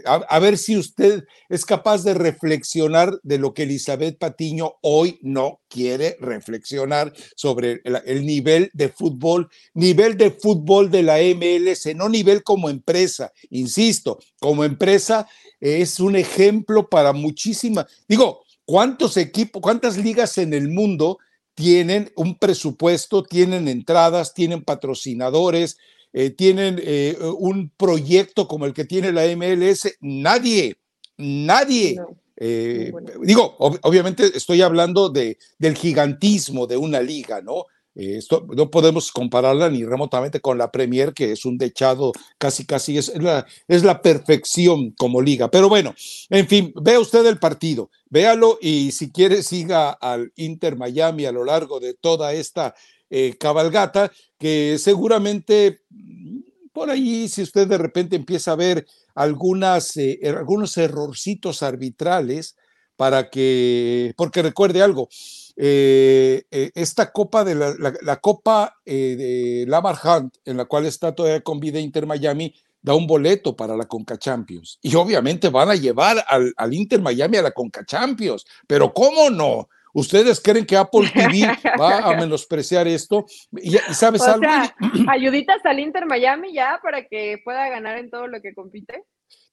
a 0.04 0.38
ver 0.40 0.58
si 0.58 0.76
usted 0.76 1.24
es 1.48 1.64
capaz 1.64 2.02
de 2.02 2.14
reflexionar 2.14 3.20
de 3.22 3.38
lo 3.38 3.54
que 3.54 3.62
Elizabeth 3.64 4.18
Patiño 4.18 4.74
hoy 4.82 5.20
no 5.22 5.60
quiere 5.68 5.91
reflexionar 6.20 7.12
sobre 7.36 7.80
el, 7.84 8.26
nivel 8.26 8.70
de 8.72 8.88
fútbol, 8.88 9.48
nivel 9.74 10.16
de 10.16 10.30
fútbol 10.30 10.90
de 10.90 11.02
la 11.02 11.18
MLS, 11.18 11.94
no 11.94 12.08
nivel 12.08 12.42
como 12.42 12.70
empresa, 12.70 13.32
insisto, 13.50 14.18
como 14.40 14.64
empresa 14.64 15.28
es 15.60 16.00
un 16.00 16.16
ejemplo 16.16 16.88
para 16.88 17.12
muchísimas, 17.12 17.86
digo, 18.08 18.42
¿Cuántos 18.64 19.16
equipos, 19.16 19.60
cuántas 19.60 19.96
ligas 19.96 20.38
en 20.38 20.54
el 20.54 20.68
mundo 20.68 21.18
tienen 21.54 22.12
un 22.16 22.38
presupuesto, 22.38 23.22
tienen 23.22 23.68
entradas, 23.68 24.34
tienen 24.34 24.62
patrocinadores, 24.62 25.78
eh, 26.12 26.30
tienen 26.30 26.80
eh, 26.82 27.16
un 27.38 27.70
proyecto 27.76 28.46
como 28.46 28.66
el 28.66 28.72
que 28.72 28.84
tiene 28.84 29.12
la 29.12 29.24
MLS? 29.36 29.96
Nadie, 30.00 30.76
nadie. 31.16 31.96
Eh, 32.44 32.92
digo, 33.22 33.54
obviamente 33.58 34.36
estoy 34.36 34.62
hablando 34.62 35.10
de, 35.10 35.38
del 35.58 35.76
gigantismo 35.76 36.66
de 36.66 36.76
una 36.76 37.00
liga, 37.00 37.40
¿no? 37.40 37.66
Eh, 37.94 38.16
esto, 38.16 38.44
no 38.56 38.68
podemos 38.68 39.12
compararla 39.12 39.70
ni 39.70 39.84
remotamente 39.84 40.40
con 40.40 40.58
la 40.58 40.72
Premier, 40.72 41.14
que 41.14 41.30
es 41.30 41.44
un 41.44 41.56
dechado 41.56 42.10
casi, 42.38 42.66
casi, 42.66 42.98
es 42.98 43.14
la, 43.14 43.46
es 43.68 43.84
la 43.84 44.02
perfección 44.02 44.90
como 44.90 45.22
liga. 45.22 45.52
Pero 45.52 45.68
bueno, 45.68 45.94
en 46.30 46.48
fin, 46.48 46.72
vea 46.82 46.98
usted 46.98 47.24
el 47.26 47.38
partido, 47.38 47.90
véalo 48.10 48.58
y 48.60 48.90
si 48.90 49.12
quiere 49.12 49.44
siga 49.44 49.90
al 49.90 50.32
Inter 50.34 50.74
Miami 50.76 51.26
a 51.26 51.32
lo 51.32 51.44
largo 51.44 51.78
de 51.78 51.94
toda 51.94 52.32
esta 52.32 52.74
eh, 53.08 53.36
cabalgata, 53.38 54.10
que 54.36 54.78
seguramente 54.80 55.82
mm, 55.90 56.40
por 56.72 56.90
ahí, 56.90 57.28
si 57.28 57.42
usted 57.42 57.68
de 57.68 57.78
repente 57.78 58.16
empieza 58.16 58.52
a 58.52 58.56
ver 58.56 58.84
algunas, 59.14 59.96
eh, 59.96 60.18
algunos 60.24 60.76
errorcitos 60.76 61.62
arbitrales, 61.62 62.56
para 62.96 63.30
que, 63.30 64.14
porque 64.16 64.42
recuerde 64.42 64.82
algo, 64.82 65.08
eh, 65.56 66.44
eh, 66.50 66.70
esta 66.74 67.10
copa 67.10 67.44
de 67.44 67.54
la, 67.54 68.16
copa 68.20 68.76
eh, 68.84 69.16
de 69.16 69.64
Lamar 69.68 69.96
Hunt, 70.02 70.36
en 70.44 70.56
la 70.56 70.64
cual 70.64 70.86
está 70.86 71.14
todavía 71.14 71.40
con 71.42 71.60
vida 71.60 71.80
Inter 71.80 72.06
Miami, 72.06 72.54
da 72.80 72.94
un 72.94 73.06
boleto 73.06 73.54
para 73.54 73.76
la 73.76 73.86
Conca 73.86 74.18
Champions. 74.18 74.78
Y 74.82 74.94
obviamente 74.94 75.48
van 75.48 75.70
a 75.70 75.74
llevar 75.74 76.24
al, 76.26 76.74
Inter 76.74 77.00
Miami 77.00 77.36
a 77.36 77.42
la 77.42 77.50
Conca 77.50 77.84
Champions. 77.84 78.44
Pero 78.66 78.92
¿cómo 78.92 79.30
no? 79.30 79.68
¿Ustedes 79.92 80.40
creen 80.40 80.64
que 80.64 80.76
Apple 80.76 81.10
TV 81.12 81.46
va 81.80 81.98
a 81.98 82.16
menospreciar 82.16 82.88
esto? 82.88 83.26
¿Y, 83.52 83.76
sabes 83.92 84.22
algo? 84.22 84.46
ayuditas 85.08 85.64
al 85.64 85.80
Inter 85.80 86.06
Miami 86.06 86.52
ya 86.54 86.80
para 86.82 87.06
que 87.06 87.40
pueda 87.44 87.68
ganar 87.68 87.98
en 87.98 88.10
todo 88.10 88.26
lo 88.26 88.40
que 88.40 88.54
compite. 88.54 89.04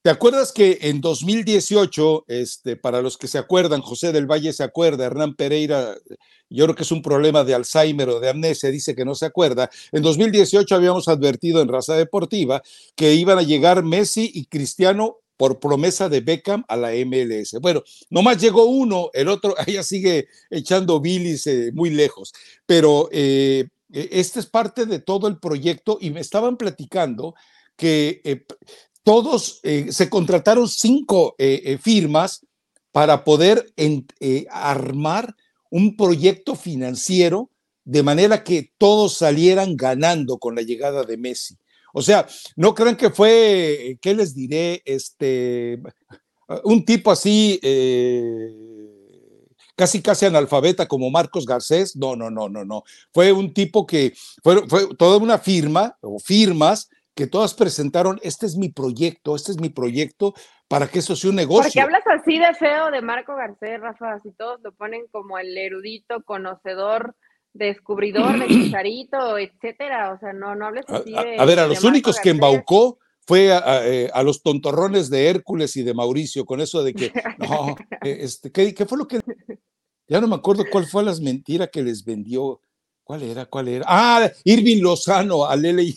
¿Te 0.01 0.09
acuerdas 0.09 0.53
que 0.53 0.77
en 0.83 1.01
2018, 1.01 2.23
este, 2.29 2.77
para 2.77 3.01
los 3.01 3.17
que 3.17 3.27
se 3.27 3.37
acuerdan, 3.37 3.81
José 3.81 4.13
del 4.13 4.31
Valle 4.31 4.53
se 4.53 4.63
acuerda, 4.63 5.05
Hernán 5.05 5.35
Pereira, 5.35 5.93
yo 6.49 6.63
creo 6.65 6.75
que 6.75 6.83
es 6.83 6.91
un 6.93 7.01
problema 7.01 7.43
de 7.43 7.53
Alzheimer 7.53 8.07
o 8.07 8.21
de 8.21 8.29
amnesia, 8.29 8.71
dice 8.71 8.95
que 8.95 9.03
no 9.03 9.13
se 9.13 9.25
acuerda. 9.25 9.69
En 9.91 10.01
2018 10.01 10.73
habíamos 10.73 11.09
advertido 11.09 11.61
en 11.61 11.67
Raza 11.67 11.95
Deportiva 11.95 12.61
que 12.95 13.13
iban 13.13 13.39
a 13.39 13.43
llegar 13.43 13.83
Messi 13.83 14.31
y 14.33 14.45
Cristiano 14.45 15.17
por 15.39 15.57
promesa 15.61 16.09
de 16.09 16.19
Beckham 16.19 16.65
a 16.67 16.75
la 16.75 16.89
MLS. 16.91 17.53
Bueno, 17.61 17.81
nomás 18.09 18.41
llegó 18.41 18.65
uno, 18.65 19.09
el 19.13 19.29
otro 19.29 19.55
allá 19.57 19.83
sigue 19.83 20.27
echando 20.49 20.99
bilis 20.99 21.47
eh, 21.47 21.71
muy 21.73 21.91
lejos, 21.91 22.33
pero 22.65 23.07
eh, 23.13 23.69
e, 23.89 24.09
este 24.11 24.41
es 24.41 24.47
parte 24.47 24.85
de 24.85 24.99
todo 24.99 25.29
el 25.29 25.39
proyecto 25.39 25.97
y 26.01 26.09
me 26.09 26.19
estaban 26.19 26.57
platicando 26.57 27.35
que 27.77 28.19
eh, 28.25 28.45
todos 29.03 29.61
se 29.89 30.09
contrataron 30.09 30.67
cinco 30.67 31.35
firmas 31.81 32.45
para 32.91 33.23
poder 33.23 33.73
armar 34.51 35.35
un 35.71 35.95
proyecto 35.95 36.55
financiero 36.55 37.49
de 37.85 38.03
manera 38.03 38.43
que 38.43 38.71
todos 38.77 39.13
salieran 39.13 39.77
ganando 39.77 40.37
con 40.37 40.53
la 40.53 40.61
llegada 40.61 41.05
de 41.05 41.17
Messi. 41.17 41.57
O 41.93 42.01
sea, 42.01 42.27
no 42.55 42.73
crean 42.73 42.95
que 42.95 43.09
fue, 43.09 43.97
¿qué 44.01 44.13
les 44.13 44.35
diré? 44.35 44.81
Este, 44.85 45.81
un 46.63 46.85
tipo 46.85 47.11
así, 47.11 47.59
casi 49.75 50.01
casi 50.01 50.25
analfabeta 50.25 50.87
como 50.87 51.09
Marcos 51.09 51.45
Garcés. 51.45 51.95
No, 51.95 52.15
no, 52.15 52.29
no, 52.29 52.49
no, 52.49 52.65
no. 52.65 52.83
Fue 53.13 53.31
un 53.31 53.53
tipo 53.53 53.85
que 53.85 54.13
fue, 54.43 54.67
fue 54.67 54.95
toda 54.95 55.17
una 55.17 55.37
firma 55.37 55.97
o 56.01 56.19
firmas 56.19 56.89
que 57.19 57.27
todas 57.27 57.53
presentaron, 57.53 58.17
este 58.23 58.45
es 58.45 58.55
mi 58.55 58.69
proyecto, 58.69 59.35
este 59.35 59.51
es 59.51 59.59
mi 59.59 59.67
proyecto 59.67 60.33
para 60.69 60.87
que 60.87 60.99
eso 60.99 61.17
sea 61.17 61.31
un 61.31 61.35
negocio. 61.35 61.63
Porque 61.63 61.81
hablas 61.81 62.07
así 62.07 62.39
de 62.39 62.53
feo 62.53 62.91
de 62.91 63.01
Marco 63.01 63.35
Garcés, 63.35 63.81
Rafa, 63.81 64.13
así 64.13 64.31
todos 64.37 64.61
lo 64.61 64.71
ponen 64.71 65.05
como 65.11 65.37
el 65.37 65.57
erudito, 65.57 66.23
conocedor, 66.23 67.15
descubridor 67.53 68.39
de 68.39 68.47
Chicharito, 68.47 69.37
etcétera, 69.37 70.13
o 70.13 70.19
sea, 70.19 70.33
no, 70.33 70.55
no 70.55 70.67
hables 70.67 70.85
así 70.87 71.11
de... 71.11 71.37
A, 71.39 71.45
ver, 71.45 71.59
a 71.59 71.67
los 71.67 71.83
únicos 71.83 72.19
que 72.19 72.29
embaucó 72.29 72.99
fue 73.25 73.49
eh, 73.49 74.09
a, 74.13 74.23
los 74.23 74.41
tontorrones 74.41 75.09
de 75.09 75.27
Hércules 75.27 75.75
y 75.77 75.83
de 75.83 75.93
Mauricio, 75.93 76.45
con 76.45 76.61
eso 76.61 76.83
de 76.83 76.93
que, 76.93 77.13
no, 77.37 77.75
eh, 78.03 78.17
este, 78.21 78.51
¿qué, 78.51 78.73
¿qué, 78.73 78.85
fue 78.85 78.97
lo 78.97 79.07
que... 79.07 79.19
Ya 80.07 80.19
no 80.19 80.27
me 80.27 80.35
acuerdo 80.35 80.65
cuál 80.71 80.87
fue 80.87 81.03
las 81.03 81.21
mentiras 81.21 81.69
que 81.71 81.83
les 81.83 82.03
vendió. 82.03 82.61
¿Cuál 83.03 83.23
era? 83.23 83.45
¿Cuál 83.45 83.67
era? 83.67 83.85
Ah, 83.87 84.31
Irving 84.43 84.81
Lozano, 84.81 85.45
a 85.45 85.55
Lele. 85.55 85.93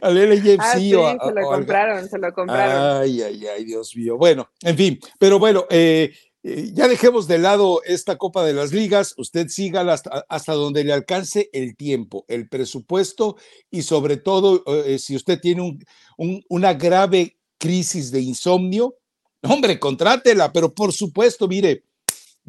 al 0.00 0.14
LFC 0.14 0.56
ah, 0.60 0.72
sí, 0.76 0.90
se 0.90 1.32
lo 1.32 1.42
compraron, 1.48 2.08
se 2.08 2.18
lo 2.18 2.32
compraron. 2.32 3.02
Ay, 3.02 3.22
ay, 3.22 3.46
ay, 3.46 3.64
Dios 3.64 3.94
mío. 3.96 4.16
Bueno, 4.16 4.48
en 4.62 4.76
fin, 4.76 5.00
pero 5.18 5.38
bueno, 5.38 5.66
eh, 5.70 6.12
eh, 6.42 6.70
ya 6.72 6.88
dejemos 6.88 7.28
de 7.28 7.38
lado 7.38 7.82
esta 7.84 8.16
Copa 8.16 8.44
de 8.44 8.54
las 8.54 8.72
Ligas, 8.72 9.14
usted 9.18 9.48
siga 9.48 9.82
hasta, 10.28 10.52
donde 10.54 10.84
le 10.84 10.92
alcance 10.92 11.50
el 11.52 11.76
tiempo, 11.76 12.24
el 12.28 12.48
presupuesto 12.48 13.36
y 13.70 13.82
sobre 13.82 14.16
todo 14.16 14.64
eh, 14.84 14.98
si 14.98 15.16
usted 15.16 15.38
tiene 15.38 15.78
un, 16.16 16.44
una 16.48 16.72
grave 16.74 17.36
crisis 17.58 18.10
de 18.10 18.20
insomnio, 18.20 18.96
hombre, 19.42 19.78
contrátela, 19.78 20.50
pero 20.52 20.74
por 20.74 20.94
supuesto, 20.94 21.46
mire, 21.46 21.84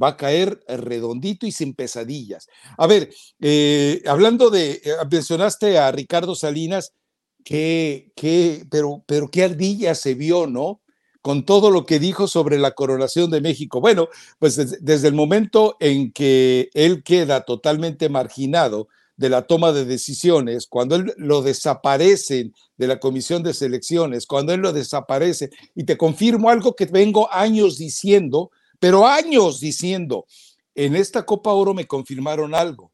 va 0.02 0.10
a 0.10 0.18
caer 0.18 0.64
redondito 0.68 1.46
y 1.46 1.52
sin 1.52 1.74
pesadillas. 1.74 2.48
A 2.78 2.88
ver, 2.88 3.14
hablando 4.08 4.50
de, 4.50 4.82
mencionaste 5.12 5.78
a 5.78 5.92
Ricardo 5.92 6.34
Salinas, 6.34 6.94
qué, 7.44 8.12
qué, 8.16 8.66
pero, 8.70 9.04
pero 9.06 9.30
qué 9.30 9.44
ardilla 9.44 9.96
se 9.96 10.14
vio, 10.14 10.48
¿no? 10.48 10.81
Con 11.22 11.46
todo 11.46 11.70
lo 11.70 11.86
que 11.86 12.00
dijo 12.00 12.28
sobre 12.28 12.58
la 12.58 12.72
coronación 12.72 13.30
de 13.30 13.42
México. 13.42 13.80
Bueno, 13.80 14.10
pues 14.40 14.56
desde, 14.82 15.08
el 15.08 15.14
momento 15.14 15.78
en 15.80 16.12
que 16.12 16.70
él 16.74 17.04
queda 17.04 17.42
totalmente 17.42 18.10
marginado 18.10 18.88
de 19.18 19.30
la 19.30 19.44
toma 19.44 19.72
de 19.72 19.86
decisiones, 19.86 20.66
cuando 20.66 20.96
él 20.96 21.14
lo 21.18 21.44
desaparece 21.44 22.52
de 22.78 22.88
la 22.88 23.00
comisión 23.00 23.44
de 23.44 23.54
selecciones, 23.54 24.26
cuando 24.26 24.54
él 24.54 24.62
lo 24.62 24.74
desaparece, 24.74 25.52
y 25.76 25.84
te 25.84 25.96
confirmo 25.96 26.50
algo 26.50 26.76
que 26.76 26.86
vengo 26.86 27.32
años 27.32 27.78
diciendo, 27.78 28.50
pero 28.80 29.06
años 29.06 29.60
diciendo, 29.60 30.26
en 30.74 30.96
esta 30.96 31.24
Copa 31.24 31.52
Oro 31.52 31.76
me 31.76 31.86
confirmaron 31.86 32.56
algo 32.56 32.92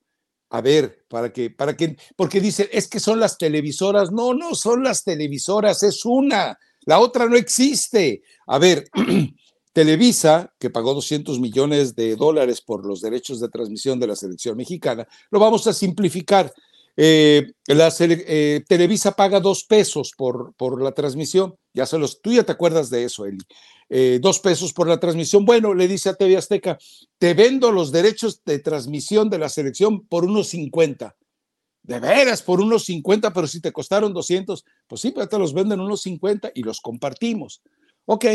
a 0.49 0.61
ver, 0.61 1.05
para 1.09 1.31
que, 1.31 1.49
para 1.49 1.75
que, 1.75 1.97
porque 2.15 2.39
dicen, 2.39 2.67
es 2.71 2.87
que 2.87 2.99
son 2.99 3.19
las 3.19 3.37
televisoras. 3.37 4.11
No, 4.11 4.33
no 4.33 4.55
son 4.55 4.83
las 4.83 5.03
televisoras, 5.03 5.83
es 5.83 6.05
una. 6.05 6.57
La 6.87 6.99
otra 6.99 7.27
no 7.27 7.35
existe. 7.35 8.23
A 8.47 8.57
ver, 8.59 8.89
Televisa, 9.73 10.53
que 10.57 10.69
pagó 10.69 10.93
200 10.93 11.37
millones 11.37 11.95
de 11.95 12.15
dólares 12.15 12.61
por 12.61 12.85
los 12.85 13.01
derechos 13.01 13.41
de 13.41 13.49
transmisión 13.49 13.99
de 13.99 14.07
la 14.07 14.15
selección 14.15 14.55
mexicana, 14.55 15.05
lo 15.29 15.39
vamos 15.39 15.67
a 15.67 15.73
simplificar. 15.73 16.51
Eh, 16.95 17.51
eh, 17.67 18.63
Televisa 18.67 19.11
paga 19.11 19.41
dos 19.41 19.65
pesos 19.65 20.13
por, 20.17 20.53
por 20.55 20.81
la 20.81 20.93
transmisión. 20.93 21.55
Ya 21.73 21.85
se 21.85 21.97
los, 21.97 22.21
tú 22.21 22.31
ya 22.31 22.43
te 22.43 22.53
acuerdas 22.53 22.89
de 22.89 23.03
eso, 23.03 23.25
Eli. 23.25 23.43
Eh, 23.89 24.19
dos 24.21 24.39
pesos 24.39 24.71
por 24.71 24.87
la 24.87 24.97
transmisión. 24.97 25.43
Bueno, 25.43 25.73
le 25.73 25.89
dice 25.89 26.07
a 26.07 26.13
TV 26.13 26.37
Azteca, 26.37 26.77
te 27.17 27.33
vendo 27.33 27.73
los 27.73 27.91
derechos 27.91 28.41
de 28.45 28.59
transmisión 28.59 29.29
de 29.29 29.39
la 29.39 29.49
selección 29.49 30.07
por 30.07 30.23
unos 30.23 30.47
50. 30.47 31.17
De 31.87 32.01
veras, 32.01 32.41
por 32.41 32.59
unos 32.59 32.83
50, 32.83 33.31
pero 33.31 33.47
si 33.47 33.61
te 33.61 33.71
costaron 33.71 34.13
200, 34.13 34.65
pues 34.87 34.99
sí, 34.99 35.11
pero 35.11 35.29
te 35.29 35.39
los 35.39 35.53
venden 35.53 35.79
unos 35.79 36.01
50 36.01 36.51
y 36.53 36.63
los 36.63 36.81
compartimos. 36.81 37.61
Ok, 38.03 38.25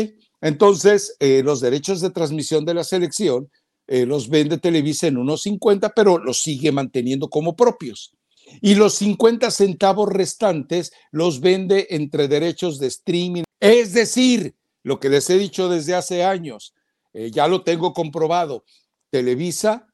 entonces 0.41 1.15
eh, 1.19 1.43
los 1.43 1.61
derechos 1.61 2.01
de 2.01 2.09
transmisión 2.09 2.65
de 2.65 2.73
la 2.73 2.83
selección 2.83 3.51
eh, 3.85 4.07
los 4.07 4.27
vende 4.27 4.57
Televisa 4.57 5.05
en 5.05 5.17
unos 5.17 5.43
50, 5.43 5.93
pero 5.93 6.17
los 6.17 6.41
sigue 6.41 6.71
manteniendo 6.71 7.29
como 7.29 7.55
propios. 7.55 8.15
Y 8.59 8.73
los 8.73 8.95
50 8.95 9.51
centavos 9.51 10.09
restantes 10.09 10.91
los 11.11 11.39
vende 11.39 11.85
entre 11.91 12.27
derechos 12.27 12.79
de 12.79 12.87
streaming. 12.87 13.43
Es 13.59 13.93
decir, 13.93 14.55
lo 14.81 14.99
que 14.99 15.09
les 15.09 15.29
he 15.29 15.37
dicho 15.37 15.69
desde 15.69 15.93
hace 15.93 16.23
años, 16.23 16.73
eh, 17.13 17.29
ya 17.29 17.47
lo 17.47 17.61
tengo 17.61 17.93
comprobado. 17.93 18.65
Televisa 19.11 19.87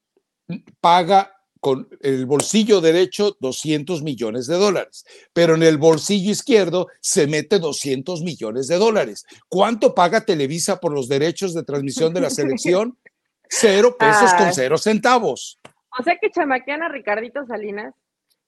paga 0.79 1.33
con 1.59 1.87
el 2.01 2.25
bolsillo 2.25 2.81
derecho 2.81 3.35
200 3.39 4.01
millones 4.01 4.47
de 4.47 4.55
dólares, 4.55 5.05
pero 5.33 5.55
en 5.55 5.63
el 5.63 5.77
bolsillo 5.77 6.31
izquierdo 6.31 6.87
se 7.01 7.27
mete 7.27 7.59
200 7.59 8.23
millones 8.23 8.67
de 8.67 8.77
dólares. 8.77 9.25
¿Cuánto 9.47 9.93
paga 9.93 10.25
Televisa 10.25 10.79
por 10.79 10.93
los 10.93 11.07
derechos 11.07 11.53
de 11.53 11.63
transmisión 11.63 12.13
de 12.13 12.21
la 12.21 12.29
selección? 12.29 12.97
Cero 13.49 13.95
pesos 13.97 14.31
con 14.35 14.53
cero 14.53 14.77
centavos. 14.77 15.59
O 15.99 16.03
sea 16.03 16.17
que 16.21 16.29
chamaquean 16.29 16.83
a 16.83 16.89
Ricardito 16.89 17.45
Salinas, 17.47 17.95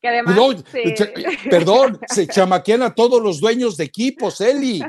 que 0.01 0.07
además... 0.07 0.35
perdón, 1.49 1.99
se 2.07 2.27
chamaquean 2.27 2.81
a 2.81 2.93
todos 2.93 3.21
los 3.21 3.39
dueños 3.39 3.77
de 3.77 3.83
equipos, 3.83 4.41
Eli. 4.41 4.81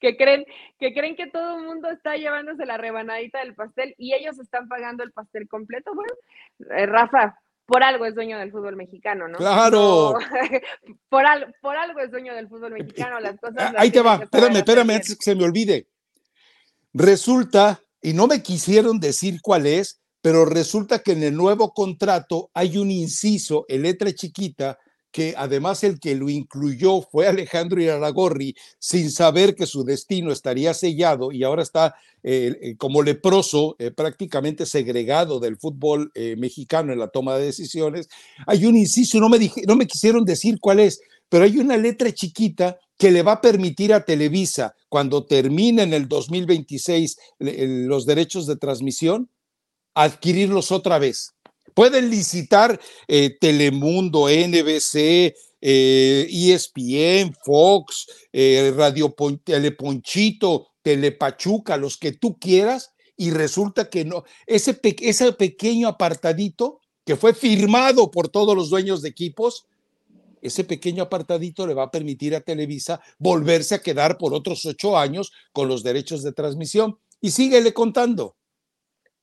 que 0.00 0.16
creen 0.16 0.44
que 0.78 0.92
creen 0.92 1.16
que 1.16 1.28
todo 1.28 1.58
el 1.58 1.64
mundo 1.64 1.90
está 1.90 2.16
llevándose 2.16 2.66
la 2.66 2.76
rebanadita 2.76 3.40
del 3.40 3.54
pastel 3.54 3.94
y 3.98 4.14
ellos 4.14 4.38
están 4.38 4.68
pagando 4.68 5.02
el 5.02 5.12
pastel 5.12 5.48
completo. 5.48 5.92
Bueno, 5.94 6.12
eh, 6.76 6.86
Rafa, 6.86 7.38
por 7.66 7.82
algo 7.82 8.04
es 8.04 8.14
dueño 8.14 8.38
del 8.38 8.50
fútbol 8.50 8.76
mexicano, 8.76 9.28
¿no? 9.28 9.38
Claro. 9.38 10.18
por, 11.08 11.24
por 11.60 11.76
algo 11.76 12.00
es 12.00 12.10
dueño 12.10 12.34
del 12.34 12.48
fútbol 12.48 12.72
mexicano, 12.72 13.18
las 13.20 13.38
cosas. 13.38 13.74
Ahí 13.76 13.90
te 13.90 14.02
va, 14.02 14.16
espérame, 14.16 14.56
espérame, 14.56 14.90
antes 14.90 15.16
que 15.16 15.24
se 15.24 15.34
me 15.34 15.44
olvide. 15.44 15.86
Resulta, 16.92 17.80
y 18.00 18.12
no 18.12 18.26
me 18.26 18.42
quisieron 18.42 19.00
decir 19.00 19.40
cuál 19.40 19.66
es, 19.66 20.01
pero 20.22 20.46
resulta 20.46 21.00
que 21.00 21.12
en 21.12 21.24
el 21.24 21.36
nuevo 21.36 21.74
contrato 21.74 22.50
hay 22.54 22.78
un 22.78 22.90
inciso 22.90 23.66
en 23.68 23.82
letra 23.82 24.12
chiquita 24.14 24.78
que 25.10 25.34
además 25.36 25.84
el 25.84 26.00
que 26.00 26.14
lo 26.16 26.30
incluyó 26.30 27.02
fue 27.02 27.28
Alejandro 27.28 27.82
Iraragorri 27.82 28.56
sin 28.78 29.10
saber 29.10 29.54
que 29.54 29.66
su 29.66 29.84
destino 29.84 30.32
estaría 30.32 30.72
sellado 30.72 31.30
y 31.32 31.44
ahora 31.44 31.62
está 31.62 31.94
eh, 32.22 32.56
eh, 32.62 32.76
como 32.76 33.02
leproso, 33.02 33.76
eh, 33.78 33.90
prácticamente 33.90 34.64
segregado 34.64 35.38
del 35.38 35.58
fútbol 35.58 36.10
mexicano 36.38 36.92
en 36.92 36.98
la 36.98 37.08
toma 37.08 37.36
de 37.36 37.44
decisiones. 37.44 38.08
Hay 38.46 38.64
un 38.64 38.76
inciso, 38.76 39.20
no 39.20 39.28
me, 39.28 39.38
dije, 39.38 39.62
no 39.66 39.76
me 39.76 39.86
quisieron 39.86 40.24
decir 40.24 40.58
cuál 40.60 40.80
es, 40.80 41.00
pero 41.28 41.44
hay 41.44 41.58
una 41.58 41.76
letra 41.76 42.10
chiquita 42.12 42.78
que 42.96 43.10
le 43.10 43.22
va 43.22 43.32
a 43.32 43.40
permitir 43.40 43.92
a 43.92 44.04
Televisa, 44.04 44.74
cuando 44.88 45.26
termine 45.26 45.82
en 45.82 45.92
el 45.92 46.06
2026 46.06 47.16
los 47.38 48.06
derechos 48.06 48.46
de 48.46 48.56
transmisión, 48.56 49.28
adquirirlos 49.94 50.72
otra 50.72 50.98
vez. 50.98 51.34
Pueden 51.74 52.10
licitar 52.10 52.78
eh, 53.08 53.36
Telemundo, 53.40 54.28
NBC, 54.28 55.34
ESPN, 55.60 56.82
eh, 56.82 57.20
e 57.20 57.32
Fox, 57.44 58.06
eh, 58.32 58.72
Radio 58.76 59.14
Teleponchito, 59.44 60.68
Telepachuca, 60.82 61.76
los 61.76 61.96
que 61.96 62.12
tú 62.12 62.38
quieras, 62.38 62.92
y 63.16 63.30
resulta 63.30 63.88
que 63.88 64.04
no, 64.04 64.24
ese, 64.46 64.78
ese 64.82 65.32
pequeño 65.32 65.88
apartadito 65.88 66.80
que 67.04 67.16
fue 67.16 67.34
firmado 67.34 68.10
por 68.10 68.28
todos 68.28 68.56
los 68.56 68.70
dueños 68.70 69.02
de 69.02 69.08
equipos, 69.08 69.66
ese 70.40 70.64
pequeño 70.64 71.04
apartadito 71.04 71.66
le 71.66 71.74
va 71.74 71.84
a 71.84 71.90
permitir 71.90 72.34
a 72.34 72.40
Televisa 72.40 73.00
volverse 73.18 73.76
a 73.76 73.80
quedar 73.80 74.18
por 74.18 74.34
otros 74.34 74.66
ocho 74.66 74.98
años 74.98 75.32
con 75.52 75.68
los 75.68 75.84
derechos 75.84 76.22
de 76.24 76.32
transmisión. 76.32 76.98
Y 77.20 77.30
síguele 77.30 77.72
contando. 77.72 78.36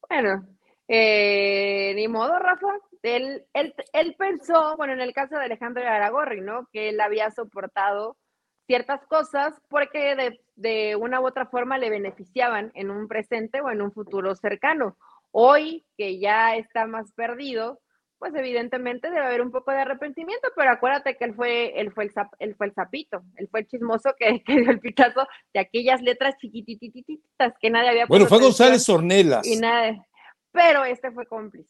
Bueno, 0.08 0.48
eh, 0.92 1.94
ni 1.96 2.08
modo, 2.08 2.40
Rafa. 2.40 2.68
Él, 3.04 3.46
él, 3.54 4.16
pensó, 4.18 4.76
bueno, 4.76 4.94
en 4.94 5.02
el 5.02 5.14
caso 5.14 5.36
de 5.36 5.46
Alejandro 5.46 5.88
Aragorri, 5.88 6.42
¿no? 6.42 6.68
Que 6.74 6.90
él 6.90 7.00
había 7.00 7.30
soportado 7.30 8.18
ciertas 8.66 9.06
cosas 9.06 9.54
porque 9.70 10.16
de, 10.16 10.42
de, 10.56 10.96
una 10.96 11.22
u 11.22 11.28
otra 11.28 11.46
forma 11.46 11.78
le 11.78 11.92
beneficiaban 11.92 12.72
en 12.74 12.90
un 12.90 13.08
presente 13.08 13.62
o 13.62 13.70
en 13.70 13.84
un 13.84 13.94
futuro 13.94 14.36
cercano. 14.36 14.98
Hoy, 15.32 15.86
que 15.96 16.20
ya 16.20 16.56
está 16.56 16.88
más 16.88 17.12
perdido, 17.14 17.80
pues 18.18 18.34
evidentemente 18.36 19.12
debe 19.12 19.26
haber 19.26 19.42
un 19.42 19.52
poco 19.52 19.72
de 19.72 19.78
arrepentimiento, 19.78 20.50
pero 20.56 20.72
acuérdate 20.72 21.18
que 21.18 21.26
él 21.26 21.36
fue, 21.36 21.80
él 21.80 21.92
fue, 21.94 22.06
el, 22.06 22.12
él 22.40 22.56
fue 22.56 22.66
el 22.66 22.74
sapito, 22.74 23.22
él 23.38 23.48
fue 23.50 23.62
el 23.62 23.68
chismoso 23.68 24.14
que, 24.18 24.44
que, 24.46 24.62
dio 24.62 24.72
el 24.72 24.80
pitazo 24.80 25.28
de 25.54 25.60
aquellas 25.60 26.02
letras 26.02 26.36
chiquitititas 26.42 27.54
que 27.62 27.70
nadie 27.70 27.90
había 27.90 28.06
Bueno, 28.08 28.26
fue 28.26 28.40
González 28.40 28.90
Ornelas. 28.90 29.48
Y 29.48 29.56
nada, 29.56 30.06
pero 30.52 30.86
este 30.86 31.12
fue 31.12 31.26
cómplice. 31.26 31.70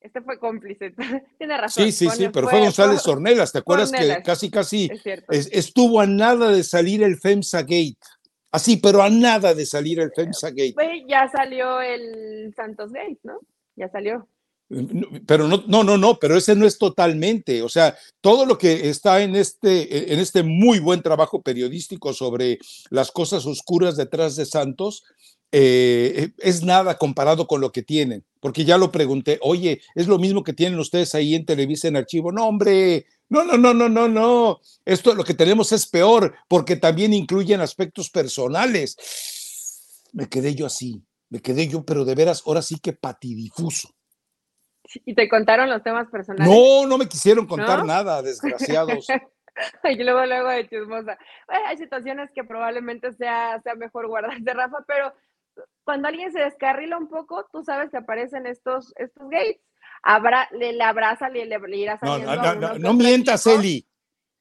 Este 0.00 0.20
fue 0.20 0.38
cómplice. 0.38 0.94
Tiene 1.38 1.56
razón. 1.56 1.84
Sí, 1.84 1.92
sí, 1.92 2.08
sí, 2.10 2.28
pero 2.28 2.48
fue, 2.48 2.60
González 2.60 3.06
Ornelas. 3.08 3.52
¿Te 3.52 3.58
acuerdas 3.58 3.90
que 3.90 4.22
casi, 4.22 4.50
casi 4.50 4.90
estuvo 5.28 6.00
a 6.00 6.06
nada 6.06 6.50
de 6.50 6.62
salir 6.62 7.02
el 7.02 7.16
FEMSA 7.16 7.62
Gate? 7.62 7.96
Así, 8.52 8.76
pero 8.76 9.02
a 9.02 9.10
nada 9.10 9.54
de 9.54 9.66
salir 9.66 9.98
el 10.00 10.12
FEMSA 10.12 10.50
Gate. 10.50 10.74
ya 11.08 11.28
salió 11.28 11.80
el 11.80 12.52
Santos 12.54 12.92
Gate, 12.92 13.18
¿no? 13.22 13.40
Ya 13.76 13.88
salió. 13.88 14.28
Pero 15.26 15.48
no, 15.48 15.64
no, 15.66 15.84
no, 15.84 15.98
no, 15.98 16.18
pero 16.18 16.36
ese 16.36 16.54
no 16.54 16.66
es 16.66 16.78
totalmente, 16.78 17.62
o 17.62 17.68
sea, 17.68 17.96
todo 18.22 18.46
lo 18.46 18.56
que 18.56 18.88
está 18.88 19.22
en 19.22 19.36
este, 19.36 20.12
en 20.12 20.18
este 20.18 20.42
muy 20.42 20.78
buen 20.78 21.02
trabajo 21.02 21.42
periodístico 21.42 22.14
sobre 22.14 22.58
las 22.90 23.10
cosas 23.12 23.44
oscuras 23.44 23.96
detrás 23.96 24.36
de 24.36 24.46
Santos, 24.46 25.04
eh, 25.56 26.32
es 26.38 26.64
nada 26.64 26.98
comparado 26.98 27.46
con 27.46 27.60
lo 27.60 27.70
que 27.70 27.84
tienen, 27.84 28.24
porque 28.40 28.64
ya 28.64 28.76
lo 28.76 28.90
pregunté, 28.90 29.38
oye, 29.40 29.82
¿es 29.94 30.08
lo 30.08 30.18
mismo 30.18 30.42
que 30.42 30.52
tienen 30.52 30.80
ustedes 30.80 31.14
ahí 31.14 31.36
en 31.36 31.46
Televisa 31.46 31.86
en 31.86 31.94
archivo? 31.94 32.32
No, 32.32 32.48
hombre, 32.48 33.06
no, 33.28 33.44
no, 33.44 33.56
no, 33.56 33.72
no, 33.72 33.88
no, 33.88 34.08
no, 34.08 34.60
esto 34.84 35.14
lo 35.14 35.22
que 35.22 35.34
tenemos 35.34 35.70
es 35.70 35.86
peor, 35.86 36.34
porque 36.48 36.74
también 36.74 37.14
incluyen 37.14 37.60
aspectos 37.60 38.10
personales. 38.10 38.96
Me 40.12 40.28
quedé 40.28 40.56
yo 40.56 40.66
así, 40.66 41.04
me 41.30 41.40
quedé 41.40 41.68
yo, 41.68 41.84
pero 41.84 42.04
de 42.04 42.16
veras, 42.16 42.42
ahora 42.46 42.60
sí 42.60 42.80
que 42.80 42.92
patidifuso. 42.92 43.90
¿Y 45.04 45.14
te 45.14 45.28
contaron 45.28 45.70
los 45.70 45.84
temas 45.84 46.08
personales? 46.10 46.52
No, 46.52 46.84
no 46.88 46.98
me 46.98 47.06
quisieron 47.06 47.46
contar 47.46 47.86
nada, 47.86 48.22
desgraciados. 48.22 49.06
y 49.84 50.02
luego, 50.02 50.26
luego 50.26 50.48
de 50.48 50.68
chismosa. 50.68 51.16
hay 51.46 51.76
situaciones 51.76 52.28
que 52.34 52.42
probablemente 52.42 53.12
sea, 53.12 53.60
sea 53.62 53.76
mejor 53.76 54.08
guardarse, 54.08 54.52
Rafa, 54.52 54.78
pero 54.88 55.14
cuando 55.84 56.08
alguien 56.08 56.32
se 56.32 56.40
descarrila 56.40 56.98
un 56.98 57.08
poco, 57.08 57.46
tú 57.52 57.62
sabes 57.62 57.90
que 57.90 57.98
aparecen 57.98 58.46
estos, 58.46 58.92
estos 58.96 59.28
gates. 59.30 59.60
Abra, 60.02 60.48
le, 60.52 60.72
le 60.74 60.82
abraza, 60.82 61.30
le, 61.30 61.46
le, 61.46 61.58
le 61.58 61.76
irá 61.76 61.98
saliendo. 61.98 62.34
No, 62.34 62.42
no, 62.42 62.54
no, 62.54 62.78
no 62.78 62.94
mientas, 62.94 63.46
Eli. 63.46 63.86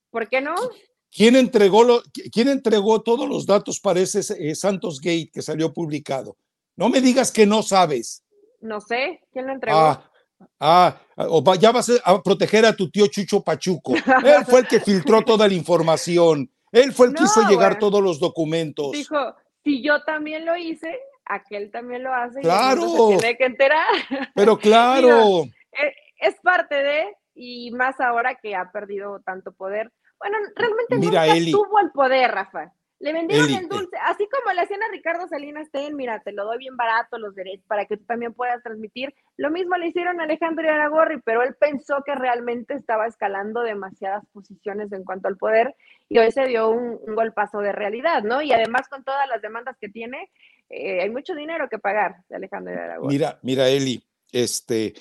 ¿Por 0.10 0.28
qué 0.28 0.42
no? 0.42 0.56
¿Quién 1.16 1.36
entregó, 1.36 1.84
lo, 1.84 2.02
¿Quién 2.32 2.50
entregó 2.50 3.02
todos 3.02 3.30
los 3.30 3.46
datos 3.46 3.80
para 3.80 4.00
ese 4.00 4.22
eh, 4.40 4.56
Santos 4.56 5.00
Gate 5.00 5.30
que 5.32 5.42
salió 5.42 5.72
publicado? 5.72 6.38
No 6.76 6.90
me 6.90 7.02
digas 7.02 7.32
que 7.32 7.46
no 7.46 7.62
sabes. 7.62 8.24
No 8.60 8.82
sé, 8.82 9.22
¿quién 9.32 9.46
lo 9.46 9.54
entregó? 9.54 9.78
Ah, 9.78 10.10
ah 10.60 10.98
o 11.16 11.56
ya 11.56 11.72
vas 11.72 11.92
a 12.04 12.22
proteger 12.22 12.66
a 12.66 12.76
tu 12.76 12.90
tío 12.90 13.08
Chucho 13.08 13.44
Pachuco. 13.44 13.94
Él 14.26 14.46
fue 14.46 14.62
el 14.62 14.68
que 14.68 14.80
filtró 14.80 15.22
toda 15.22 15.48
la 15.48 15.54
información. 15.54 16.50
Él 16.72 16.92
fue 16.92 17.08
el 17.08 17.14
que 17.14 17.24
hizo 17.24 17.48
llegar 17.48 17.78
todos 17.78 18.02
los 18.02 18.20
documentos. 18.20 18.92
Dijo, 18.92 19.36
si 19.64 19.84
yo 19.84 20.04
también 20.04 20.46
lo 20.46 20.58
hice, 20.58 21.00
aquel 21.26 21.72
también 21.72 22.04
lo 22.04 22.14
hace. 22.14 22.42
Claro. 22.42 23.12
Y 23.14 23.18
tiene 23.18 23.38
que 23.38 23.46
enterar. 23.46 23.88
Pero 24.36 24.58
claro. 24.58 25.44
E, 25.72 25.94
es 26.18 26.36
parte 26.42 26.76
de, 26.76 27.16
y 27.34 27.72
más 27.72 28.00
ahora 28.00 28.36
que 28.36 28.56
ha 28.56 28.72
perdido 28.72 29.22
tanto 29.22 29.52
poder. 29.52 29.92
Bueno, 30.20 30.38
realmente 30.56 30.98
Mira, 30.98 31.26
nunca 31.26 31.52
tuvo 31.52 31.80
el 31.80 31.92
poder, 31.92 32.32
Rafa. 32.32 32.72
Le 33.04 33.12
vendieron 33.12 33.50
el 33.50 33.68
dulce, 33.68 33.98
así 34.06 34.26
como 34.32 34.54
le 34.54 34.62
hacían 34.62 34.82
a 34.82 34.88
Ricardo 34.90 35.28
Salinas 35.28 35.70
Ten, 35.72 35.94
mira, 35.98 36.22
te 36.22 36.32
lo 36.32 36.46
doy 36.46 36.58
bien 36.60 36.78
barato 36.78 37.18
los 37.18 37.36
derechos 37.36 37.66
para 37.68 37.86
que 37.86 37.98
tú 37.98 38.06
también 38.06 38.34
puedas 38.34 38.64
transmitir. 38.64 39.14
Lo 39.36 39.52
mismo 39.52 39.76
le 39.76 39.88
hicieron 39.88 40.22
a 40.22 40.24
Alejandro 40.24 40.70
Aragorri, 40.70 41.20
pero 41.20 41.44
él 41.44 41.54
pensó 41.60 42.02
que 42.06 42.16
realmente 42.16 42.76
estaba 42.76 43.06
escalando 43.06 43.60
demasiadas 43.60 44.24
posiciones 44.32 44.90
en 44.94 45.04
cuanto 45.04 45.28
al 45.28 45.36
poder 45.36 45.76
y 46.08 46.20
hoy 46.20 46.32
se 46.32 46.46
dio 46.46 46.70
un, 46.70 46.98
golpazo 47.14 47.60
de 47.60 47.74
realidad, 47.74 48.24
¿no? 48.24 48.42
Y 48.42 48.54
además 48.54 48.88
con 48.88 49.04
todas 49.04 49.28
las 49.28 49.42
demandas 49.42 49.76
que 49.82 49.90
tiene, 49.90 50.32
eh, 50.70 51.02
hay 51.02 51.10
mucho 51.10 51.36
dinero 51.36 51.68
que 51.70 51.80
pagar 51.80 52.16
de 52.30 52.36
Alejandro 52.36 52.74
Aragorri. 52.74 53.14
Mira, 53.14 53.40
mira, 53.44 53.70
Eli, 53.70 54.04
este, 54.32 54.94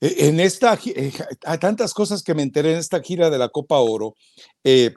e, 0.00 0.28
en 0.28 0.40
esta, 0.40 0.78
eh, 0.86 1.12
hay 1.44 1.58
tantas 1.58 1.94
cosas 1.94 2.22
que 2.22 2.34
me 2.34 2.42
enteré 2.42 2.72
en 2.72 2.78
esta 2.78 3.00
gira 3.02 3.30
de 3.30 3.38
la 3.38 3.48
Copa 3.48 3.78
Oro. 3.78 4.14
Eh, 4.62 4.94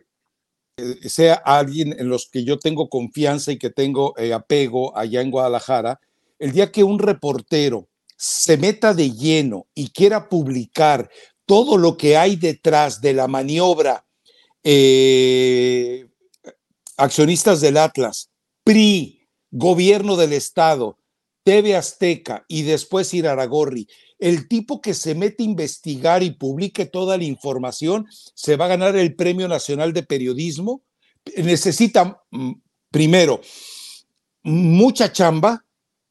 eh, 0.77 1.09
sea 1.09 1.33
alguien 1.33 1.95
en 1.97 2.07
los 2.07 2.29
que 2.29 2.43
yo 2.43 2.59
tengo 2.59 2.87
confianza 2.87 3.51
y 3.51 3.57
que 3.57 3.71
tengo 3.71 4.15
eh, 4.17 4.31
apego 4.31 4.95
allá 4.95 5.21
en 5.21 5.31
Guadalajara, 5.31 5.99
el 6.37 6.51
día 6.51 6.71
que 6.71 6.83
un 6.83 6.99
reportero 6.99 7.89
se 8.15 8.57
meta 8.57 8.93
de 8.93 9.11
lleno 9.11 9.65
y 9.73 9.89
quiera 9.89 10.29
publicar 10.29 11.09
todo 11.47 11.77
lo 11.77 11.97
que 11.97 12.15
hay 12.15 12.35
detrás 12.35 13.01
de 13.01 13.13
la 13.13 13.27
maniobra, 13.27 14.05
eh, 14.63 16.07
accionistas 16.95 17.59
del 17.59 17.77
Atlas, 17.77 18.29
PRI, 18.63 19.16
gobierno 19.51 20.15
del 20.15 20.33
Estado, 20.33 20.97
TV 21.43 21.75
Azteca 21.75 22.45
y 22.47 22.63
después 22.63 23.13
Iraragorri, 23.13 23.87
el 24.19 24.47
tipo 24.47 24.81
que 24.81 24.93
se 24.93 25.15
mete 25.15 25.43
a 25.43 25.45
investigar 25.45 26.23
y 26.23 26.31
publique 26.31 26.85
toda 26.85 27.17
la 27.17 27.23
información 27.23 28.07
se 28.33 28.55
va 28.55 28.65
a 28.65 28.69
ganar 28.69 28.95
el 28.97 29.15
Premio 29.15 29.47
Nacional 29.47 29.93
de 29.93 30.03
Periodismo. 30.03 30.81
Necesita, 31.37 32.21
mm, 32.31 32.51
primero, 32.89 33.41
mucha 34.43 35.11
chamba, 35.11 35.63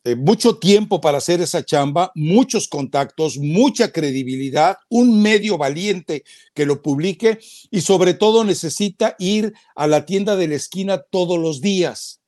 eh, 0.04 0.14
mucho 0.14 0.56
tiempo 0.56 1.00
para 1.00 1.18
hacer 1.18 1.40
esa 1.40 1.64
chamba, 1.64 2.12
muchos 2.14 2.68
contactos, 2.68 3.38
mucha 3.38 3.90
credibilidad, 3.90 4.78
un 4.88 5.20
medio 5.20 5.58
valiente 5.58 6.24
que 6.54 6.64
lo 6.64 6.80
publique 6.80 7.40
y 7.70 7.80
sobre 7.80 8.14
todo 8.14 8.44
necesita 8.44 9.16
ir 9.18 9.52
a 9.74 9.86
la 9.86 10.06
tienda 10.06 10.36
de 10.36 10.48
la 10.48 10.54
esquina 10.54 11.02
todos 11.02 11.38
los 11.38 11.60
días 11.60 12.20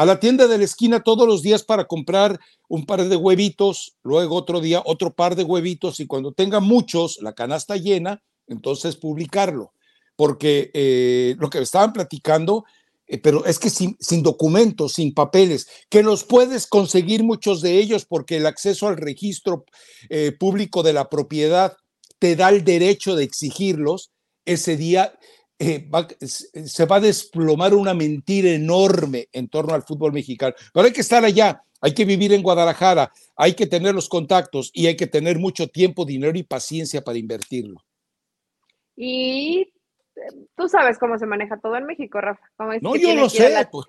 a 0.00 0.06
la 0.06 0.18
tienda 0.18 0.48
de 0.48 0.56
la 0.56 0.64
esquina 0.64 1.02
todos 1.02 1.28
los 1.28 1.42
días 1.42 1.62
para 1.62 1.84
comprar 1.84 2.40
un 2.70 2.86
par 2.86 3.06
de 3.06 3.16
huevitos, 3.16 3.98
luego 4.02 4.34
otro 4.34 4.62
día 4.62 4.82
otro 4.86 5.12
par 5.12 5.36
de 5.36 5.44
huevitos 5.44 6.00
y 6.00 6.06
cuando 6.06 6.32
tenga 6.32 6.58
muchos, 6.58 7.18
la 7.20 7.34
canasta 7.34 7.76
llena, 7.76 8.22
entonces 8.46 8.96
publicarlo. 8.96 9.74
Porque 10.16 10.70
eh, 10.72 11.36
lo 11.38 11.50
que 11.50 11.58
estaban 11.58 11.92
platicando, 11.92 12.64
eh, 13.06 13.18
pero 13.18 13.44
es 13.44 13.58
que 13.58 13.68
sin, 13.68 14.22
documentos, 14.22 14.94
sin 14.94 15.12
papeles, 15.12 15.68
que 15.90 16.02
los 16.02 16.24
puedes 16.24 16.66
conseguir 16.66 17.22
muchos 17.22 17.60
de 17.60 17.76
ellos 17.76 18.06
porque 18.06 18.38
el 18.38 18.46
acceso 18.46 18.88
al 18.88 18.96
registro 18.96 19.66
eh, 20.08 20.32
público 20.32 20.82
de 20.82 20.94
la 20.94 21.10
propiedad 21.10 21.76
te 22.18 22.36
da 22.36 22.48
el 22.48 22.64
derecho 22.64 23.16
de 23.16 23.24
exigirlos, 23.24 24.12
ese 24.46 24.78
día 24.78 25.12
eh, 25.60 25.86
se 26.26 26.86
va 26.86 26.96
a 26.96 27.00
desplomar 27.00 27.74
una 27.74 27.92
mentira 27.92 28.48
enorme 28.48 29.28
en 29.30 29.48
torno 29.48 29.74
al 29.74 29.82
fútbol 29.82 30.10
mexicano. 30.12 30.54
Pero 30.72 30.86
hay 30.86 30.92
que 30.92 31.02
estar 31.02 31.22
allá, 31.22 31.62
hay 31.82 31.92
que 31.92 32.06
vivir 32.06 32.32
en 32.32 32.42
Guadalajara, 32.42 33.12
hay 33.36 33.52
que 33.52 33.66
tener 33.66 33.94
los 33.94 34.08
contactos 34.08 34.70
y 34.72 34.86
hay 34.86 34.96
que 34.96 35.06
tener 35.06 35.38
mucho 35.38 35.68
tiempo, 35.68 36.06
dinero 36.06 36.38
y 36.38 36.44
paciencia 36.44 37.02
para 37.02 37.18
invertirlo. 37.18 37.84
Y 38.96 39.70
tú 40.56 40.66
sabes 40.66 40.98
cómo 40.98 41.18
se 41.18 41.26
maneja 41.26 41.60
todo 41.60 41.76
en 41.76 41.84
México, 41.84 42.22
Rafa. 42.22 42.42
no, 42.80 42.96
yo 42.96 43.14
lo 43.14 43.28
sé. 43.28 43.68
Pues, 43.70 43.86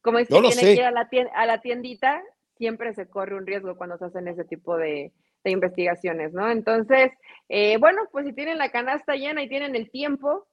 como 0.00 0.18
es 0.18 0.26
que 0.26 0.40
tiene 0.40 0.60
que 0.60 0.72
ir 0.74 0.82
a 0.82 0.90
la, 0.90 1.08
a 1.36 1.46
la 1.46 1.60
tiendita, 1.60 2.20
siempre 2.56 2.94
se 2.94 3.08
corre 3.08 3.36
un 3.36 3.46
riesgo 3.46 3.76
cuando 3.76 3.96
se 3.96 4.06
hacen 4.06 4.26
ese 4.26 4.44
tipo 4.44 4.76
de, 4.76 5.12
investigaciones, 5.44 6.32
¿no? 6.32 6.50
Entonces, 6.50 7.10
eh, 7.48 7.76
bueno, 7.78 8.02
pues 8.12 8.26
si 8.26 8.32
tienen 8.32 8.58
la 8.58 8.70
canasta 8.70 9.14
llena 9.14 9.42
y 9.42 9.48
tienen 9.48 9.74
el 9.74 9.90
tiempo, 9.90 10.46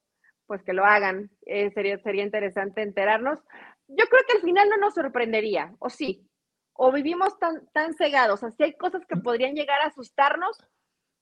pues 0.49 0.63
que 0.63 0.73
lo 0.73 0.83
hagan. 0.83 1.29
Eh, 1.45 1.69
sería, 1.75 1.99
sería 1.99 2.23
interesante 2.23 2.81
enterarnos. 2.81 3.37
Yo 3.87 4.05
creo 4.07 4.21
que 4.27 4.37
al 4.37 4.41
final 4.41 4.67
no 4.67 4.77
nos 4.77 4.95
sorprendería, 4.95 5.75
o 5.77 5.91
sí, 5.91 6.27
o 6.73 6.91
vivimos 6.91 7.37
tan, 7.37 7.67
tan 7.71 7.93
cegados, 7.93 8.43
así 8.43 8.63
hay 8.63 8.73
cosas 8.73 9.03
que 9.07 9.15
podrían 9.15 9.53
llegar 9.53 9.79
a 9.81 9.87
asustarnos. 9.87 10.57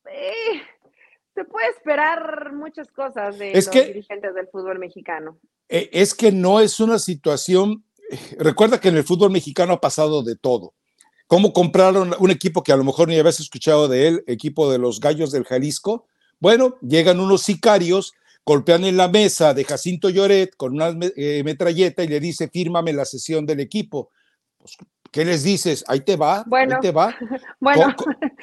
Eh, 0.10 0.62
se 1.36 1.44
puede 1.44 1.68
esperar 1.68 2.54
muchas 2.54 2.90
cosas 2.90 3.38
de 3.38 3.54
los 3.54 3.70
dirigentes 3.70 4.34
del 4.34 4.48
fútbol 4.48 4.80
mexicano. 4.80 5.38
Eh, 5.68 5.90
es 5.92 6.16
que 6.16 6.32
no 6.32 6.62
es 6.62 6.80
una 6.80 6.98
situación, 6.98 7.84
recuerda 8.40 8.80
que 8.80 8.88
en 8.88 8.96
el 8.96 9.04
fútbol 9.04 9.32
mexicano 9.32 9.74
ha 9.74 9.82
pasado 9.82 10.24
de 10.24 10.38
todo. 10.38 10.74
¿Cómo 11.28 11.52
compraron 11.52 12.16
un 12.20 12.32
equipo 12.32 12.64
que 12.64 12.72
a 12.72 12.78
lo 12.78 12.86
mejor 12.86 13.10
ni 13.10 13.20
habías 13.20 13.42
escuchado 13.42 13.90
de 13.90 14.08
él, 14.08 14.24
equipo 14.28 14.72
de 14.72 14.78
los 14.78 15.02
Gallos 15.02 15.34
del 15.34 15.44
Jalisco? 15.44 16.08
Bueno, 16.40 16.78
llegan 16.82 17.20
unos 17.20 17.42
sicarios, 17.42 18.14
golpean 18.48 18.86
en 18.86 18.96
la 18.96 19.10
mesa 19.10 19.54
de 19.54 19.66
Jacinto 19.66 20.10
Lloret 20.10 20.56
con 20.56 20.74
una 20.74 20.98
eh, 21.18 21.44
metralleta 21.44 22.02
y 22.02 22.08
le 22.08 22.22
dice, 22.22 22.48
fírmame 22.48 22.94
la 22.94 23.04
sesión 23.04 23.46
del 23.46 23.60
equipo. 23.60 24.10
Pues, 24.58 24.78
¿Qué 25.12 25.26
les 25.26 25.44
dices? 25.44 25.84
Ahí 25.88 26.00
te 26.00 26.16
va, 26.16 26.46
bueno, 26.48 26.76
ahí 26.76 26.82
te 26.82 26.92
va. 26.92 27.14
bueno. 27.60 27.94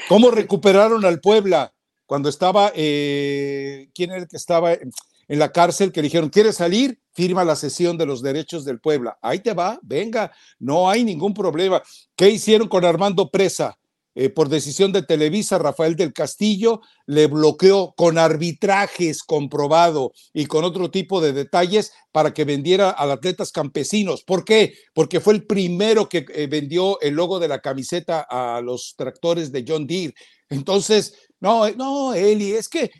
¿Cómo, 0.09 0.31
recuperaron 0.31 1.05
al 1.07 1.21
Puebla? 1.21 1.73
cuando 2.07 2.29
estaba, 2.29 2.71
eh, 2.75 3.89
¿quién 3.95 4.11
era 4.11 4.21
el 4.21 4.29
que 4.29 4.37
estaba 4.37 4.75
en, 4.75 4.93
la 5.27 5.51
cárcel? 5.53 5.91
Que 5.91 6.03
dijeron, 6.03 6.29
¿quieres 6.29 6.57
salir? 6.57 7.01
Firma 7.13 7.43
la 7.45 7.57
sesión 7.57 7.97
de 7.97 8.05
los 8.05 8.23
derechos 8.23 8.67
del 8.67 8.79
Puebla. 8.79 9.19
Ahí 9.23 9.39
te 9.39 9.55
va, 9.55 9.79
venga, 9.83 10.31
no 10.59 10.91
hay 10.91 11.03
ningún 11.03 11.33
problema. 11.33 11.83
¿Qué 12.15 12.29
hicieron 12.29 12.69
con 12.69 12.85
Armando 12.85 13.31
Presa? 13.31 13.79
Eh, 14.15 14.31
por 14.31 14.49
decisión 14.49 14.93
de 14.93 15.03
Televisa, 15.03 15.59
Rafael 15.59 15.97
del 15.97 16.13
Castillo 16.13 16.81
le 17.07 17.27
bloqueó 17.27 17.95
con 17.97 18.17
arbitrajes 18.17 19.23
comprobado 19.25 20.13
y 20.33 20.47
con 20.47 20.65
otro 20.65 20.91
tipo 20.91 21.21
de 21.21 21.33
detalles 21.33 21.93
para 22.13 22.33
que 22.33 22.45
vendiera 22.45 22.91
a 22.91 23.11
atletas 23.13 23.51
campesinos. 23.51 24.23
¿Por 24.23 24.45
qué? 24.45 24.75
Porque 24.93 25.21
fue 25.21 25.35
el 25.35 25.47
primero 25.47 26.09
que 26.09 26.25
eh, 26.33 26.47
vendió 26.47 27.01
el 27.01 27.15
logo 27.15 27.41
de 27.41 27.49
la 27.49 27.61
camiseta 27.61 28.27
a 28.29 28.61
los 28.61 28.95
tractores 28.97 29.51
de 29.51 29.65
John 29.67 29.87
Deere. 29.87 30.15
Entonces, 30.49 31.19
no, 31.41 31.67
eh, 31.67 31.75
no, 31.77 32.15
Eli, 32.15 32.53
es 32.53 32.69
que 32.69 32.93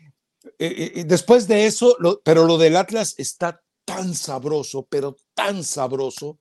eh, 0.59 1.03
después 1.07 1.47
de 1.47 1.65
eso, 1.65 1.95
pero 2.23 2.45
lo 2.45 2.57
del 2.57 2.75
Atlas 2.75 3.15
está 3.17 3.61
tan 3.85 4.13
sabroso, 4.15 4.85
pero 4.89 5.15
tan 5.33 5.63
sabroso. 5.63 6.39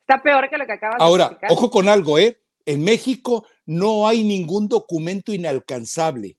Está 0.00 0.22
peor 0.22 0.48
que 0.48 0.58
lo 0.58 0.66
que 0.66 0.72
acabas 0.72 1.00
Ahora, 1.00 1.30
de 1.30 1.34
Ahora, 1.34 1.48
ojo 1.50 1.70
con 1.70 1.88
algo, 1.88 2.18
¿eh? 2.18 2.40
En 2.70 2.84
México 2.84 3.48
no 3.66 4.06
hay 4.06 4.22
ningún 4.22 4.68
documento 4.68 5.34
inalcanzable. 5.34 6.38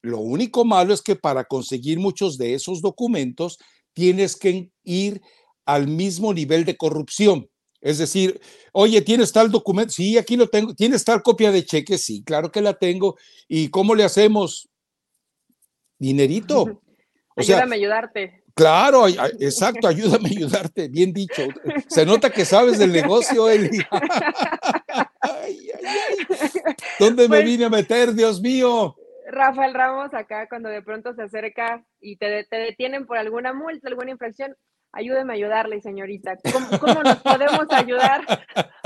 Lo 0.00 0.20
único 0.20 0.64
malo 0.64 0.94
es 0.94 1.02
que 1.02 1.16
para 1.16 1.44
conseguir 1.44 1.98
muchos 1.98 2.38
de 2.38 2.54
esos 2.54 2.80
documentos 2.80 3.58
tienes 3.92 4.36
que 4.36 4.70
ir 4.84 5.20
al 5.66 5.86
mismo 5.86 6.32
nivel 6.32 6.64
de 6.64 6.78
corrupción. 6.78 7.46
Es 7.82 7.98
decir, 7.98 8.40
oye, 8.72 9.02
¿tienes 9.02 9.32
tal 9.32 9.50
documento? 9.50 9.92
Sí, 9.92 10.16
aquí 10.16 10.34
lo 10.34 10.48
tengo. 10.48 10.74
¿Tienes 10.74 11.04
tal 11.04 11.22
copia 11.22 11.52
de 11.52 11.66
cheque? 11.66 11.98
Sí, 11.98 12.24
claro 12.24 12.50
que 12.50 12.62
la 12.62 12.72
tengo. 12.72 13.18
¿Y 13.48 13.68
cómo 13.68 13.94
le 13.94 14.04
hacemos? 14.04 14.66
Dinerito. 15.98 16.80
ayúdame 17.36 17.76
a 17.76 17.78
ayudarte. 17.78 18.41
Claro, 18.54 19.06
exacto, 19.08 19.88
ayúdame 19.88 20.28
a 20.28 20.32
ayudarte, 20.32 20.88
bien 20.88 21.12
dicho. 21.12 21.42
Se 21.88 22.04
nota 22.04 22.30
que 22.30 22.44
sabes 22.44 22.78
del 22.78 22.92
negocio, 22.92 23.48
Eli. 23.48 23.78
¿Dónde 26.98 27.22
me 27.24 27.36
pues 27.36 27.44
vine 27.44 27.64
a 27.64 27.70
meter, 27.70 28.12
Dios 28.12 28.40
mío? 28.40 28.96
Rafael 29.26 29.72
Ramos, 29.72 30.12
acá 30.12 30.46
cuando 30.48 30.68
de 30.68 30.82
pronto 30.82 31.14
se 31.14 31.22
acerca 31.22 31.84
y 32.00 32.16
te, 32.16 32.44
te 32.44 32.56
detienen 32.56 33.06
por 33.06 33.16
alguna 33.16 33.54
multa, 33.54 33.88
alguna 33.88 34.10
infracción, 34.10 34.54
ayúdeme 34.92 35.32
a 35.32 35.36
ayudarle, 35.36 35.80
señorita. 35.80 36.36
¿Cómo, 36.52 37.02
nos 37.02 37.16
podemos 37.22 37.66
ayudar? 37.70 38.22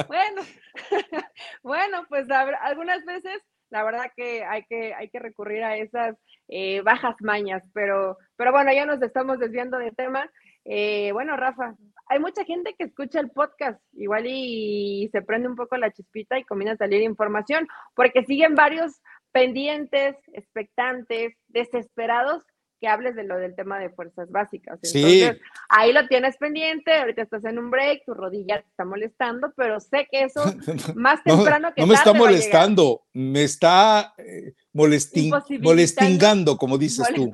Bueno, 0.07 0.43
bueno, 1.63 2.07
pues 2.09 2.27
algunas 2.31 3.05
veces 3.05 3.43
la 3.71 3.83
verdad 3.83 4.13
que 4.17 4.45
hay 4.45 4.65
que, 4.65 4.95
hay 4.95 5.11
que 5.11 5.19
recurrir 5.19 5.65
a 5.65 5.77
esas 5.77 6.17
eh, 6.49 6.81
bajas 6.83 7.17
mañas, 7.21 7.63
pero, 7.73 8.19
pero 8.37 8.53
bueno, 8.53 8.73
ya 8.73 8.87
nos 8.87 9.03
estamos 9.03 9.39
desviando 9.39 9.79
del 9.79 9.95
tema. 9.95 10.31
Eh, 10.65 11.13
bueno, 11.13 11.37
Rafa, 11.37 11.75
hay 12.09 12.19
mucha 12.21 12.45
gente 12.45 12.75
que 12.79 12.85
escucha 12.85 13.21
el 13.21 13.31
podcast, 13.31 13.81
igual 13.93 14.25
y 14.27 15.09
se 15.13 15.23
prende 15.23 15.49
un 15.49 15.57
poco 15.57 15.77
la 15.77 15.93
chispita 15.93 16.39
y 16.39 16.45
comienza 16.45 16.75
a 16.75 16.87
salir 16.87 17.03
información, 17.03 17.67
porque 17.95 18.25
siguen 18.25 18.55
varios 18.55 19.01
pendientes, 19.33 20.17
expectantes, 20.33 21.35
desesperados 21.49 22.45
que 22.87 22.93
hables 22.93 23.17
de 23.17 23.25
lo 23.25 23.37
del 23.37 23.57
tema 23.57 23.81
de 23.81 23.91
fuerzas 23.91 24.31
básicas. 24.31 24.79
Entonces, 24.81 25.41
ahí 25.69 25.93
lo 25.93 26.07
tienes 26.07 26.37
pendiente, 26.37 26.95
ahorita 26.95 27.23
estás 27.23 27.45
en 27.45 27.59
un 27.59 27.69
break, 27.69 28.05
tu 28.05 28.15
rodilla 28.15 28.63
te 28.63 28.69
está 28.69 28.85
molestando, 28.85 29.53
pero 29.57 29.81
sé 29.81 30.07
que 30.09 30.23
eso 30.23 30.45
más 30.95 31.21
temprano 31.25 31.75
que 31.75 31.81
no, 31.81 31.87
no 31.89 31.93
me 31.93 31.99
está 31.99 32.13
molestando, 32.13 33.03
me 33.13 33.43
está 33.43 34.15
eh, 34.19 34.55
molestingando, 34.73 36.57
como 36.57 36.79
dices 36.79 37.09
tú. 37.13 37.29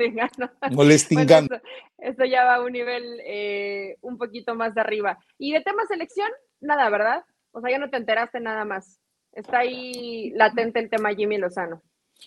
Molestingando. 0.71 1.61
eso, 1.99 2.25
ya 2.25 2.45
va 2.45 2.55
a 2.55 2.63
un 2.63 2.73
nivel 2.73 3.21
eh, 3.27 3.99
un 4.01 4.17
poquito 4.17 4.55
más 4.55 4.75
de 4.75 4.81
arriba. 4.81 5.19
Y 5.37 5.53
de 5.53 5.61
tema 5.61 5.83
selección, 5.87 6.31
nada, 6.61 6.89
¿verdad? 6.89 7.25
O 7.51 7.61
sea, 7.61 7.71
ya 7.71 7.79
no 7.79 7.91
te 7.91 7.99
enteraste 7.99 8.41
nada 8.41 8.65
más. 8.65 9.01
Está 9.33 9.59
ahí 9.59 10.31
latente 10.35 10.81
el 10.81 10.89
tema 10.89 11.15
Jimmy 11.15 11.37
Lozano. 11.37 11.83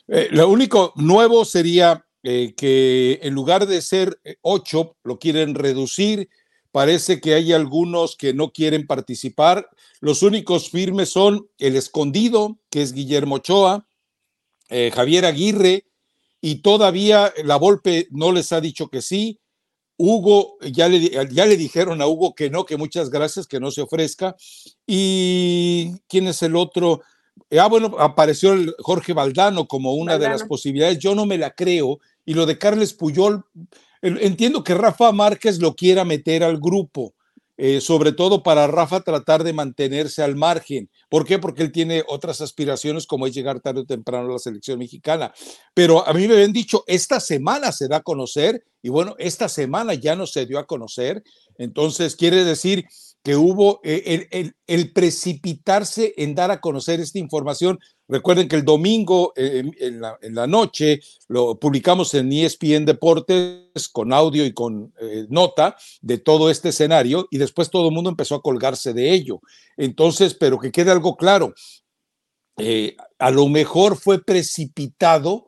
Eh, 0.08 0.28
lo 0.30 0.48
único 0.50 0.94
nuevo 0.96 1.44
sería 1.44 2.06
eh, 2.28 2.56
que 2.58 3.20
en 3.22 3.36
lugar 3.36 3.68
de 3.68 3.84
ser 3.84 4.20
eh, 4.24 4.38
ocho, 4.42 4.98
lo 5.04 5.20
quieren 5.20 5.54
reducir. 5.54 6.28
Parece 6.72 7.22
que 7.22 7.36
hay 7.36 7.54
algunos 7.54 8.16
que 8.16 8.34
no 8.34 8.52
quieren 8.52 8.88
participar. 8.88 9.70
Los 10.00 10.24
únicos 10.24 10.72
firmes 10.72 11.10
son 11.10 11.48
el 11.60 11.76
escondido, 11.76 12.58
que 12.72 12.82
es 12.82 12.94
Guillermo 12.94 13.36
Ochoa, 13.36 13.88
eh, 14.70 14.90
Javier 14.92 15.26
Aguirre, 15.26 15.86
y 16.42 16.64
todavía 16.64 17.32
la 17.44 17.58
Volpe 17.58 18.08
no 18.10 18.32
les 18.32 18.52
ha 18.54 18.60
dicho 18.60 18.88
que 18.88 19.04
sí. 19.04 19.40
Hugo, 19.96 20.58
ya 20.62 20.90
le, 20.90 21.12
ya 21.32 21.46
le 21.46 21.58
dijeron 21.58 22.02
a 22.02 22.08
Hugo 22.08 22.34
que 22.34 22.50
no, 22.50 22.66
que 22.66 22.76
muchas 22.76 23.12
gracias, 23.12 23.46
que 23.46 23.60
no 23.60 23.70
se 23.70 23.84
ofrezca. 23.84 24.36
¿Y 24.88 25.92
quién 26.08 26.26
es 26.26 26.42
el 26.42 26.56
otro? 26.56 27.04
Ah, 27.52 27.68
bueno, 27.68 27.98
apareció 28.00 28.54
el 28.54 28.74
Jorge 28.80 29.14
Valdano 29.14 29.68
como 29.68 29.94
una 29.94 30.18
de 30.18 30.28
las 30.28 30.44
posibilidades. 30.44 30.98
Yo 30.98 31.14
no 31.14 31.28
me 31.28 31.38
la 31.38 31.52
creo 31.52 32.00
y 32.26 32.34
lo 32.34 32.46
de 32.46 32.58
Carles 32.58 32.94
Puyol, 32.94 33.46
entiendo 34.02 34.64
que 34.64 34.74
Rafa 34.74 35.12
Márquez 35.12 35.60
lo 35.60 35.76
quiera 35.76 36.06
meter 36.06 36.44
al 36.44 36.60
grupo, 36.60 37.14
eh, 37.58 37.80
sobre 37.80 38.12
todo 38.12 38.44
para 38.44 38.68
Rafa 38.68 39.00
tratar 39.00 39.44
de 39.44 39.54
mantenerse 39.54 40.22
al 40.22 40.36
margen. 40.36 40.90
¿Por 41.10 41.26
qué? 41.26 41.40
Porque 41.40 41.64
él 41.64 41.72
tiene 41.72 42.04
otras 42.08 42.42
aspiraciones 42.42 43.08
como 43.08 43.28
es 43.28 43.34
llegar 43.34 43.62
tarde 43.62 43.82
o 43.82 43.86
temprano 43.86 44.28
a 44.30 44.34
la 44.34 44.40
selección 44.40 44.78
mexicana. 44.78 45.34
Pero 45.74 46.06
a 46.06 46.14
mí 46.14 46.28
me 46.28 46.34
habían 46.34 46.52
dicho, 46.52 46.84
esta 46.86 47.22
semana 47.22 47.72
se 47.72 47.88
da 47.88 47.98
a 47.98 48.04
conocer 48.04 48.66
y 48.82 48.90
bueno, 48.90 49.16
esta 49.20 49.48
semana 49.48 49.94
ya 49.94 50.18
no 50.18 50.28
se 50.28 50.46
dio 50.46 50.60
a 50.60 50.68
conocer. 50.68 51.24
Entonces 51.58 52.18
quiere 52.18 52.44
decir 52.44 52.86
que 53.26 53.36
hubo 53.36 53.82
eh, 53.84 54.52
el, 54.68 54.94
precipitarse 54.94 56.14
en 56.16 56.36
dar 56.36 56.52
a 56.52 56.62
conocer 56.62 57.00
esta 57.00 57.18
información. 57.18 57.80
Recuerden 58.08 58.48
que 58.48 58.56
el 58.56 58.64
domingo 58.64 59.34
eh, 59.36 59.64
en, 59.80 60.36
la, 60.36 60.46
noche 60.46 61.00
lo 61.28 61.60
publicamos 61.60 62.14
en 62.14 62.32
ESPN 62.32 62.86
Deportes 62.86 63.90
con 63.92 64.14
audio 64.14 64.46
y 64.46 64.54
con 64.54 64.94
eh, 65.02 65.26
nota 65.28 65.76
de 66.04 66.20
todo 66.20 66.52
este 66.52 66.70
escenario 66.70 67.28
y 67.32 67.40
después 67.40 67.72
todo 67.72 67.88
el 67.88 67.96
mundo 67.96 68.12
empezó 68.12 68.36
a 68.36 68.44
colgarse 68.44 68.94
de 68.94 69.12
ello. 69.12 69.42
Entonces, 69.76 70.36
pero 70.36 70.60
que 70.60 70.72
quede 70.72 70.92
algo 70.92 71.18
claro, 71.18 71.56
a 73.18 73.32
lo 73.32 73.50
mejor 73.50 73.98
fue 73.98 74.24
precipitado, 74.24 75.48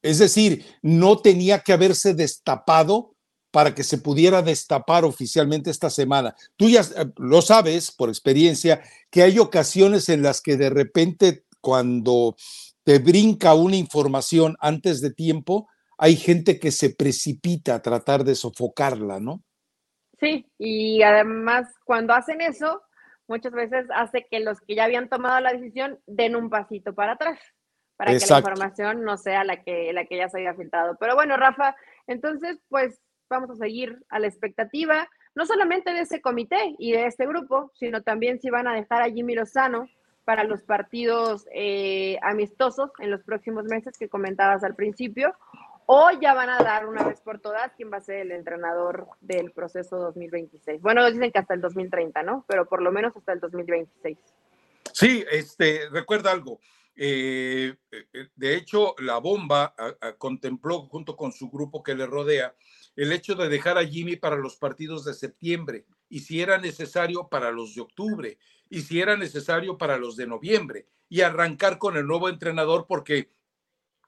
es 0.00 0.18
decir, 0.18 0.64
no 0.80 1.18
tenía 1.18 1.60
que 1.60 1.74
haberse 1.74 2.14
destapado 2.14 3.17
para 3.58 3.74
que 3.74 3.82
se 3.82 3.98
pudiera 3.98 4.40
destapar 4.40 5.04
oficialmente 5.04 5.68
esta 5.68 5.90
semana. 5.90 6.32
Tú 6.54 6.68
ya 6.68 6.82
eh, 6.82 7.10
lo 7.16 7.42
sabes 7.42 7.90
por 7.90 8.08
experiencia 8.08 8.80
que 9.10 9.24
hay 9.24 9.40
ocasiones 9.40 10.08
en 10.10 10.22
las 10.22 10.40
que 10.40 10.56
de 10.56 10.70
repente 10.70 11.42
cuando 11.60 12.36
te 12.84 13.00
brinca 13.00 13.54
una 13.54 13.74
información 13.74 14.56
antes 14.60 15.00
de 15.00 15.12
tiempo, 15.12 15.68
hay 15.98 16.14
gente 16.14 16.60
que 16.60 16.70
se 16.70 16.90
precipita 16.90 17.74
a 17.74 17.82
tratar 17.82 18.22
de 18.22 18.36
sofocarla, 18.36 19.18
¿no? 19.18 19.42
Sí, 20.20 20.46
y 20.56 21.02
además 21.02 21.66
cuando 21.84 22.14
hacen 22.14 22.40
eso, 22.40 22.80
muchas 23.26 23.50
veces 23.50 23.86
hace 23.92 24.24
que 24.30 24.38
los 24.38 24.60
que 24.60 24.76
ya 24.76 24.84
habían 24.84 25.08
tomado 25.08 25.40
la 25.40 25.52
decisión 25.52 25.98
den 26.06 26.36
un 26.36 26.48
pasito 26.48 26.94
para 26.94 27.14
atrás, 27.14 27.40
para 27.96 28.16
que 28.16 28.24
la 28.24 28.38
información 28.38 29.02
no 29.02 29.16
sea 29.16 29.42
la 29.42 29.64
que, 29.64 29.92
la 29.92 30.04
que 30.04 30.16
ya 30.16 30.28
se 30.28 30.38
haya 30.38 30.54
filtrado. 30.54 30.96
Pero 31.00 31.16
bueno, 31.16 31.36
Rafa, 31.36 31.74
entonces 32.06 32.60
pues 32.68 33.00
vamos 33.28 33.50
a 33.50 33.56
seguir 33.56 34.04
a 34.08 34.18
la 34.18 34.26
expectativa, 34.26 35.08
no 35.34 35.46
solamente 35.46 35.92
de 35.92 36.00
ese 36.00 36.20
comité 36.20 36.74
y 36.78 36.92
de 36.92 37.06
este 37.06 37.26
grupo, 37.26 37.70
sino 37.74 38.02
también 38.02 38.40
si 38.40 38.50
van 38.50 38.68
a 38.68 38.74
dejar 38.74 39.02
a 39.02 39.10
Jimmy 39.10 39.34
Lozano 39.34 39.88
para 40.24 40.44
los 40.44 40.62
partidos 40.62 41.46
eh, 41.54 42.18
amistosos 42.22 42.90
en 42.98 43.10
los 43.10 43.22
próximos 43.22 43.64
meses 43.64 43.96
que 43.96 44.08
comentabas 44.08 44.62
al 44.62 44.74
principio, 44.74 45.34
o 45.86 46.10
ya 46.20 46.34
van 46.34 46.50
a 46.50 46.58
dar 46.58 46.86
una 46.86 47.02
vez 47.02 47.18
por 47.22 47.40
todas 47.40 47.72
quién 47.74 47.90
va 47.90 47.96
a 47.96 48.02
ser 48.02 48.18
el 48.20 48.32
entrenador 48.32 49.06
del 49.22 49.52
proceso 49.52 49.96
2026. 49.96 50.82
Bueno, 50.82 51.10
dicen 51.10 51.32
que 51.32 51.38
hasta 51.38 51.54
el 51.54 51.62
2030, 51.62 52.22
¿no? 52.24 52.44
Pero 52.46 52.66
por 52.66 52.82
lo 52.82 52.92
menos 52.92 53.16
hasta 53.16 53.32
el 53.32 53.40
2026. 53.40 54.18
Sí, 54.92 55.24
este, 55.30 55.88
recuerda 55.90 56.30
algo. 56.30 56.60
Eh, 57.00 57.76
eh, 57.92 58.28
de 58.34 58.56
hecho, 58.56 58.96
la 58.98 59.18
bomba 59.18 59.72
contempló 60.18 60.82
junto 60.82 61.16
con 61.16 61.32
su 61.32 61.48
grupo 61.48 61.82
que 61.82 61.94
le 61.94 62.06
rodea 62.06 62.56
el 62.96 63.12
hecho 63.12 63.36
de 63.36 63.48
dejar 63.48 63.78
a 63.78 63.86
Jimmy 63.86 64.16
para 64.16 64.34
los 64.34 64.56
partidos 64.56 65.04
de 65.04 65.14
septiembre 65.14 65.86
y 66.08 66.18
si 66.18 66.40
era 66.40 66.58
necesario 66.58 67.28
para 67.28 67.52
los 67.52 67.76
de 67.76 67.82
octubre 67.82 68.38
y 68.68 68.82
si 68.82 69.00
era 69.00 69.16
necesario 69.16 69.78
para 69.78 69.98
los 69.98 70.16
de 70.16 70.26
noviembre 70.26 70.88
y 71.08 71.20
arrancar 71.20 71.78
con 71.78 71.96
el 71.96 72.06
nuevo 72.06 72.28
entrenador 72.28 72.86
porque 72.88 73.30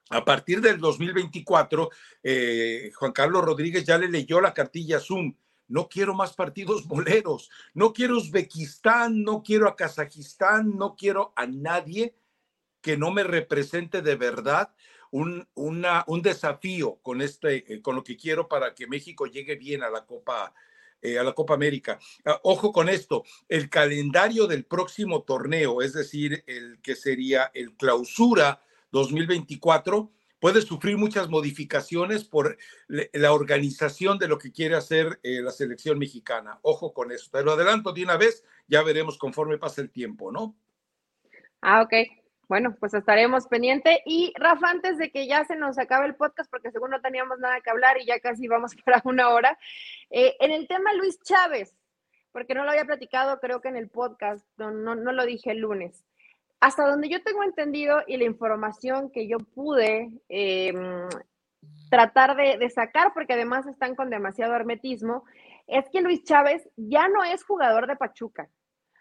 a 0.09 0.25
partir 0.25 0.59
del 0.59 0.77
2024, 0.77 1.89
eh, 2.21 2.91
Juan 2.93 3.13
Carlos 3.13 3.45
Rodríguez 3.45 3.85
ya 3.85 3.97
le 3.97 4.09
leyó 4.09 4.41
la 4.41 4.53
cartilla 4.53 4.99
Zoom. 4.99 5.37
No 5.69 5.87
quiero 5.87 6.13
más 6.13 6.33
partidos 6.33 6.85
boleros, 6.87 7.49
no 7.73 7.93
quiero 7.93 8.17
Uzbekistán, 8.17 9.23
no 9.23 9.41
quiero 9.41 9.69
a 9.69 9.77
Kazajistán, 9.77 10.77
no 10.77 10.97
quiero 10.97 11.31
a 11.37 11.47
nadie 11.47 12.13
que 12.81 12.97
no 12.97 13.11
me 13.11 13.23
represente 13.23 14.01
de 14.01 14.15
verdad 14.15 14.73
un, 15.11 15.47
una, 15.55 16.03
un 16.07 16.21
desafío 16.21 16.99
con, 17.01 17.21
este, 17.21 17.73
eh, 17.73 17.81
con 17.81 17.95
lo 17.95 18.03
que 18.03 18.17
quiero 18.17 18.47
para 18.47 18.73
que 18.73 18.87
México 18.87 19.25
llegue 19.25 19.55
bien 19.55 19.83
a 19.83 19.89
la 19.89 20.05
Copa, 20.05 20.53
eh, 21.01 21.19
a 21.19 21.23
la 21.23 21.33
Copa 21.33 21.53
América. 21.53 21.99
Ah, 22.25 22.39
ojo 22.43 22.71
con 22.71 22.89
esto, 22.89 23.23
el 23.47 23.69
calendario 23.69 24.47
del 24.47 24.65
próximo 24.65 25.23
torneo, 25.23 25.81
es 25.81 25.93
decir, 25.93 26.43
el 26.47 26.79
que 26.81 26.95
sería 26.95 27.51
el 27.53 27.75
clausura 27.75 28.61
2024 28.91 30.11
puede 30.39 30.61
sufrir 30.63 30.97
muchas 30.97 31.29
modificaciones 31.29 32.23
por 32.23 32.57
la 32.87 33.31
organización 33.31 34.17
de 34.17 34.27
lo 34.27 34.39
que 34.39 34.51
quiere 34.51 34.75
hacer 34.75 35.19
eh, 35.21 35.39
la 35.41 35.51
selección 35.51 35.99
mexicana. 35.99 36.57
Ojo 36.63 36.93
con 36.93 37.11
eso. 37.11 37.29
Te 37.31 37.43
lo 37.43 37.51
adelanto 37.51 37.93
de 37.93 38.03
una 38.03 38.17
vez, 38.17 38.43
ya 38.67 38.81
veremos 38.81 39.19
conforme 39.19 39.59
pase 39.59 39.81
el 39.81 39.91
tiempo, 39.91 40.31
¿no? 40.31 40.55
Ah, 41.61 41.83
ok. 41.83 42.20
Bueno, 42.51 42.75
pues 42.77 42.93
estaremos 42.93 43.47
pendiente. 43.47 44.01
Y 44.05 44.33
Rafa, 44.35 44.71
antes 44.71 44.97
de 44.97 45.09
que 45.09 45.25
ya 45.25 45.45
se 45.45 45.55
nos 45.55 45.77
acabe 45.77 46.05
el 46.05 46.15
podcast, 46.15 46.51
porque 46.51 46.69
según 46.69 46.89
no 46.89 46.99
teníamos 46.99 47.39
nada 47.39 47.61
que 47.61 47.69
hablar 47.69 47.97
y 47.97 48.05
ya 48.05 48.19
casi 48.19 48.45
vamos 48.49 48.75
para 48.85 49.01
una 49.05 49.29
hora, 49.29 49.57
eh, 50.09 50.35
en 50.41 50.51
el 50.51 50.67
tema 50.67 50.91
Luis 50.91 51.17
Chávez, 51.23 51.73
porque 52.33 52.53
no 52.53 52.65
lo 52.65 52.71
había 52.71 52.83
platicado, 52.83 53.39
creo 53.39 53.61
que 53.61 53.69
en 53.69 53.77
el 53.77 53.89
podcast, 53.89 54.45
no, 54.57 54.69
no, 54.69 54.95
no 54.95 55.13
lo 55.13 55.25
dije 55.25 55.51
el 55.51 55.59
lunes 55.59 56.03
hasta 56.59 56.85
donde 56.85 57.07
yo 57.07 57.23
tengo 57.23 57.41
entendido 57.41 58.01
y 58.05 58.17
la 58.17 58.25
información 58.25 59.11
que 59.11 59.29
yo 59.29 59.37
pude 59.39 60.11
em, 60.27 61.07
tratar 61.89 62.35
de, 62.35 62.69
sacar, 62.69 63.13
porque 63.13 63.33
además 63.33 63.65
están 63.65 63.95
con 63.95 64.09
demasiado 64.09 64.53
hermetismo, 64.55 65.23
es 65.67 65.89
que 65.89 66.01
Luis 66.01 66.25
Chávez 66.25 66.67
ya 66.75 67.07
no 67.07 67.23
es 67.23 67.45
jugador 67.45 67.87
de 67.87 67.95
Pachuca. 67.95 68.49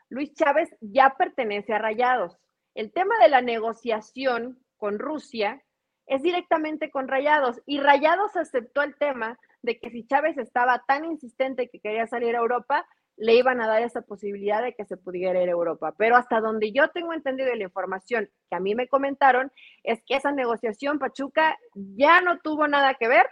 Luis 0.09 0.32
Chávez 0.34 0.70
ya 0.80 1.16
pertenece 1.18 1.74
a 1.74 1.78
Rayados. 1.78 2.38
El 2.74 2.92
tema 2.92 3.14
de 3.22 3.28
la 3.28 3.42
negociación 3.42 4.58
con 4.76 4.98
Rusia 4.98 5.62
es 6.06 6.22
directamente 6.22 6.90
con 6.90 7.08
Rayados 7.08 7.60
y 7.66 7.78
Rayados 7.78 8.36
aceptó 8.36 8.82
el 8.82 8.96
tema 8.96 9.38
de 9.62 9.78
que 9.78 9.90
si 9.90 10.06
Chávez 10.06 10.38
estaba 10.38 10.82
tan 10.86 11.04
insistente 11.04 11.68
que 11.68 11.80
quería 11.80 12.06
salir 12.06 12.34
a 12.34 12.40
Europa, 12.40 12.86
le 13.16 13.34
iban 13.34 13.60
a 13.60 13.66
dar 13.66 13.82
esa 13.82 14.00
posibilidad 14.00 14.62
de 14.62 14.74
que 14.74 14.86
se 14.86 14.96
pudiera 14.96 15.42
ir 15.42 15.48
a 15.48 15.52
Europa. 15.52 15.94
Pero 15.98 16.16
hasta 16.16 16.40
donde 16.40 16.72
yo 16.72 16.88
tengo 16.88 17.12
entendido 17.12 17.54
la 17.54 17.64
información 17.64 18.30
que 18.48 18.56
a 18.56 18.60
mí 18.60 18.74
me 18.74 18.88
comentaron, 18.88 19.52
es 19.82 20.02
que 20.06 20.16
esa 20.16 20.32
negociación 20.32 20.98
Pachuca 20.98 21.58
ya 21.74 22.22
no 22.22 22.38
tuvo 22.38 22.66
nada 22.66 22.94
que 22.94 23.08
ver. 23.08 23.26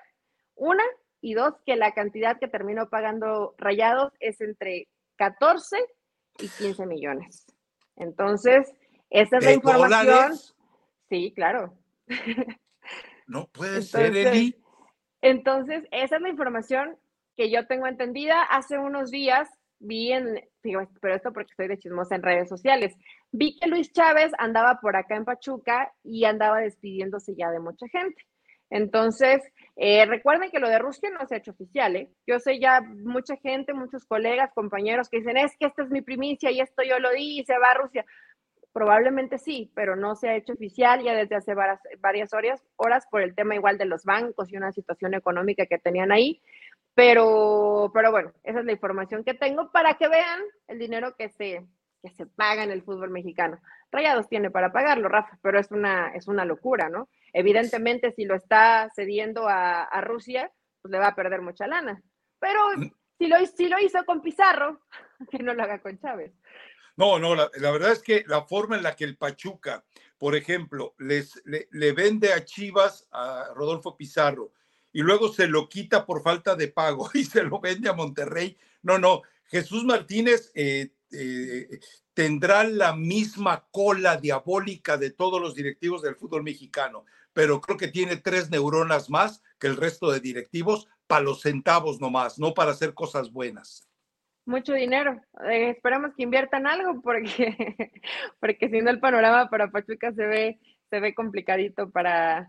Una, 0.55 0.84
y 1.22 1.34
dos, 1.34 1.55
que 1.64 1.76
la 1.76 1.93
cantidad 1.95 2.39
que 2.39 2.49
terminó 2.49 2.91
pagando 2.91 3.55
Rayados 3.57 4.12
es 4.20 4.41
entre 4.43 4.89
14 5.16 5.78
y 6.39 6.49
15 6.49 6.86
millones. 6.86 7.47
Entonces, 7.97 8.70
esa 9.11 9.39
es 9.39 9.45
la 9.45 9.53
información. 9.53 10.33
Sí, 11.09 11.33
claro. 11.35 11.75
No 13.27 13.47
puede 13.49 13.83
ser, 13.83 14.17
Eli. 14.17 14.57
Entonces, 15.21 15.85
esa 15.91 16.17
es 16.17 16.23
la 16.23 16.31
información 16.31 16.97
que 17.37 17.51
yo 17.51 17.67
tengo 17.67 17.87
entendida. 17.87 18.43
Hace 18.43 18.79
unos 18.79 19.11
días 19.11 19.51
vi 19.81 20.13
en, 20.13 20.41
pero 20.63 21.15
esto 21.15 21.33
porque 21.33 21.51
estoy 21.51 21.69
de 21.69 21.79
chismosa 21.79 22.15
en 22.15 22.23
redes 22.23 22.49
sociales, 22.49 22.97
vi 23.31 23.59
que 23.59 23.69
Luis 23.69 23.93
Chávez 23.93 24.33
andaba 24.39 24.81
por 24.81 24.97
acá 24.97 25.17
en 25.17 25.25
Pachuca 25.25 25.93
y 26.03 26.25
andaba 26.25 26.61
despidiéndose 26.61 27.35
ya 27.37 27.51
de 27.51 27.61
mucha 27.61 27.87
gente. 27.89 28.25
Entonces, 28.71 29.41
eh, 29.77 30.05
recuerden 30.05 30.51
que 30.51 30.59
lo 30.59 30.69
de 30.69 30.79
Rusia 30.79 31.11
no 31.11 31.27
se 31.27 31.35
ha 31.35 31.39
hecho 31.39 31.53
oficial, 31.53 31.97
¿eh? 31.97 32.11
Yo 32.27 32.39
sé 32.39 32.59
ya 32.59 32.83
mucha 32.83 33.37
gente, 33.37 33.73
muchos 33.73 34.05
colegas, 34.05 34.53
compañeros 34.55 35.09
que 35.09 35.19
dicen, 35.19 35.39
es 35.39 35.57
que 35.59 35.67
esta 35.67 35.85
es 35.85 35.91
mi 35.91 36.03
primicia 36.03 36.51
y 36.51 36.61
esto 36.61 36.83
yo 36.83 36.99
lo 36.99 37.11
di 37.13 37.41
y 37.41 37.45
se 37.45 37.57
va 37.59 37.71
a 37.71 37.75
Rusia. 37.75 38.05
Probablemente 38.79 39.39
sí, 39.39 39.72
pero 39.74 39.97
no 39.97 40.14
se 40.14 40.29
ha 40.29 40.37
hecho 40.37 40.53
oficial 40.53 41.03
ya 41.03 41.12
desde 41.12 41.35
hace 41.35 41.53
varias, 41.53 41.81
varias 41.99 42.33
horas, 42.33 42.64
horas 42.76 43.09
por 43.11 43.22
el 43.22 43.35
tema 43.35 43.57
igual 43.57 43.76
de 43.76 43.87
los 43.87 44.05
bancos 44.05 44.53
y 44.53 44.57
una 44.57 44.70
situación 44.70 45.14
económica 45.14 45.66
que 45.66 45.81
tenían 45.81 46.12
ahí. 46.12 46.41
Pero, 46.95 47.91
pero 47.93 48.12
bueno, 48.12 48.31
esa 48.45 48.61
es 48.61 48.64
la 48.64 48.70
información 48.70 49.24
que 49.24 49.35
tengo 49.35 49.72
para 49.72 49.95
que 49.95 50.07
vean 50.07 50.43
el 50.68 50.79
dinero 50.79 51.16
que 51.16 51.29
se, 51.29 51.66
que 52.01 52.11
se 52.11 52.26
paga 52.26 52.62
en 52.62 52.70
el 52.70 52.85
fútbol 52.85 53.11
mexicano. 53.11 53.59
Rayados 53.91 54.29
tiene 54.29 54.49
para 54.49 54.70
pagarlo, 54.70 55.09
Rafa, 55.09 55.37
pero 55.43 55.59
es 55.59 55.72
una, 55.72 56.14
es 56.14 56.29
una 56.29 56.45
locura, 56.45 56.89
¿no? 56.89 57.09
Evidentemente, 57.33 58.12
si 58.12 58.26
lo 58.26 58.37
está 58.37 58.89
cediendo 58.95 59.49
a, 59.49 60.01
Rusia, 60.03 60.53
pues 60.83 60.93
le 60.93 61.01
va 61.01 61.09
a 61.09 61.16
perder 61.16 61.43
mucha 61.43 61.66
lana. 61.66 62.01
Pero 62.39 62.61
mm. 62.76 62.93
si 63.18 63.26
lo, 63.26 63.45
si 63.45 63.68
lo 63.68 63.81
hizo 63.81 64.05
con 64.05 64.22
Pizarro, 64.22 64.83
que 65.33 65.43
no 65.43 65.53
lo 65.53 65.64
haga 65.64 65.81
con 65.81 65.99
Chávez. 65.99 66.33
No, 66.99 67.18
no, 67.18 67.34
la, 67.34 67.49
verdad 67.70 67.92
es 67.92 68.01
que 68.01 68.24
la 68.26 68.42
forma 68.42 68.76
en 68.76 68.82
la 68.82 68.94
que 68.94 69.05
el 69.05 69.16
Pachuca, 69.16 69.84
por 70.18 70.36
ejemplo, 70.36 70.94
les, 70.99 71.40
le 71.44 71.92
vende 71.92 72.34
a 72.34 72.44
Chivas 72.44 73.09
a 73.12 73.46
Rodolfo 73.55 73.96
Pizarro, 73.96 74.53
y 74.92 75.03
luego 75.03 75.32
se 75.32 75.46
lo 75.46 75.68
quita 75.68 76.05
por 76.07 76.22
falta 76.22 76.57
de 76.57 76.68
pago 76.68 77.09
y 77.14 77.24
se 77.24 77.42
lo 77.42 77.61
vende 77.61 77.88
a 77.88 77.94
Monterrey. 77.94 78.57
No, 78.82 78.99
no, 78.99 79.22
Jesús 79.44 79.84
Martínez 79.84 80.51
eh, 80.55 80.92
eh, 81.12 81.80
tendrá 82.14 82.64
la 82.64 82.94
misma 82.94 83.66
cola 83.70 84.16
diabólica 84.16 84.96
de 84.96 85.11
todos 85.11 85.40
los 85.40 85.55
directivos 85.55 86.03
del 86.03 86.16
fútbol 86.16 86.42
mexicano, 86.42 87.05
pero 87.32 87.61
creo 87.61 87.76
que 87.76 87.88
tiene 87.88 88.16
tres 88.16 88.51
neuronas 88.51 89.09
más 89.09 89.42
que 89.59 89.68
el 89.68 89.76
resto 89.76 90.11
de 90.11 90.20
directivos 90.20 90.88
para 91.07 91.22
los 91.22 91.42
centavos 91.42 92.01
nomás, 92.01 92.38
no 92.38 92.55
para 92.55 92.72
hacer 92.72 92.94
cosas 92.94 93.32
buenas. 93.32 93.88
Mucho 94.49 94.72
dinero. 94.72 95.20
Eh, 95.51 95.68
esperamos 95.76 96.12
que 96.16 96.22
inviertan 96.22 96.66
algo 96.66 97.03
porque, 97.03 97.55
porque 98.40 98.70
si 98.70 98.80
no 98.80 98.88
el 98.88 98.99
panorama 98.99 99.51
para 99.51 99.70
Pachuca 99.70 100.11
se 100.14 100.24
ve, 100.24 100.59
se 100.88 101.01
ve 101.01 101.14
complicadito 101.14 101.90
para, 101.90 102.49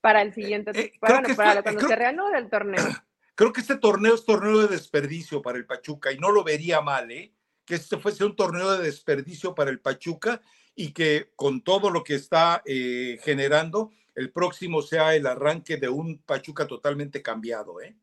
para 0.00 0.22
el 0.22 0.32
siguiente, 0.32 0.70
eh, 0.74 0.92
para, 0.98 1.22
para 1.36 1.62
cuando 1.62 1.86
se 1.86 1.94
reanude 1.94 2.38
el 2.38 2.48
torneo. 2.48 2.82
Creo 3.34 3.52
que 3.52 3.60
este 3.60 3.76
torneo 3.76 4.14
es 4.14 4.24
torneo 4.24 4.62
de 4.62 4.68
desperdicio 4.68 5.42
para 5.42 5.58
el 5.58 5.66
Pachuca 5.66 6.10
y 6.10 6.16
no 6.16 6.32
lo 6.32 6.42
vería 6.42 6.80
mal, 6.80 7.10
¿eh? 7.10 7.34
Que 7.66 7.74
este 7.74 7.98
fuese 7.98 8.24
un 8.24 8.34
torneo 8.34 8.72
de 8.72 8.84
desperdicio 8.84 9.54
para 9.54 9.68
el 9.70 9.80
Pachuca 9.80 10.40
y 10.74 10.94
que 10.94 11.32
con 11.36 11.60
todo 11.60 11.90
lo 11.90 12.02
que 12.02 12.14
está 12.14 12.62
eh, 12.64 13.18
generando, 13.22 13.90
el 14.14 14.32
próximo 14.32 14.80
sea 14.80 15.14
el 15.14 15.26
arranque 15.26 15.76
de 15.76 15.90
un 15.90 16.16
Pachuca 16.22 16.66
totalmente 16.66 17.20
cambiado, 17.20 17.82
¿eh? 17.82 17.94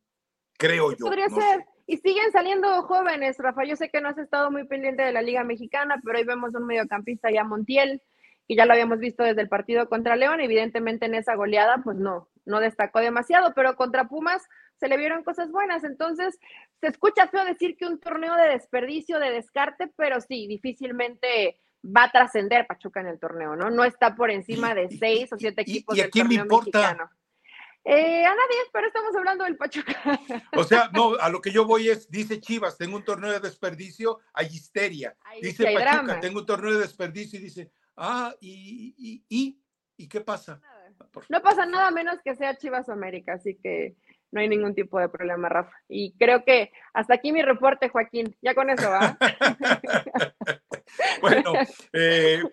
Creo 0.55 0.91
yo. 0.91 1.07
Podría 1.07 1.29
ser. 1.29 1.65
Y 1.85 1.97
siguen 1.97 2.31
saliendo 2.31 2.81
jóvenes, 2.83 3.37
Rafa. 3.37 3.65
Yo 3.65 3.75
sé 3.75 3.89
que 3.89 4.01
no 4.01 4.09
has 4.09 4.17
estado 4.17 4.51
muy 4.51 4.65
pendiente 4.65 5.03
de 5.03 5.11
la 5.11 5.21
Liga 5.21 5.43
Mexicana, 5.43 5.99
pero 6.03 6.17
hoy 6.17 6.23
vemos 6.25 6.55
un 6.55 6.65
mediocampista 6.65 7.29
ya 7.29 7.43
Montiel, 7.43 8.01
y 8.47 8.55
ya 8.55 8.65
lo 8.65 8.73
habíamos 8.73 8.99
visto 8.99 9.23
desde 9.23 9.41
el 9.41 9.49
partido 9.49 9.87
contra 9.87 10.15
León, 10.15 10.41
evidentemente 10.41 11.05
en 11.05 11.15
esa 11.15 11.35
goleada 11.35 11.81
pues 11.83 11.97
no, 11.97 12.29
no 12.45 12.59
destacó 12.59 12.99
demasiado, 12.99 13.53
pero 13.53 13.75
contra 13.75 14.07
Pumas 14.07 14.43
se 14.79 14.87
le 14.87 14.97
vieron 14.97 15.23
cosas 15.23 15.49
buenas, 15.51 15.83
entonces 15.83 16.37
se 16.81 16.87
escucha 16.87 17.27
feo 17.27 17.45
decir 17.45 17.77
que 17.77 17.85
un 17.85 17.99
torneo 17.99 18.35
de 18.35 18.49
desperdicio, 18.49 19.19
de 19.19 19.31
descarte, 19.31 19.91
pero 19.95 20.19
sí, 20.19 20.47
difícilmente 20.47 21.57
va 21.85 22.05
a 22.05 22.11
trascender 22.11 22.67
Pachuca 22.67 22.99
en 22.99 23.07
el 23.07 23.19
torneo, 23.19 23.55
¿no? 23.55 23.69
No 23.69 23.83
está 23.83 24.15
por 24.15 24.29
encima 24.31 24.73
de 24.73 24.89
seis 24.89 25.31
o 25.31 25.37
siete 25.37 25.61
equipos 25.61 25.97
¿Y, 25.97 26.01
a 26.01 26.09
quién 26.09 26.27
torneo 26.27 26.43
importa? 26.43 26.79
mexicano. 26.79 27.09
Eh, 27.85 28.25
a 28.25 28.29
nadie, 28.29 28.57
pero 28.71 28.87
estamos 28.87 29.15
hablando 29.15 29.43
del 29.43 29.57
Pachuca. 29.57 30.19
O 30.55 30.63
sea, 30.63 30.89
no, 30.93 31.15
a 31.15 31.29
lo 31.29 31.41
que 31.41 31.51
yo 31.51 31.65
voy 31.65 31.89
es, 31.89 32.09
dice 32.09 32.39
Chivas, 32.39 32.77
tengo 32.77 32.95
un 32.95 33.03
torneo 33.03 33.31
de 33.31 33.39
desperdicio, 33.39 34.19
hay 34.33 34.47
histeria. 34.47 35.15
Ahí 35.25 35.41
dice 35.41 35.67
hay 35.67 35.75
Pachuca, 35.75 35.93
drama. 36.03 36.19
tengo 36.21 36.39
un 36.39 36.45
torneo 36.45 36.73
de 36.73 36.79
desperdicio 36.79 37.39
y 37.39 37.43
dice, 37.43 37.71
ah, 37.97 38.33
y, 38.39 38.95
y, 38.97 39.25
y, 39.27 39.59
¿y 39.97 40.07
qué 40.07 40.21
pasa? 40.21 40.61
No 41.27 41.41
pasa 41.41 41.65
nada 41.65 41.91
menos 41.91 42.21
que 42.23 42.35
sea 42.35 42.57
Chivas 42.57 42.87
o 42.87 42.93
América, 42.93 43.33
así 43.33 43.55
que 43.55 43.95
no 44.33 44.41
hay 44.41 44.47
ningún 44.47 44.73
tipo 44.73 44.99
de 44.99 45.09
problema, 45.09 45.47
Rafa. 45.47 45.75
Y 45.87 46.13
creo 46.17 46.43
que 46.43 46.71
hasta 46.93 47.13
aquí 47.13 47.31
mi 47.31 47.43
reporte, 47.43 47.89
Joaquín. 47.89 48.35
Ya 48.41 48.55
con 48.55 48.69
eso 48.69 48.89
va. 48.89 49.17
Bueno, 51.21 51.53
eh, 51.93 52.43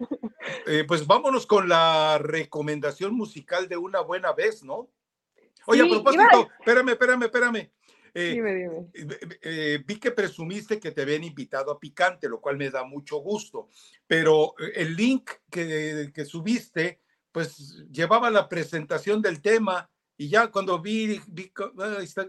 eh, 0.66 0.84
pues 0.86 1.06
vámonos 1.06 1.46
con 1.46 1.68
la 1.68 2.16
recomendación 2.18 3.14
musical 3.14 3.68
de 3.68 3.76
una 3.76 4.00
buena 4.00 4.32
vez, 4.32 4.62
¿no? 4.62 4.88
Oye, 5.66 5.82
Sí, 5.82 5.86
a 5.86 5.90
propósito, 5.90 6.22
iba 6.22 6.48
espérame, 6.58 6.88
espérame, 6.90 7.22
espérame. 7.24 7.70
Eh, 8.12 8.32
dime, 8.32 8.54
dime. 8.54 8.90
eh, 8.92 9.38
eh, 9.42 9.84
vi 9.86 9.96
que 10.00 10.10
presumiste 10.10 10.80
que 10.80 10.90
te 10.90 11.02
habían 11.02 11.22
invitado 11.22 11.70
a 11.70 11.78
Picante, 11.78 12.28
lo 12.28 12.40
cual 12.40 12.56
me 12.56 12.68
da 12.70 12.82
mucho 12.82 13.18
gusto, 13.18 13.68
pero 14.06 14.54
el 14.74 14.96
link 14.96 15.30
que, 15.50 16.10
que 16.12 16.24
subiste, 16.24 17.00
pues 17.30 17.84
llevaba 17.90 18.28
la 18.30 18.48
presentación 18.48 19.22
del 19.22 19.40
tema 19.40 19.88
y 20.16 20.28
ya 20.28 20.48
cuando 20.50 20.80
vi, 20.80 21.20
vi 21.28 21.52
ah, 21.78 21.98
está- 22.02 22.28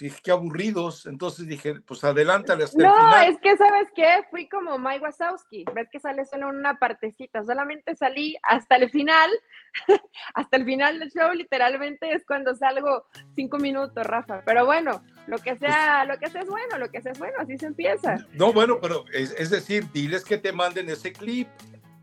dije, 0.00 0.20
qué 0.22 0.30
aburridos, 0.30 1.06
entonces 1.06 1.46
dije, 1.46 1.80
pues 1.80 2.02
adelántale 2.04 2.64
hasta 2.64 2.78
el 2.78 2.84
No, 2.84 2.94
final. 2.94 3.30
es 3.30 3.38
que, 3.40 3.56
¿sabes 3.56 3.88
qué? 3.94 4.24
Fui 4.30 4.48
como 4.48 4.78
Mike 4.78 5.00
Wazowski. 5.00 5.64
Ves 5.74 5.88
que 5.90 6.00
sale 6.00 6.24
solo 6.24 6.48
una 6.48 6.78
partecita. 6.78 7.44
Solamente 7.44 7.96
salí 7.96 8.36
hasta 8.42 8.76
el 8.76 8.90
final. 8.90 9.30
hasta 10.34 10.56
el 10.56 10.64
final 10.64 10.98
del 10.98 11.10
show, 11.10 11.32
literalmente, 11.32 12.12
es 12.12 12.24
cuando 12.26 12.54
salgo 12.54 13.06
cinco 13.34 13.58
minutos, 13.58 14.04
Rafa. 14.06 14.42
Pero 14.44 14.66
bueno, 14.66 15.02
lo 15.26 15.38
que 15.38 15.56
sea, 15.56 16.04
lo 16.04 16.18
que 16.18 16.28
sea 16.28 16.42
es 16.42 16.48
bueno, 16.48 16.78
lo 16.78 16.90
que 16.90 17.00
sea 17.00 17.12
es 17.12 17.18
bueno, 17.18 17.34
así 17.38 17.58
se 17.58 17.66
empieza. 17.66 18.16
No, 18.32 18.52
bueno, 18.52 18.78
pero 18.80 19.04
es, 19.12 19.32
es 19.38 19.50
decir, 19.50 19.90
diles 19.92 20.24
que 20.24 20.38
te 20.38 20.52
manden 20.52 20.88
ese 20.88 21.12
clip. 21.12 21.48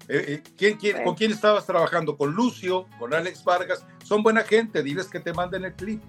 Eh, 0.07 0.25
eh, 0.27 0.43
¿quién, 0.57 0.77
quién-. 0.77 1.03
¿Con 1.03 1.15
quién 1.15 1.32
estabas 1.32 1.65
trabajando? 1.65 2.17
¿Con 2.17 2.32
Lucio? 2.34 2.88
¿Con 2.97 3.13
Alex 3.13 3.43
Vargas? 3.43 3.86
Son 4.03 4.23
buena 4.23 4.41
gente, 4.41 4.82
diles 4.82 5.07
que 5.07 5.19
te 5.19 5.34
manden 5.34 5.65
el 5.65 5.73
clip. 5.73 6.01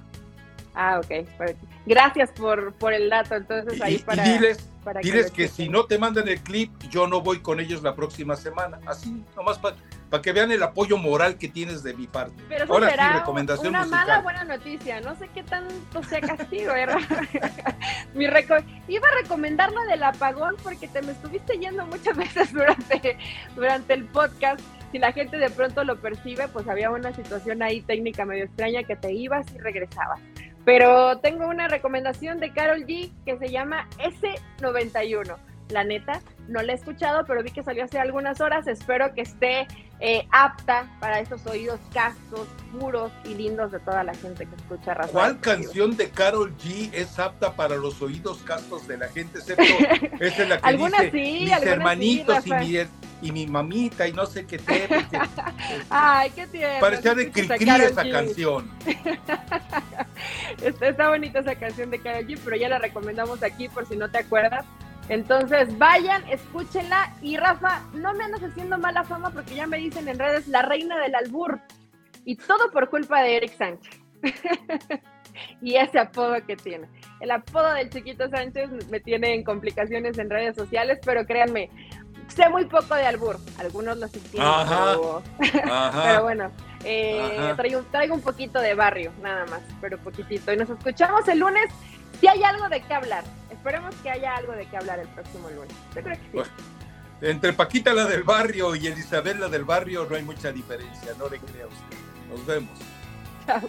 Ah, 0.74 0.98
ok. 0.98 1.26
Pero- 1.38 1.54
Gracias 1.86 2.30
por, 2.32 2.72
por 2.74 2.92
el 2.92 3.10
dato. 3.10 3.34
Entonces, 3.34 3.78
Y, 3.78 3.82
ahí 3.82 3.94
y 3.96 3.98
para. 3.98 4.22
diles, 4.22 4.70
para 4.84 5.00
diles 5.00 5.28
lo 5.30 5.34
que 5.34 5.48
si 5.48 5.68
no 5.68 5.84
te 5.86 5.98
mandan 5.98 6.28
el 6.28 6.40
clip, 6.40 6.70
yo 6.90 7.06
no 7.08 7.20
voy 7.20 7.40
con 7.40 7.58
ellos 7.58 7.82
la 7.82 7.94
próxima 7.96 8.36
semana. 8.36 8.78
Así, 8.86 9.24
nomás 9.36 9.58
para 9.58 9.76
que 10.22 10.32
vean 10.32 10.50
el 10.52 10.62
apoyo 10.62 10.96
moral 10.98 11.36
que 11.38 11.48
tienes 11.48 11.82
de 11.82 11.94
mi 11.94 12.06
parte. 12.06 12.34
Pero 12.48 12.64
eso 12.64 12.72
Ahora 12.72 12.86
sí, 12.86 12.92
será 12.92 13.12
recomendación 13.18 13.68
una 13.68 13.80
musical. 13.80 14.06
mala 14.06 14.20
buena 14.22 14.44
noticia. 14.44 15.00
No 15.00 15.16
sé 15.16 15.28
qué 15.34 15.42
tanto 15.42 16.02
sea 16.04 16.20
castigo. 16.20 16.72
Mi 18.14 18.26
reco- 18.26 18.64
Iba 18.88 19.08
a 19.08 19.22
recomendar 19.22 19.72
la 19.72 19.82
del 19.84 20.02
apagón 20.02 20.56
porque 20.62 20.88
te 20.88 21.02
me 21.02 21.12
estuviste 21.12 21.58
yendo 21.58 21.86
muchas 21.86 22.16
veces 22.16 22.52
durante, 22.52 23.16
durante 23.54 23.94
el 23.94 24.04
podcast. 24.04 24.60
Si 24.92 24.98
la 24.98 25.12
gente 25.12 25.36
de 25.38 25.50
pronto 25.50 25.84
lo 25.84 25.96
percibe, 26.00 26.48
pues 26.48 26.66
había 26.68 26.90
una 26.90 27.14
situación 27.14 27.62
ahí 27.62 27.80
técnica 27.80 28.24
medio 28.24 28.44
extraña 28.44 28.82
que 28.82 28.96
te 28.96 29.12
ibas 29.12 29.46
y 29.54 29.58
regresabas. 29.58 30.18
Pero 30.64 31.18
tengo 31.18 31.46
una 31.48 31.68
recomendación 31.68 32.38
de 32.38 32.52
Carol 32.52 32.84
G 32.86 33.10
que 33.24 33.38
se 33.38 33.48
llama 33.48 33.88
S91. 33.98 35.36
La 35.70 35.84
neta, 35.84 36.20
no 36.48 36.62
la 36.62 36.72
he 36.72 36.74
escuchado, 36.74 37.24
pero 37.26 37.42
vi 37.42 37.50
que 37.50 37.62
salió 37.62 37.84
hace 37.84 37.98
algunas 37.98 38.40
horas. 38.40 38.66
Espero 38.66 39.14
que 39.14 39.22
esté 39.22 39.66
eh, 40.00 40.26
apta 40.32 40.88
para 40.98 41.20
esos 41.20 41.46
oídos 41.46 41.78
castos, 41.92 42.48
puros 42.72 43.12
y 43.24 43.34
lindos 43.34 43.70
de 43.70 43.80
toda 43.80 44.02
la 44.02 44.14
gente 44.14 44.46
que 44.46 44.56
escucha 44.56 44.94
Raza 44.94 45.12
¿Cuál 45.12 45.40
canción 45.40 45.96
de 45.96 46.08
Carol 46.10 46.56
G 46.56 46.90
es 46.92 47.18
apta 47.18 47.52
para 47.54 47.76
los 47.76 48.00
oídos 48.00 48.38
castos 48.38 48.88
de 48.88 48.96
la 48.96 49.08
gente? 49.08 49.38
Excepto 49.38 49.62
esa 50.20 50.42
es 50.42 50.48
la 50.48 50.58
que 50.58 50.68
Algunas 50.68 51.02
dice 51.02 51.10
sí, 51.12 51.40
mis 51.44 51.54
sí, 51.54 51.68
hermanitos 51.68 52.46
y, 52.46 52.52
mi, 52.52 52.78
y 53.22 53.32
mi 53.32 53.46
mamita 53.46 54.08
y 54.08 54.12
no 54.12 54.24
sé 54.26 54.46
qué 54.46 54.58
te. 54.58 54.88
porque 54.88 55.18
Ay, 55.90 56.30
qué 56.30 56.46
tierno. 56.46 56.80
Parecía 56.80 57.14
de 57.14 57.30
cri 57.30 57.46
Karol 57.46 57.80
esa 57.82 58.02
G. 58.02 58.10
canción. 58.10 58.70
Está, 60.62 60.88
está 60.88 61.08
bonita 61.08 61.38
esa 61.38 61.54
canción 61.54 61.90
de 61.90 61.98
Karol 61.98 62.26
G, 62.26 62.38
pero 62.44 62.56
ya 62.56 62.68
la 62.68 62.78
recomendamos 62.78 63.42
aquí 63.42 63.68
por 63.68 63.86
si 63.86 63.96
no 63.96 64.10
te 64.10 64.18
acuerdas. 64.18 64.64
Entonces, 65.08 65.76
vayan, 65.78 66.22
escúchenla. 66.28 67.14
Y 67.22 67.36
Rafa, 67.36 67.82
no 67.94 68.14
me 68.14 68.24
andas 68.24 68.42
haciendo 68.42 68.78
mala 68.78 69.04
fama 69.04 69.30
porque 69.30 69.54
ya 69.54 69.66
me 69.66 69.78
dicen 69.78 70.08
en 70.08 70.18
redes 70.18 70.46
la 70.48 70.62
reina 70.62 70.98
del 70.98 71.14
albur. 71.14 71.60
Y 72.24 72.36
todo 72.36 72.70
por 72.70 72.90
culpa 72.90 73.22
de 73.22 73.36
Eric 73.36 73.56
Sánchez. 73.56 74.00
y 75.62 75.76
ese 75.76 75.98
apodo 75.98 76.34
que 76.46 76.56
tiene. 76.56 76.88
El 77.20 77.30
apodo 77.30 77.72
del 77.74 77.90
chiquito 77.90 78.28
Sánchez 78.28 78.70
me 78.90 79.00
tiene 79.00 79.34
en 79.34 79.44
complicaciones 79.44 80.18
en 80.18 80.30
redes 80.30 80.56
sociales, 80.56 80.98
pero 81.04 81.26
créanme, 81.26 81.70
sé 82.28 82.48
muy 82.48 82.64
poco 82.66 82.94
de 82.94 83.06
albur. 83.06 83.38
Algunos 83.58 83.98
lo 83.98 84.08
sí 84.08 84.20
tienen, 84.30 84.48
Ajá. 84.48 84.94
pero, 84.94 85.22
Ajá. 85.72 86.02
pero 86.04 86.22
bueno, 86.22 86.50
eh, 86.84 87.52
traigo, 87.56 87.82
traigo 87.90 88.14
un 88.14 88.22
poquito 88.22 88.60
de 88.60 88.74
barrio, 88.74 89.12
nada 89.22 89.46
más, 89.46 89.60
pero 89.80 89.98
poquitito. 89.98 90.52
Y 90.52 90.56
nos 90.56 90.70
escuchamos 90.70 91.26
el 91.28 91.38
lunes. 91.38 91.66
Si 92.20 92.28
hay 92.28 92.42
algo 92.42 92.68
de 92.68 92.82
qué 92.82 92.94
hablar, 92.94 93.24
esperemos 93.50 93.94
que 93.96 94.10
haya 94.10 94.36
algo 94.36 94.52
de 94.52 94.66
qué 94.66 94.76
hablar 94.76 94.98
el 94.98 95.08
próximo 95.08 95.48
lunes. 95.50 95.74
Yo 95.94 96.02
creo 96.02 96.16
que 96.16 96.22
sí. 96.22 96.30
Bueno, 96.32 96.50
Entre 97.22 97.52
Paquita 97.52 97.94
la 97.94 98.04
del 98.04 98.22
barrio 98.22 98.74
y 98.76 98.86
Elizabeth 98.86 99.38
la 99.38 99.48
del 99.48 99.64
barrio 99.64 100.06
no 100.08 100.16
hay 100.16 100.22
mucha 100.22 100.52
diferencia, 100.52 101.12
no 101.18 101.28
le 101.28 101.38
crea 101.38 101.66
usted. 101.66 101.96
Nos 102.28 102.44
vemos. 102.46 102.78
Chao. 103.46 103.60